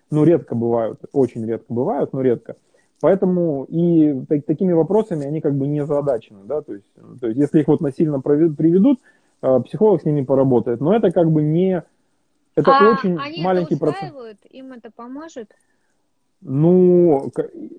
ну, 0.09 0.23
редко 0.23 0.55
бывают, 0.55 0.99
очень 1.11 1.45
редко 1.45 1.73
бывают, 1.73 2.13
но 2.13 2.21
редко. 2.21 2.55
Поэтому 2.99 3.65
и 3.65 4.25
так, 4.27 4.45
такими 4.45 4.73
вопросами 4.73 5.25
они 5.25 5.39
как 5.39 5.55
бы 5.55 5.67
не 5.67 5.85
задачены, 5.85 6.39
да, 6.45 6.61
то 6.61 6.73
есть, 6.73 6.87
то 7.21 7.27
есть 7.27 7.39
если 7.39 7.59
их 7.59 7.67
вот 7.67 7.79
насильно 7.79 8.19
приведут, 8.19 8.99
психолог 9.41 10.01
с 10.01 10.05
ними 10.05 10.23
поработает, 10.23 10.81
но 10.81 10.95
это 10.95 11.11
как 11.11 11.31
бы 11.31 11.41
не, 11.41 11.83
это 12.55 12.77
а 12.77 12.91
очень 12.91 13.17
они 13.17 13.43
маленький 13.43 13.75
это 13.75 13.85
процент. 13.85 14.15
Им 14.49 14.73
это 14.73 14.89
поможет? 14.95 15.51
Ну, 16.41 17.31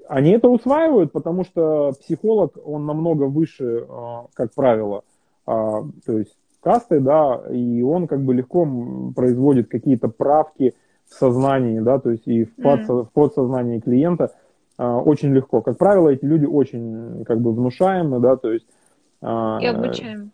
они 0.08 0.30
это 0.30 0.48
усваивают, 0.48 1.12
потому 1.12 1.44
что 1.44 1.92
психолог, 2.00 2.56
он 2.64 2.86
намного 2.86 3.24
выше, 3.24 3.86
а, 3.88 4.26
как 4.34 4.52
правило, 4.54 5.02
то 5.44 5.90
есть 6.06 6.36
кастой, 6.60 7.00
да, 7.00 7.42
и 7.50 7.82
он 7.82 8.06
как 8.06 8.22
бы 8.22 8.34
легко 8.34 8.68
производит 9.14 9.68
какие-то 9.68 10.08
правки 10.08 10.74
в 11.08 11.14
сознании, 11.14 11.80
да, 11.80 11.98
то 11.98 12.10
есть 12.10 12.26
и 12.26 12.44
в, 12.44 12.54
подсо, 12.56 12.92
mm. 12.92 13.04
в 13.04 13.12
подсознании 13.12 13.80
клиента 13.80 14.32
а, 14.76 14.98
очень 14.98 15.32
легко. 15.32 15.62
Как 15.62 15.78
правило, 15.78 16.10
эти 16.10 16.24
люди 16.24 16.44
очень 16.44 17.24
как 17.24 17.40
бы 17.40 17.52
внушаемы, 17.52 18.20
да, 18.20 18.36
то 18.36 18.52
есть... 18.52 18.66
А, 19.22 19.58
и 19.62 19.66
обучаемы. 19.66 20.30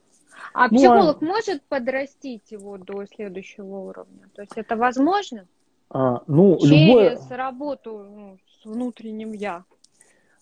А 0.54 0.68
ну, 0.70 0.76
психолог 0.76 1.18
а... 1.20 1.24
может 1.24 1.62
подрастить 1.62 2.52
его 2.52 2.78
до 2.78 3.04
следующего 3.06 3.76
уровня? 3.78 4.28
То 4.34 4.42
есть 4.42 4.52
это 4.54 4.76
возможно? 4.76 5.46
А, 5.90 6.22
ну, 6.28 6.58
Через 6.60 6.70
любое... 6.70 7.36
работу 7.36 8.06
ну, 8.08 8.38
с 8.60 8.64
внутренним 8.64 9.32
я. 9.32 9.64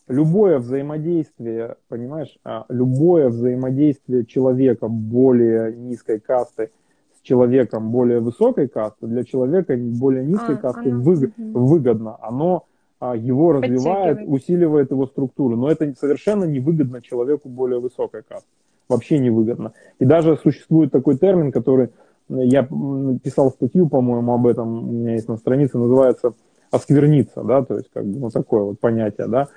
Любое 0.09 0.59
взаимодействие, 0.59 1.77
понимаешь, 1.89 2.39
а, 2.45 2.67
любое 2.69 3.31
взаимодействие 3.31 4.27
человека 4.27 4.89
более 4.89 5.75
низкой 5.75 6.21
касты 6.21 6.71
с 7.17 7.21
человеком 7.23 7.91
более 7.91 8.21
высокой 8.21 8.69
касты 8.69 9.07
для 9.07 9.25
человека 9.25 9.75
более 9.79 10.27
низкой 10.27 10.57
а, 10.57 10.59
касты 10.59 10.91
а, 10.91 10.95
вы, 10.95 11.15
угу. 11.15 11.67
выгодно. 11.67 12.19
Оно 12.21 12.67
а, 13.01 13.17
его 13.17 13.53
развивает, 13.53 14.19
усиливает 14.27 14.91
его 14.91 15.07
структуру. 15.07 15.57
Но 15.57 15.71
это 15.71 15.95
совершенно 15.99 16.45
невыгодно 16.45 17.01
человеку 17.01 17.49
более 17.49 17.81
высокой 17.81 18.23
касты 18.23 18.51
вообще 18.93 19.18
невыгодно. 19.18 19.72
И 19.99 20.05
даже 20.05 20.36
существует 20.36 20.93
такой 20.93 21.18
термин, 21.18 21.53
который 21.53 21.90
я 22.28 22.62
писал 23.22 23.51
статью, 23.51 23.88
по-моему, 23.88 24.32
об 24.32 24.47
этом, 24.47 24.88
у 24.88 24.93
меня 24.93 25.14
есть 25.14 25.28
на 25.28 25.36
странице, 25.36 25.78
называется 25.78 26.34
оскверниться, 26.70 27.43
да, 27.43 27.62
то 27.62 27.76
есть 27.76 27.90
как 27.93 28.07
бы, 28.07 28.18
ну, 28.18 28.30
такое 28.30 28.62
вот 28.62 28.80
понятие, 28.80 29.26
да. 29.26 29.49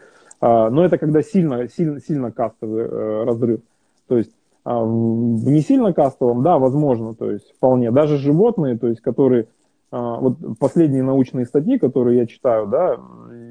А, 0.41 0.69
но 0.69 0.83
это 0.83 0.97
когда 0.97 1.21
сильно, 1.21 1.69
сильно, 1.69 2.01
сильно 2.01 2.31
кастовый 2.31 2.83
э, 2.83 3.23
разрыв. 3.23 3.61
То 4.07 4.17
есть 4.17 4.31
а, 4.65 4.83
в 4.83 5.49
не 5.49 5.61
сильно 5.61 5.93
кастовом, 5.93 6.43
да, 6.43 6.57
возможно, 6.57 7.15
то 7.15 7.31
есть 7.31 7.51
вполне. 7.55 7.91
Даже 7.91 8.17
животные, 8.17 8.77
то 8.77 8.87
есть 8.87 8.99
которые, 8.99 9.47
а, 9.91 10.19
вот 10.19 10.37
последние 10.59 11.03
научные 11.03 11.45
статьи, 11.45 11.77
которые 11.77 12.17
я 12.17 12.25
читаю, 12.25 12.67
да, 12.67 12.99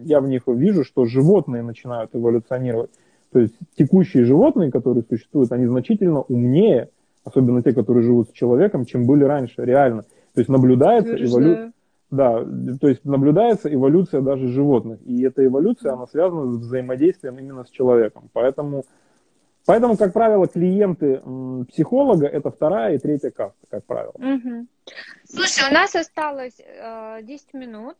я 0.04 0.20
в 0.20 0.28
них 0.28 0.42
вижу, 0.46 0.84
что 0.84 1.06
животные 1.06 1.62
начинают 1.62 2.10
эволюционировать. 2.14 2.90
То 3.34 3.40
есть 3.40 3.54
текущие 3.76 4.24
животные, 4.24 4.70
которые 4.70 5.02
существуют, 5.02 5.50
они 5.50 5.66
значительно 5.66 6.20
умнее, 6.20 6.90
особенно 7.24 7.64
те, 7.64 7.72
которые 7.72 8.04
живут 8.04 8.28
с 8.28 8.32
человеком, 8.32 8.84
чем 8.84 9.06
были 9.06 9.24
раньше, 9.24 9.64
реально. 9.64 10.02
То 10.34 10.40
есть 10.40 10.48
наблюдается 10.48 11.16
эволюция. 11.16 11.72
Да, 12.12 12.44
то 12.80 12.86
есть 12.86 13.04
наблюдается 13.04 13.74
эволюция 13.74 14.20
даже 14.20 14.46
животных. 14.46 15.00
И 15.04 15.20
эта 15.24 15.44
эволюция, 15.44 15.94
она 15.94 16.06
связана 16.06 16.52
с 16.52 16.58
взаимодействием 16.58 17.36
именно 17.40 17.64
с 17.64 17.70
человеком. 17.70 18.30
Поэтому, 18.32 18.84
поэтому 19.66 19.96
как 19.96 20.12
правило, 20.12 20.46
клиенты 20.46 21.20
психолога 21.72 22.28
это 22.28 22.52
вторая 22.52 22.94
и 22.94 22.98
третья 22.98 23.32
каста, 23.32 23.66
как 23.68 23.84
правило. 23.84 24.12
Угу. 24.14 24.66
Слушай, 25.24 25.68
у 25.68 25.74
нас 25.74 25.96
осталось 25.96 26.60
э, 26.60 27.18
10 27.24 27.54
минут. 27.54 27.96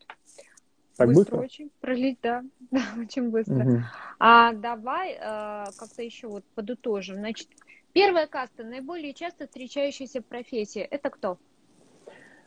Так 0.96 1.08
быстро, 1.08 1.22
быстро? 1.22 1.38
очень 1.38 1.70
пролить, 1.80 2.18
да, 2.22 2.44
да, 2.70 2.82
очень 2.98 3.30
быстро. 3.30 3.54
Угу. 3.54 3.82
А 4.20 4.52
давай 4.52 5.12
э, 5.12 5.64
как-то 5.76 6.02
еще 6.02 6.28
вот 6.28 6.44
подытожим. 6.54 7.16
Значит, 7.16 7.48
первая 7.92 8.26
каста, 8.26 8.62
наиболее 8.62 9.12
часто 9.12 9.46
встречающаяся 9.46 10.22
профессия, 10.22 10.82
это 10.82 11.10
кто? 11.10 11.38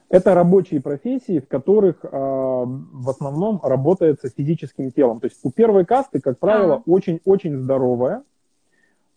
Это 0.09 0.33
рабочие 0.33 0.81
профессии, 0.81 1.39
в 1.39 1.49
которых 1.49 1.97
э, 2.03 2.09
в 2.09 3.09
основном 3.09 3.59
работается 3.61 4.29
физическим 4.29 4.91
телом. 4.91 5.19
То 5.19 5.25
есть 5.25 5.39
у 5.43 5.51
первой 5.51 5.85
касты, 5.85 6.21
как 6.21 6.39
правило, 6.39 6.81
очень-очень 6.85 7.55
а. 7.55 7.57
здоровое 7.57 8.23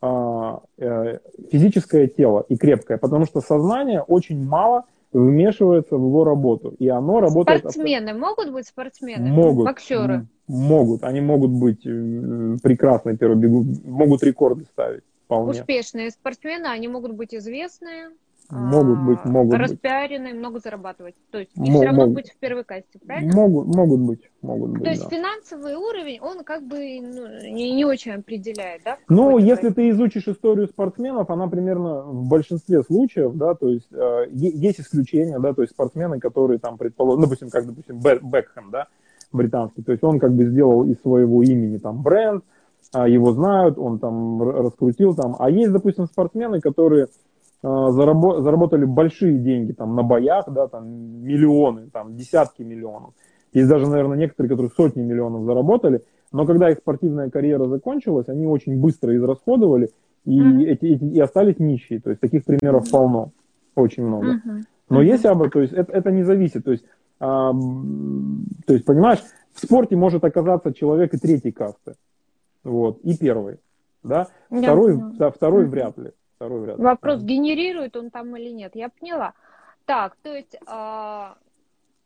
э, 0.03 0.59
э, 0.79 1.19
физическое 1.53 2.09
тело 2.09 2.45
и 2.49 2.57
крепкое, 2.57 2.99
потому 2.99 3.25
что 3.27 3.41
сознание 3.41 4.03
очень 4.03 4.45
мало 4.45 4.85
вмешивается 5.13 5.97
в 5.97 6.07
его 6.07 6.25
работу. 6.25 6.75
И 6.79 6.89
оно 6.89 7.21
работает... 7.21 7.61
Спортсмены 7.61 8.15
могут 8.15 8.53
быть 8.53 8.67
спортсмены? 8.67 9.31
Могут. 9.31 9.67
Боксеры? 9.67 10.27
Могут. 10.47 11.05
Они 11.05 11.21
могут 11.21 11.51
быть 11.51 11.87
э, 11.87 12.57
прекрасные 12.63 13.17
первые 13.17 13.39
бегут, 13.41 13.85
могут 13.85 14.23
рекорды 14.23 14.65
ставить. 14.65 15.03
Вполне. 15.25 15.51
Успешные 15.51 16.11
спортсмены, 16.11 16.67
они 16.67 16.89
могут 16.89 17.13
быть 17.13 17.35
известные. 17.35 18.11
Могут 18.51 18.99
быть, 19.01 19.19
а, 19.23 19.29
могут 19.29 19.55
распиаренные, 19.55 20.33
быть. 20.33 20.41
много 20.41 20.59
зарабатывать. 20.59 21.15
То 21.31 21.39
есть 21.39 21.53
и 21.57 21.71
все 21.71 21.85
равно 21.85 22.09
быть 22.09 22.31
в 22.31 22.37
первой 22.39 22.65
касте, 22.65 22.99
правильно? 22.99 23.35
Могут, 23.35 23.75
могут 23.75 24.01
быть, 24.01 24.31
могут 24.43 24.71
быть. 24.73 24.83
То 24.83 24.91
есть 24.91 25.05
да. 25.05 25.17
финансовый 25.17 25.75
уровень, 25.77 26.21
он 26.21 26.43
как 26.43 26.63
бы 26.63 26.79
ну, 27.01 27.29
не, 27.43 27.75
не 27.75 27.85
очень 27.85 28.13
определяет, 28.13 28.83
да? 28.85 28.99
Ну, 29.09 29.39
если 29.39 29.69
касте? 29.69 29.75
ты 29.75 29.89
изучишь 29.91 30.29
историю 30.29 30.67
спортсменов, 30.69 31.31
она 31.31 31.47
примерно 31.49 32.03
в 32.03 32.29
большинстве 32.29 32.83
случаев, 32.83 33.35
да, 33.35 33.55
то 33.55 33.69
есть 33.69 33.93
э, 33.93 34.27
есть 34.31 34.81
исключения, 34.81 35.39
да, 35.39 35.55
то 35.55 35.63
есть 35.63 35.73
спортсмены, 35.73 36.19
которые 36.19 36.59
там, 36.59 36.77
предположим, 36.77 37.23
допустим, 37.23 37.51
как, 37.51 37.67
допустим, 37.67 38.01
Бекхэм, 38.01 38.71
да, 38.71 38.89
британский, 39.33 39.83
то 39.83 39.93
есть 39.93 40.03
он 40.03 40.19
как 40.19 40.33
бы 40.33 40.45
сделал 40.45 40.85
из 40.87 41.01
своего 41.01 41.43
имени 41.43 41.79
там 41.79 42.03
бренд, 42.03 42.45
а 42.93 43.09
его 43.09 43.33
знают, 43.33 43.79
он 43.79 43.99
там 43.99 44.43
раскрутил 44.43 45.15
там, 45.15 45.37
а 45.39 45.49
есть, 45.51 45.73
допустим, 45.73 46.07
спортсмены, 46.07 46.61
которые 46.61 47.07
а, 47.63 47.91
заработали 47.91 48.85
большие 48.87 49.39
деньги 49.39 49.73
там 49.73 49.95
на 49.95 50.03
боях, 50.03 50.47
да, 50.49 50.67
там 50.67 50.89
миллионы, 51.23 51.91
там 51.93 52.17
десятки 52.17 52.63
миллионов. 52.63 53.13
Есть 53.53 53.69
даже, 53.69 53.87
наверное, 53.87 54.17
некоторые, 54.17 54.49
которые 54.49 54.71
сотни 54.75 55.03
миллионов 55.03 55.45
заработали, 55.45 56.03
но 56.33 56.47
когда 56.47 56.71
их 56.71 56.79
спортивная 56.79 57.29
карьера 57.29 57.67
закончилась, 57.67 58.29
они 58.29 58.47
очень 58.47 58.81
быстро 58.81 59.15
израсходовали 59.15 59.91
и, 60.25 60.41
mm-hmm. 60.41 60.63
эти, 60.65 60.87
эти, 60.87 61.05
и 61.05 61.21
остались 61.21 61.59
нищие. 61.59 62.01
То 62.01 62.11
есть 62.11 62.21
таких 62.21 62.45
примеров 62.45 62.87
mm-hmm. 62.87 62.93
полно, 62.93 63.33
очень 63.75 64.05
много. 64.05 64.37
Mm-hmm. 64.37 64.61
Но 64.89 65.03
есть 65.03 65.27
об 65.27 65.49
то 65.51 65.61
есть 65.61 65.75
это, 65.75 65.93
это 65.93 66.11
не 66.13 66.23
зависит. 66.23 66.65
То 66.65 66.73
есть, 66.73 66.85
а, 67.19 67.53
то 67.53 68.73
есть, 68.73 68.87
понимаешь, 68.87 69.21
в 69.53 69.61
спорте 69.61 69.97
может 69.97 70.25
оказаться 70.25 70.73
человек 70.73 71.13
и 71.13 71.19
третьей 71.19 71.53
касты, 71.53 71.95
вот, 72.65 73.01
и 73.03 73.17
первый, 73.19 73.57
да, 74.03 74.29
второй, 74.49 74.95
yeah. 74.95 75.17
да, 75.19 75.31
второй 75.31 75.65
mm-hmm. 75.65 75.69
вряд 75.69 75.99
ли 75.99 76.13
второй 76.41 76.61
вариант. 76.61 76.81
Вопрос, 76.81 77.23
генерирует 77.23 77.97
он 77.97 78.11
там 78.11 78.35
или 78.37 78.51
нет, 78.51 78.73
я 78.75 78.89
поняла. 78.89 79.35
Так, 79.85 80.17
то 80.23 80.35
есть 80.35 80.55
э, 80.55 81.27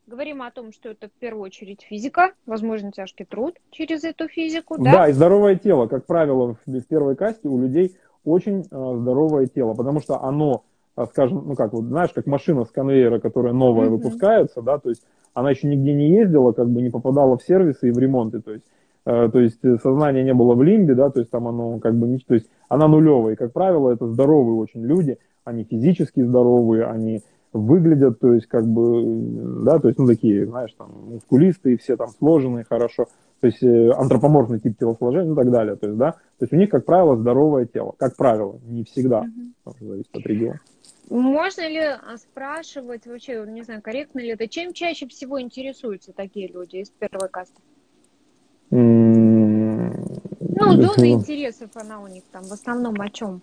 говорим 0.07 0.41
о 0.41 0.51
том, 0.51 0.73
что 0.73 0.89
это 0.89 1.07
в 1.07 1.11
первую 1.13 1.43
очередь 1.43 1.83
физика, 1.83 2.33
возможно, 2.45 2.91
тяжкий 2.91 3.23
труд 3.23 3.55
через 3.71 4.03
эту 4.03 4.27
физику, 4.27 4.77
да? 4.77 4.91
Да, 4.91 5.07
и 5.07 5.13
здоровое 5.13 5.55
тело, 5.55 5.87
как 5.87 6.05
правило, 6.05 6.57
в 6.65 6.81
первой 6.81 7.15
касте 7.15 7.47
у 7.47 7.61
людей 7.61 7.95
очень 8.25 8.61
э, 8.61 8.63
здоровое 8.97 9.47
тело, 9.47 9.73
потому 9.73 10.01
что 10.01 10.21
оно, 10.21 10.65
э, 10.97 11.05
скажем, 11.05 11.43
ну 11.47 11.55
как 11.55 11.71
вот, 11.71 11.85
знаешь, 11.85 12.11
как 12.11 12.25
машина 12.25 12.65
с 12.65 12.71
конвейера, 12.71 13.19
которая 13.19 13.53
новая 13.53 13.87
mm-hmm. 13.87 13.89
выпускается, 13.91 14.61
да, 14.61 14.79
то 14.79 14.89
есть 14.89 15.03
она 15.33 15.51
еще 15.51 15.67
нигде 15.67 15.93
не 15.93 16.09
ездила, 16.09 16.51
как 16.51 16.69
бы 16.69 16.81
не 16.81 16.89
попадала 16.89 17.37
в 17.37 17.43
сервисы 17.43 17.87
и 17.87 17.91
в 17.91 17.99
ремонты, 17.99 18.41
то 18.41 18.51
есть 18.51 18.65
то 19.05 19.39
есть 19.39 19.63
э, 19.63 19.77
сознание 19.81 20.23
не 20.23 20.33
было 20.33 20.55
в 20.55 20.63
лимбе, 20.63 20.95
да, 20.95 21.11
то 21.11 21.19
есть 21.19 21.31
там 21.31 21.47
оно 21.47 21.79
как 21.79 21.95
бы 21.95 22.07
не, 22.07 22.17
то 22.17 22.33
есть 22.33 22.49
она 22.69 22.87
нулевая, 22.87 23.33
и 23.33 23.37
как 23.37 23.53
правило 23.53 23.91
это 23.91 24.07
здоровые 24.07 24.57
очень 24.57 24.83
люди, 24.83 25.19
они 25.43 25.63
физически 25.63 26.21
здоровые, 26.21 26.85
они 26.85 27.21
выглядят, 27.53 28.19
то 28.19 28.33
есть 28.33 28.47
как 28.47 28.65
бы, 28.65 29.63
да, 29.63 29.77
то 29.79 29.89
есть 29.89 29.99
ну 29.99 30.07
такие, 30.07 30.47
знаешь, 30.47 30.73
там 30.73 30.89
мускулистые, 31.11 31.77
все 31.77 31.97
там 31.97 32.09
сложенные 32.09 32.65
хорошо, 32.67 33.05
то 33.41 33.47
есть 33.47 33.61
э, 33.61 33.91
антропоморфный 33.91 34.59
тип 34.59 34.77
телосложения 34.79 35.33
и 35.33 35.35
так 35.35 35.51
далее, 35.51 35.75
то 35.75 35.85
есть, 35.85 35.99
да, 35.99 36.13
то 36.13 36.41
есть 36.41 36.53
у 36.53 36.55
них, 36.55 36.69
как 36.71 36.83
правило, 36.83 37.15
здоровое 37.15 37.67
тело, 37.67 37.93
как 37.99 38.15
правило, 38.17 38.59
не 38.65 38.83
всегда, 38.85 39.23
mm-hmm. 39.23 39.87
зависит 39.87 40.15
от 40.15 40.25
региона. 40.25 40.59
Можно 41.11 41.69
ли 41.69 41.83
спрашивать 42.17 43.05
вообще, 43.05 43.45
не 43.47 43.61
знаю, 43.61 43.83
корректно 43.83 44.19
ли 44.19 44.29
это, 44.29 44.47
чем 44.47 44.73
чаще 44.73 45.07
всего 45.07 45.39
интересуются 45.39 46.11
такие 46.11 46.47
люди 46.51 46.77
из 46.77 46.89
первой 46.89 47.29
касты? 47.29 47.61
Ну, 50.57 50.71
зона 50.81 51.11
интересов 51.11 51.69
она 51.75 51.99
у 52.01 52.07
них 52.07 52.23
там 52.31 52.43
в 52.43 52.51
основном 52.51 52.99
о 52.99 53.09
чем? 53.09 53.41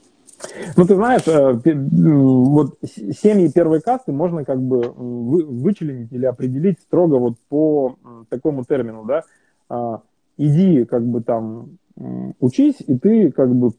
Ну, 0.76 0.84
ты 0.84 0.94
знаешь, 0.94 1.22
э, 1.26 1.52
вот 1.74 2.78
семьи 2.82 3.50
первой 3.52 3.80
касты 3.80 4.12
можно 4.12 4.44
как 4.44 4.60
бы 4.60 4.92
вычленить 4.92 6.12
или 6.12 6.26
определить 6.26 6.80
строго 6.80 7.16
вот 7.16 7.34
по 7.48 7.96
такому 8.28 8.64
термину, 8.64 9.04
да, 9.04 9.22
а, 9.68 10.02
иди 10.36 10.84
как 10.84 11.04
бы 11.04 11.22
там 11.22 11.78
учись, 12.40 12.76
и 12.80 12.98
ты 12.98 13.30
как 13.30 13.54
бы 13.54 13.72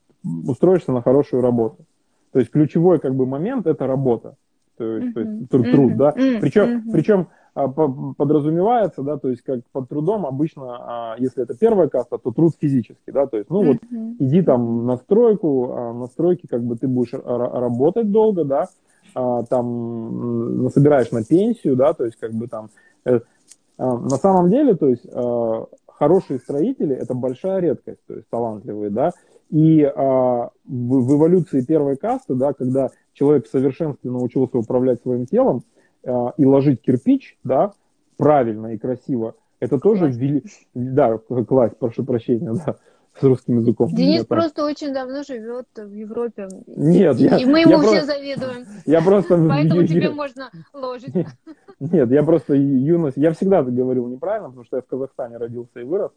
устроишься 0.48 0.92
на 0.92 1.02
хорошую 1.02 1.42
работу. 1.42 1.86
То 2.32 2.40
есть 2.40 2.52
ключевой 2.52 3.00
как 3.00 3.14
бы 3.16 3.26
момент 3.26 3.68
это 3.68 3.86
работа, 3.86 4.36
то 4.78 4.84
есть, 4.84 5.16
uh-huh. 5.16 5.48
то 5.48 5.58
есть 5.58 5.72
труд, 5.72 5.92
uh-huh. 5.92 5.96
да. 5.96 6.12
Причем, 6.12 6.64
uh-huh. 6.64 6.92
причем 6.92 7.28
подразумевается, 7.54 9.04
да, 9.04 9.18
то 9.18 9.30
есть 9.30 9.44
как 9.44 9.60
под 9.72 9.88
трудом 9.88 10.26
обычно, 10.26 10.78
а, 10.80 11.16
если 11.20 11.44
это 11.44 11.56
первая 11.56 11.88
каста, 11.88 12.18
то 12.18 12.32
труд 12.32 12.54
физический, 12.60 13.12
да, 13.12 13.28
то 13.28 13.38
есть, 13.38 13.50
ну 13.50 13.64
вот 13.64 13.78
иди 14.20 14.42
там 14.42 14.88
на 14.88 14.98
стройку, 14.98 15.72
а, 15.72 15.94
на 15.94 16.08
стройке 16.08 16.48
как 16.48 16.64
бы 16.64 16.76
ты 16.76 16.88
будешь 16.88 17.14
работать 17.14 18.12
долго, 18.12 18.44
да, 18.44 18.70
там 19.14 20.64
насобираешь 20.64 21.12
на 21.12 21.24
пенсию, 21.24 21.76
да, 21.76 21.94
то 21.94 22.06
есть 22.06 22.18
как 22.18 22.32
бы 22.32 22.48
там 22.48 22.70
э, 23.06 23.20
на 23.78 24.18
самом 24.18 24.50
деле, 24.50 24.74
то 24.74 24.88
есть 24.88 25.06
хорошие 25.88 26.40
строители– 26.40 26.96
это 27.00 27.14
большая 27.14 27.60
редкость, 27.60 28.00
то 28.08 28.16
есть 28.16 28.28
талантливые, 28.30 28.90
да, 28.90 29.12
и 29.54 29.84
а, 29.84 30.50
в, 30.66 31.06
в 31.06 31.16
эволюции 31.16 31.62
первой 31.62 31.96
касты, 31.96 32.34
да, 32.34 32.54
когда 32.54 32.90
человек 33.14 33.46
в 33.46 33.52
совершенстве 33.52 34.10
научился 34.10 34.58
управлять 34.58 35.02
своим 35.04 35.28
телом 35.28 35.64
а, 36.06 36.34
и 36.38 36.46
ложить 36.46 36.82
кирпич, 36.82 37.38
да, 37.44 37.74
правильно 38.18 38.74
и 38.74 38.78
красиво, 38.78 39.36
это 39.60 39.80
тоже, 39.80 40.10
вели... 40.10 40.44
да, 40.74 41.18
класть, 41.18 41.78
прошу 41.78 42.04
прощения, 42.04 42.54
да, 42.66 42.76
с 43.20 43.24
русским 43.24 43.60
языком. 43.60 43.90
Денис 43.90 44.20
Нет, 44.20 44.28
просто 44.28 44.66
очень 44.66 44.94
давно 44.94 45.24
живет 45.24 45.68
в 45.76 45.94
Европе. 45.94 46.50
Нет, 46.68 47.20
и, 47.20 47.24
я, 47.24 47.38
и 47.38 47.46
мы 47.46 47.62
ему 47.62 47.72
я 47.72 47.78
все 47.78 47.90
просто, 47.90 48.06
завидуем. 48.06 48.66
Я 48.86 49.02
просто... 49.02 49.48
Поэтому 49.48 49.88
тебе 49.88 50.10
можно 50.10 50.50
ложить. 50.74 51.14
Нет, 51.80 52.12
я 52.12 52.24
просто 52.24 52.56
юность... 52.56 53.18
Я 53.18 53.32
всегда 53.34 53.62
говорил 53.64 54.08
неправильно, 54.08 54.50
потому 54.50 54.66
что 54.66 54.78
я 54.78 54.82
в 54.82 54.88
Казахстане 54.88 55.38
родился 55.38 55.80
и 55.80 55.84
вырос. 55.84 56.12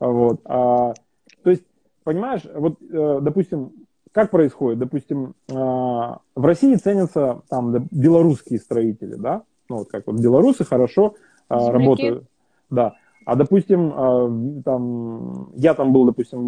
Вот. 0.00 0.40
А, 0.44 0.94
то 1.42 1.50
есть, 1.50 1.62
понимаешь, 2.02 2.42
вот, 2.54 2.78
э, 2.82 3.18
допустим, 3.22 3.81
как 4.12 4.30
происходит? 4.30 4.78
Допустим, 4.78 5.34
а, 5.50 6.18
в 6.34 6.44
России 6.44 6.74
ценятся 6.76 7.42
там 7.48 7.88
белорусские 7.90 8.58
строители, 8.58 9.14
да? 9.14 9.42
Ну, 9.68 9.78
вот 9.78 9.88
как 9.88 10.06
вот 10.06 10.20
белорусы 10.20 10.64
хорошо 10.64 11.14
а, 11.48 11.72
работают. 11.72 12.24
Да. 12.70 12.94
А, 13.24 13.36
допустим, 13.36 13.92
а, 13.94 14.62
там, 14.64 15.50
я 15.54 15.74
там 15.74 15.92
был, 15.92 16.04
допустим, 16.04 16.40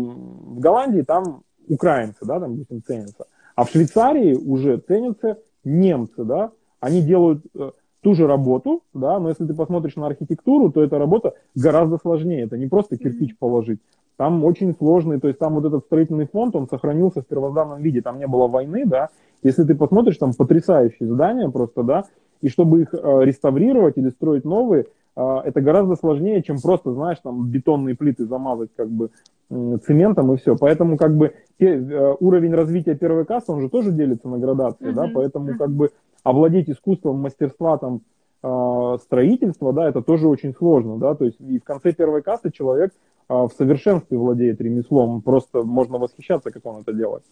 в 0.56 0.60
Голландии, 0.60 1.02
там 1.02 1.42
украинцы, 1.68 2.18
да, 2.22 2.40
там, 2.40 2.52
допустим, 2.52 2.82
ценятся. 2.82 3.26
А 3.54 3.64
в 3.64 3.70
Швейцарии 3.70 4.34
уже 4.34 4.78
ценятся 4.78 5.38
немцы, 5.64 6.24
да, 6.24 6.52
они 6.80 7.00
делают 7.00 7.44
э, 7.54 7.70
ту 8.02 8.14
же 8.14 8.26
работу, 8.26 8.82
да, 8.92 9.18
но 9.18 9.30
если 9.30 9.46
ты 9.46 9.54
посмотришь 9.54 9.96
на 9.96 10.06
архитектуру, 10.06 10.70
то 10.70 10.82
эта 10.82 10.98
работа 10.98 11.34
гораздо 11.54 11.98
сложнее. 11.98 12.42
Это 12.44 12.58
не 12.58 12.66
просто 12.66 12.98
кирпич 12.98 13.36
положить. 13.38 13.80
Там 14.16 14.44
очень 14.44 14.74
сложный, 14.74 15.20
то 15.20 15.28
есть 15.28 15.38
там 15.40 15.54
вот 15.54 15.64
этот 15.64 15.84
строительный 15.86 16.26
фонд, 16.26 16.54
он 16.54 16.68
сохранился 16.68 17.22
в 17.22 17.26
первозданном 17.26 17.82
виде, 17.82 18.00
там 18.00 18.18
не 18.18 18.26
было 18.26 18.46
войны, 18.46 18.84
да. 18.86 19.08
Если 19.42 19.64
ты 19.64 19.74
посмотришь, 19.74 20.18
там 20.18 20.32
потрясающие 20.32 21.08
здания 21.08 21.50
просто, 21.50 21.82
да, 21.82 22.04
и 22.40 22.48
чтобы 22.48 22.82
их 22.82 22.94
э, 22.94 23.24
реставрировать 23.24 23.96
или 23.98 24.10
строить 24.10 24.44
новые, 24.44 24.86
а, 25.16 25.42
это 25.44 25.60
гораздо 25.60 25.96
сложнее, 25.96 26.42
чем 26.42 26.60
просто, 26.60 26.92
знаешь, 26.92 27.18
там 27.22 27.48
бетонные 27.48 27.94
плиты 27.94 28.24
замазать 28.26 28.70
как 28.76 28.88
бы 28.88 29.10
цементом 29.48 30.32
и 30.32 30.36
все. 30.36 30.56
Поэтому 30.56 30.96
как 30.96 31.16
бы 31.16 31.34
э, 31.58 32.14
уровень 32.20 32.54
развития 32.54 32.94
первой 32.94 33.24
кассы, 33.24 33.52
он 33.52 33.60
же 33.60 33.68
тоже 33.68 33.92
делится 33.92 34.28
на 34.28 34.38
градации, 34.38 34.88
uh-huh. 34.88 34.94
да, 34.94 35.10
поэтому 35.12 35.56
как 35.56 35.70
бы 35.70 35.90
овладеть 36.22 36.70
искусством 36.70 37.20
мастерства 37.20 37.78
там 37.78 38.00
а, 38.47 38.99
строительства, 38.99 39.72
да, 39.72 39.88
это 39.88 40.03
тоже 40.03 40.28
очень 40.28 40.55
сложно, 40.55 40.99
да, 40.99 41.14
то 41.14 41.24
есть 41.24 41.40
и 41.40 41.59
в 41.59 41.64
конце 41.64 41.95
первой 41.95 42.20
кассы 42.20 42.51
человек 42.51 42.92
а, 43.26 43.49
в 43.49 43.53
совершенстве 43.55 44.18
владеет 44.18 44.61
ремеслом, 44.61 45.22
просто 45.22 45.62
можно 45.62 45.97
восхищаться, 45.97 46.51
как 46.51 46.66
он 46.66 46.82
это 46.82 46.92
делает. 46.92 47.24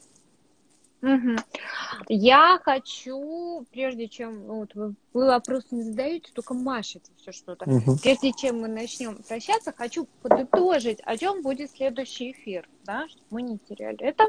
Угу. 1.03 1.37
Я 2.09 2.59
хочу, 2.65 3.67
прежде 3.73 4.09
чем 4.09 4.47
ну, 4.47 4.61
вот 4.61 4.75
вы, 4.75 4.95
вы 5.13 5.27
вопросы 5.27 5.67
не 5.73 5.83
задаете, 5.83 6.31
только 6.33 6.55
машете 6.55 7.11
все 7.19 7.33
что-то. 7.33 7.69
Угу. 7.69 7.99
Прежде 8.03 8.33
чем 8.33 8.63
мы 8.63 8.69
начнем 8.69 9.17
прощаться, 9.29 9.75
хочу 9.77 10.07
подытожить, 10.23 11.01
о 11.05 11.19
чем 11.19 11.43
будет 11.43 11.73
следующий 11.73 12.33
эфир, 12.33 12.67
да, 12.85 13.07
чтобы 13.09 13.27
мы 13.29 13.43
не 13.43 13.59
теряли 13.59 14.01
это. 14.01 14.25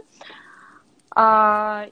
А, 1.15 1.85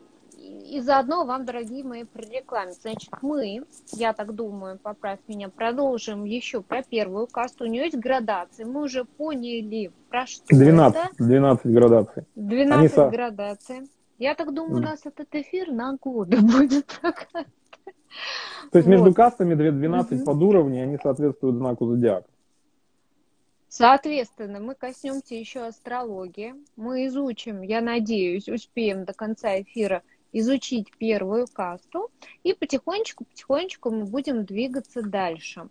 и 0.72 0.80
заодно 0.80 1.26
вам, 1.26 1.43
дорогие 1.45 1.84
мои, 1.84 2.05
прорекламить. 2.05 2.82
Значит, 2.82 3.11
мы, 3.22 3.65
я 3.91 4.13
так 4.13 4.34
думаю, 4.34 4.80
поправь 4.80 5.19
меня, 5.28 5.49
продолжим 5.49 6.24
еще 6.24 6.61
про 6.61 6.82
первую 6.82 7.28
касту. 7.28 7.65
У 7.65 7.67
нее 7.67 7.84
есть 7.84 7.97
градации. 7.97 8.63
Мы 8.63 8.84
уже 8.84 9.03
поняли, 9.03 9.91
про 10.09 10.26
что 10.26 10.45
12, 10.47 10.97
это. 10.97 11.09
12 11.17 11.65
градаций. 11.65 12.26
12 12.36 12.97
Они 12.97 13.11
градаций. 13.11 13.82
Я 14.17 14.34
так 14.34 14.53
думаю, 14.53 14.78
у 14.78 14.80
нас 14.80 15.05
этот 15.05 15.28
эфир 15.36 15.72
на 15.72 15.97
годы 16.01 16.38
будет. 16.41 16.88
То 18.72 18.78
есть 18.78 18.88
между 18.88 19.13
кастами 19.13 19.55
12 19.55 20.11
угу. 20.11 20.26
подуровней, 20.26 20.84
они 20.84 20.97
соответствуют 21.03 21.57
знаку 21.57 21.86
зодиака. 21.88 22.28
Соответственно, 23.67 24.61
мы 24.61 24.76
коснемся 24.76 25.36
еще 25.36 25.61
астрологии. 25.61 26.55
Мы 26.78 27.07
изучим, 27.07 27.61
я 27.61 27.82
надеюсь, 27.82 28.47
успеем 28.47 29.03
до 29.03 29.13
конца 29.13 29.61
эфира 29.61 30.01
изучить 30.32 30.92
первую 30.98 31.48
касту. 31.52 32.10
И 32.44 32.54
потихонечку-потихонечку 32.54 33.92
мы 33.92 34.06
будем 34.06 34.46
двигаться 34.46 35.02
дальше. 35.02 35.70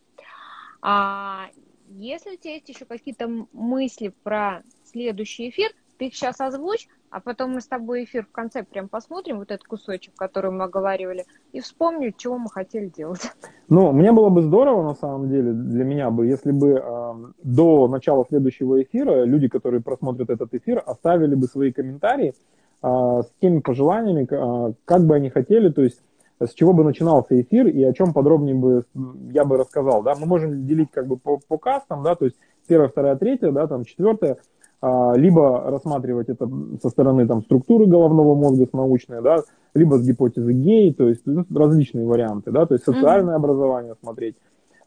А 0.83 1.47
если 1.89 2.35
у 2.35 2.37
тебя 2.37 2.55
есть 2.55 2.69
еще 2.69 2.85
какие-то 2.85 3.29
мысли 3.53 4.15
про 4.23 4.63
следующий 4.85 5.51
эфир, 5.51 5.71
ты 5.99 6.07
их 6.07 6.15
сейчас 6.15 6.41
озвучь, 6.41 6.89
а 7.11 7.21
потом 7.21 7.51
мы 7.53 7.61
с 7.61 7.67
тобой 7.67 8.05
эфир 8.05 8.25
в 8.25 8.33
конце 8.33 8.63
прям 8.63 8.89
посмотрим, 8.89 9.39
вот 9.39 9.51
этот 9.51 9.67
кусочек, 9.67 10.15
который 10.15 10.51
мы 10.51 10.65
оговаривали, 10.65 11.27
и 11.53 11.61
вспомним, 11.61 12.15
чего 12.17 12.39
мы 12.39 12.49
хотели 12.49 12.87
делать. 12.87 13.21
Ну, 13.69 13.93
мне 13.93 14.11
было 14.13 14.31
бы 14.31 14.43
здорово, 14.43 14.83
на 14.83 14.95
самом 14.95 15.29
деле, 15.29 15.53
для 15.53 15.85
меня 15.85 16.11
бы, 16.11 16.27
если 16.27 16.53
бы 16.53 16.71
э, 16.71 17.15
до 17.43 17.89
начала 17.89 18.25
следующего 18.29 18.83
эфира 18.83 19.25
люди, 19.25 19.49
которые 19.49 19.83
просмотрят 19.83 20.31
этот 20.31 20.55
эфир, 20.55 20.83
оставили 20.87 21.35
бы 21.35 21.47
свои 21.47 21.71
комментарии 21.71 22.35
с 22.83 23.31
теми 23.41 23.61
пожеланиями, 23.61 24.27
э, 24.31 24.73
как 24.85 25.05
бы 25.05 25.15
они 25.15 25.31
хотели, 25.31 25.71
то 25.71 25.83
есть 25.83 26.01
с 26.41 26.55
чего 26.55 26.73
бы 26.73 26.85
начинался 26.85 27.41
эфир 27.41 27.67
и 27.67 27.83
о 27.83 27.93
чем 27.93 28.13
подробнее 28.13 28.55
бы 28.55 28.85
я 29.33 29.45
бы 29.45 29.59
рассказал, 29.59 30.03
да, 30.03 30.15
мы 30.15 30.27
можем 30.27 30.67
делить 30.67 30.91
как 30.91 31.07
бы 31.07 31.17
по, 31.17 31.39
по 31.47 31.59
кастам, 31.59 32.03
да, 32.03 32.15
то 32.15 32.25
есть 32.25 32.37
первая, 32.67 32.89
вторая, 32.89 33.17
третья, 33.17 33.51
да, 33.51 33.67
там 33.67 33.85
четвертая, 33.85 34.39
а, 34.81 35.13
либо 35.15 35.71
рассматривать 35.71 36.31
это 36.31 36.49
со 36.83 36.89
стороны 36.89 37.27
там, 37.27 37.43
структуры 37.43 37.87
головного 37.87 38.35
мозга 38.35 38.67
с 38.67 38.73
научной, 38.73 39.21
да, 39.21 39.43
либо 39.75 39.99
с 39.99 40.07
гипотезы 40.07 40.53
гей, 40.53 40.95
то 40.95 41.09
есть 41.09 41.23
ну, 41.27 41.45
различные 41.55 42.07
варианты, 42.07 42.51
да, 42.51 42.65
то 42.65 42.75
есть 42.75 42.85
социальное 42.85 43.35
mm-hmm. 43.35 43.37
образование 43.37 43.95
смотреть. 44.01 44.37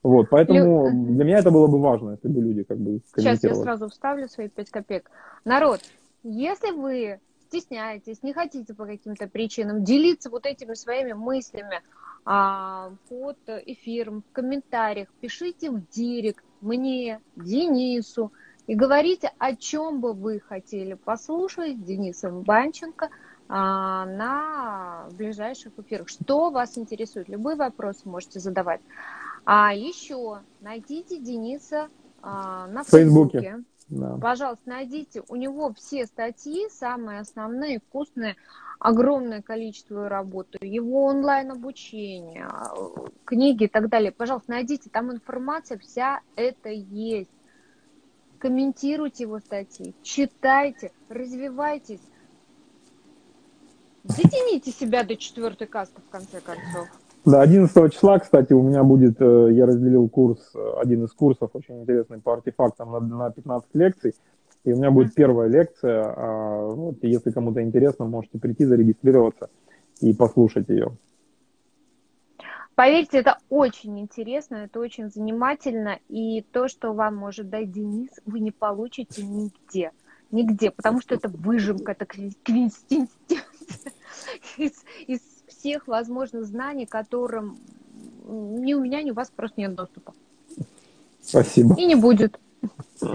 Вот, 0.01 0.27
поэтому 0.31 0.89
Лю... 0.89 1.13
для 1.13 1.23
меня 1.23 1.37
это 1.37 1.51
было 1.51 1.67
бы 1.67 1.79
важно, 1.79 2.11
если 2.11 2.27
бы 2.27 2.41
люди 2.41 2.63
как 2.63 2.79
бы 2.79 2.99
Сейчас 3.15 3.43
я 3.43 3.53
сразу 3.53 3.87
вставлю 3.87 4.27
свои 4.27 4.49
пять 4.49 4.69
копеек. 4.71 5.09
Народ, 5.45 5.79
если 6.23 6.71
вы 6.71 7.19
стесняетесь, 7.53 8.23
не 8.23 8.33
хотите 8.33 8.73
по 8.73 8.85
каким-то 8.85 9.27
причинам 9.27 9.83
делиться 9.83 10.29
вот 10.29 10.45
этими 10.45 10.73
своими 10.73 11.13
мыслями 11.13 11.81
а, 12.25 12.91
под 13.09 13.37
эфиром, 13.47 14.23
в 14.27 14.33
комментариях, 14.33 15.07
пишите 15.21 15.69
в 15.69 15.87
директ 15.89 16.43
мне, 16.61 17.21
Денису, 17.35 18.31
и 18.65 18.75
говорите, 18.75 19.31
о 19.37 19.55
чем 19.55 19.99
бы 19.99 20.13
вы 20.13 20.39
хотели 20.39 20.93
послушать 20.93 21.77
с 21.77 21.81
Денисом 21.81 22.41
Банченко 22.41 23.09
а, 23.49 24.05
на 24.05 25.09
ближайших 25.11 25.73
эфирах. 25.77 26.09
Что 26.09 26.49
вас 26.49 26.77
интересует? 26.77 27.29
Любые 27.29 27.55
вопросы 27.55 28.07
можете 28.07 28.39
задавать. 28.39 28.81
А 29.45 29.75
еще 29.75 30.39
найдите 30.61 31.19
Дениса 31.19 31.89
а, 32.21 32.67
на 32.67 32.83
Фейсбуке. 32.83 33.41
Фейсбуке. 33.41 33.63
Да. 33.99 34.17
Пожалуйста, 34.17 34.69
найдите. 34.69 35.23
У 35.29 35.35
него 35.35 35.73
все 35.73 36.05
статьи, 36.05 36.67
самые 36.69 37.19
основные, 37.19 37.79
вкусные, 37.79 38.35
огромное 38.79 39.41
количество 39.41 40.09
работы, 40.09 40.57
его 40.61 41.05
онлайн-обучение, 41.05 42.49
книги 43.25 43.65
и 43.65 43.67
так 43.67 43.89
далее. 43.89 44.11
Пожалуйста, 44.11 44.51
найдите, 44.51 44.89
там 44.89 45.11
информация 45.11 45.77
вся 45.77 46.21
это 46.35 46.69
есть 46.69 47.29
комментируйте 48.43 49.23
его 49.23 49.39
статьи, 49.39 49.95
читайте, 50.03 50.91
развивайтесь. 51.07 52.01
Дотяните 54.03 54.71
себя 54.71 55.05
до 55.05 55.15
четвертой 55.15 55.65
касты, 55.65 56.01
в 56.01 56.09
конце 56.09 56.41
концов. 56.41 56.89
Да, 57.25 57.41
11 57.41 57.93
числа, 57.93 58.19
кстати, 58.19 58.51
у 58.51 58.61
меня 58.61 58.83
будет, 58.83 59.21
э, 59.21 59.53
я 59.53 59.65
разделил 59.65 60.09
курс, 60.09 60.51
э, 60.53 60.73
один 60.81 61.05
из 61.05 61.13
курсов 61.13 61.51
очень 61.53 61.81
интересный 61.81 62.19
по 62.19 62.33
артефактам 62.33 62.91
на, 62.91 62.99
на 62.99 63.31
15 63.31 63.69
лекций. 63.73 64.13
И 64.65 64.73
у 64.73 64.77
меня 64.77 64.91
будет 64.91 65.13
первая 65.13 65.47
лекция. 65.47 66.03
А, 66.05 66.67
вот, 66.67 66.97
если 67.01 67.31
кому-то 67.31 67.61
интересно, 67.61 68.05
можете 68.05 68.39
прийти, 68.39 68.65
зарегистрироваться 68.65 69.49
и 70.01 70.13
послушать 70.13 70.69
ее. 70.69 70.97
Поверьте, 72.75 73.19
это 73.19 73.37
очень 73.49 73.99
интересно, 73.99 74.55
это 74.55 74.79
очень 74.79 75.09
занимательно, 75.09 75.99
и 76.09 76.41
то, 76.41 76.67
что 76.67 76.93
вам 76.93 77.15
может 77.15 77.49
дать 77.49 77.71
Денис, 77.71 78.09
вы 78.25 78.39
не 78.39 78.51
получите 78.51 79.23
нигде. 79.23 79.91
Нигде, 80.31 80.71
потому 80.71 80.99
что 80.99 81.13
это 81.13 81.29
выжимка, 81.29 81.91
это 81.91 82.05
квинстинстинция 82.05 83.07
из, 84.57 84.73
из 85.05 85.19
всех 85.63 85.87
возможных 85.87 86.43
знаний, 86.43 86.85
которым 86.85 87.57
ни 88.27 88.73
у 88.73 88.81
меня, 88.81 89.01
ни 89.01 89.11
у 89.11 89.13
вас 89.13 89.31
просто 89.33 89.61
нет 89.61 89.75
доступа. 89.75 90.13
Спасибо. 91.21 91.75
И 91.77 91.85
не 91.85 91.95
будет. 91.95 92.39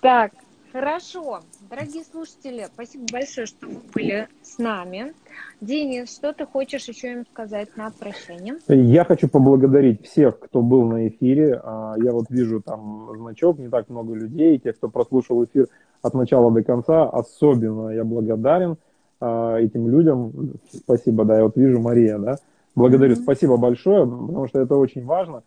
Так, 0.00 0.30
хорошо. 0.72 1.40
Дорогие 1.68 2.04
слушатели, 2.04 2.68
спасибо 2.72 3.04
большое, 3.10 3.48
что 3.48 3.66
вы 3.66 3.80
были 3.92 4.28
с 4.42 4.58
нами. 4.58 5.12
Денис, 5.60 6.14
что 6.14 6.32
ты 6.32 6.46
хочешь 6.46 6.86
еще 6.86 7.14
им 7.14 7.26
сказать 7.26 7.76
на 7.76 7.90
прощание? 7.90 8.58
Я 8.68 9.04
хочу 9.04 9.26
поблагодарить 9.26 10.06
всех, 10.06 10.38
кто 10.38 10.62
был 10.62 10.84
на 10.84 11.08
эфире. 11.08 11.60
А, 11.64 11.96
я 12.00 12.12
вот 12.12 12.26
вижу 12.30 12.62
там 12.62 13.10
значок, 13.16 13.58
не 13.58 13.68
так 13.68 13.88
много 13.88 14.14
людей. 14.14 14.60
Те, 14.60 14.72
кто 14.72 14.88
прослушал 14.88 15.44
эфир 15.44 15.66
от 16.00 16.14
начала 16.14 16.52
до 16.52 16.62
конца, 16.62 17.08
особенно 17.08 17.88
я 17.88 18.04
благодарен 18.04 18.76
этим 19.20 19.88
людям. 19.88 20.32
Спасибо, 20.72 21.24
да, 21.24 21.38
я 21.38 21.44
вот 21.44 21.56
вижу 21.56 21.80
Мария, 21.80 22.18
да. 22.18 22.36
Благодарю, 22.74 23.14
mm-hmm. 23.14 23.22
спасибо 23.22 23.56
большое, 23.56 24.06
потому 24.06 24.46
что 24.46 24.60
это 24.60 24.76
очень 24.76 25.04
важно. 25.04 25.42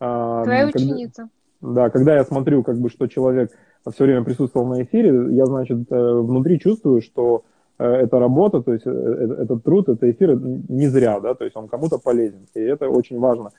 А, 0.00 0.44
Твоя 0.44 0.70
когда, 0.70 0.78
ученица. 0.78 1.28
Да, 1.62 1.88
когда 1.88 2.16
я 2.16 2.24
смотрю, 2.24 2.62
как 2.62 2.78
бы, 2.78 2.90
что 2.90 3.06
человек 3.06 3.50
все 3.90 4.04
время 4.04 4.22
присутствовал 4.22 4.66
на 4.66 4.82
эфире, 4.82 5.34
я, 5.34 5.46
значит, 5.46 5.78
э, 5.90 6.20
внутри 6.20 6.58
чувствую, 6.60 7.00
что 7.00 7.44
э, 7.78 7.84
эта 7.84 8.18
работа, 8.18 8.62
то 8.62 8.72
есть 8.72 8.86
э, 8.86 8.90
этот 8.90 9.64
труд, 9.64 9.88
это 9.88 10.10
эфир 10.10 10.38
не 10.38 10.88
зря, 10.88 11.20
да, 11.20 11.34
то 11.34 11.44
есть 11.44 11.56
он 11.56 11.68
кому-то 11.68 11.98
полезен. 11.98 12.46
И 12.54 12.60
это 12.60 12.88
очень 12.88 13.18
важно, 13.18 13.50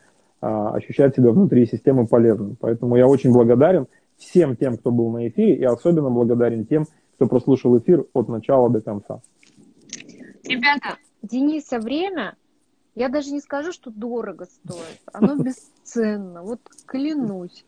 а, 0.41 0.75
ощущать 0.75 1.15
себя 1.15 1.31
внутри 1.31 1.65
системы 1.65 2.05
полезным. 2.05 2.57
Поэтому 2.59 2.95
я 2.95 3.07
очень 3.07 3.33
благодарен 3.33 3.87
всем 4.17 4.55
тем, 4.55 4.77
кто 4.77 4.91
был 4.91 5.09
на 5.09 5.27
эфире, 5.27 5.55
и 5.55 5.63
особенно 5.63 6.09
благодарен 6.09 6.65
тем, 6.65 6.85
кто 7.15 7.27
прослушал 7.27 7.77
эфир 7.79 8.05
от 8.13 8.27
начала 8.27 8.69
до 8.69 8.81
конца. 8.81 9.21
Ребята, 10.45 10.97
Дениса 11.21 11.79
время, 11.79 12.35
я 12.95 13.09
даже 13.09 13.31
не 13.31 13.41
скажу, 13.41 13.71
что 13.71 13.91
дорого 13.91 14.45
стоит, 14.45 15.01
оно 15.11 15.35
бесценно, 15.43 16.43
вот 16.43 16.61
клянусь. 16.85 17.65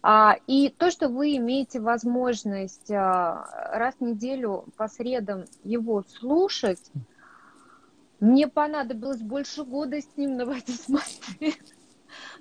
А, 0.00 0.36
и 0.46 0.68
то, 0.68 0.90
что 0.90 1.08
вы 1.08 1.36
имеете 1.36 1.80
возможность 1.80 2.90
а, 2.90 3.70
раз 3.72 3.96
в 3.96 4.00
неделю 4.02 4.64
по 4.76 4.88
средам 4.88 5.44
его 5.64 6.04
слушать, 6.04 6.90
мне 8.20 8.48
понадобилось 8.48 9.20
больше 9.20 9.64
года 9.64 10.00
с 10.00 10.16
ним 10.16 10.36
на 10.36 10.42
это 10.42 10.72
смотреть 10.72 11.74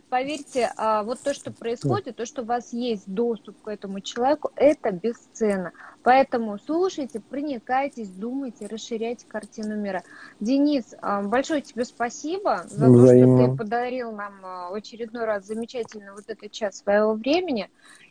поверьте, 0.09 0.71
а, 0.77 1.03
вот 1.03 1.19
то, 1.19 1.33
что 1.33 1.51
происходит, 1.51 2.15
то, 2.15 2.25
что 2.25 2.41
у 2.41 2.45
вас 2.45 2.73
есть 2.73 3.03
доступ 3.07 3.61
к 3.61 3.67
этому 3.67 3.99
человеку, 4.01 4.51
это 4.55 4.91
бесценно. 4.91 5.71
Поэтому 6.03 6.57
слушайте, 6.59 7.19
проникайтесь, 7.19 8.09
думайте, 8.09 8.67
расширяйте 8.67 9.25
картину 9.27 9.75
мира. 9.75 10.03
Денис, 10.39 10.95
а, 11.01 11.21
большое 11.21 11.61
тебе 11.61 11.85
спасибо 11.85 12.63
за 12.67 12.85
то, 12.85 13.05
что 13.05 13.47
ты 13.47 13.57
подарил 13.57 14.11
нам 14.11 14.33
а, 14.43 14.73
очередной 14.73 15.25
раз 15.25 15.45
замечательно 15.45 16.13
вот 16.13 16.25
этот 16.27 16.51
час 16.51 16.77
своего 16.77 17.13
времени. 17.13 17.69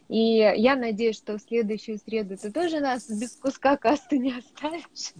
И 0.08 0.36
я 0.36 0.76
надеюсь, 0.76 1.16
что 1.16 1.36
в 1.36 1.42
следующую 1.42 1.98
среду 1.98 2.36
ты 2.36 2.52
тоже 2.52 2.78
нас 2.80 3.08
без 3.10 3.32
куска 3.32 3.76
касты 3.76 4.18
не 4.18 4.38
оставишь. 4.38 5.14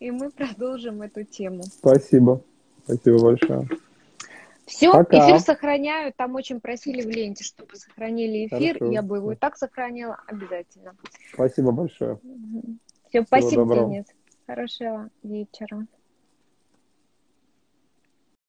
И 0.00 0.10
мы 0.10 0.30
продолжим 0.30 1.02
эту 1.02 1.24
тему. 1.24 1.62
Спасибо. 1.64 2.40
Спасибо 2.84 3.18
большое. 3.18 3.68
Все, 4.66 4.92
Пока. 4.92 5.18
эфир 5.18 5.40
сохраняю. 5.40 6.12
Там 6.16 6.34
очень 6.34 6.60
просили 6.60 7.02
в 7.02 7.08
ленте, 7.08 7.44
чтобы 7.44 7.76
сохранили 7.76 8.46
эфир. 8.46 8.74
Хорошо. 8.78 8.92
Я 8.92 9.02
бы 9.02 9.16
его 9.18 9.32
и 9.32 9.36
так 9.36 9.56
сохранила 9.56 10.18
обязательно. 10.26 10.96
Спасибо 11.32 11.72
большое. 11.72 12.18
Все, 13.08 13.22
спасибо, 13.22 13.64
доброго. 13.64 13.90
Денис. 13.90 14.06
Хорошего 14.46 15.10
вечера. 15.22 15.86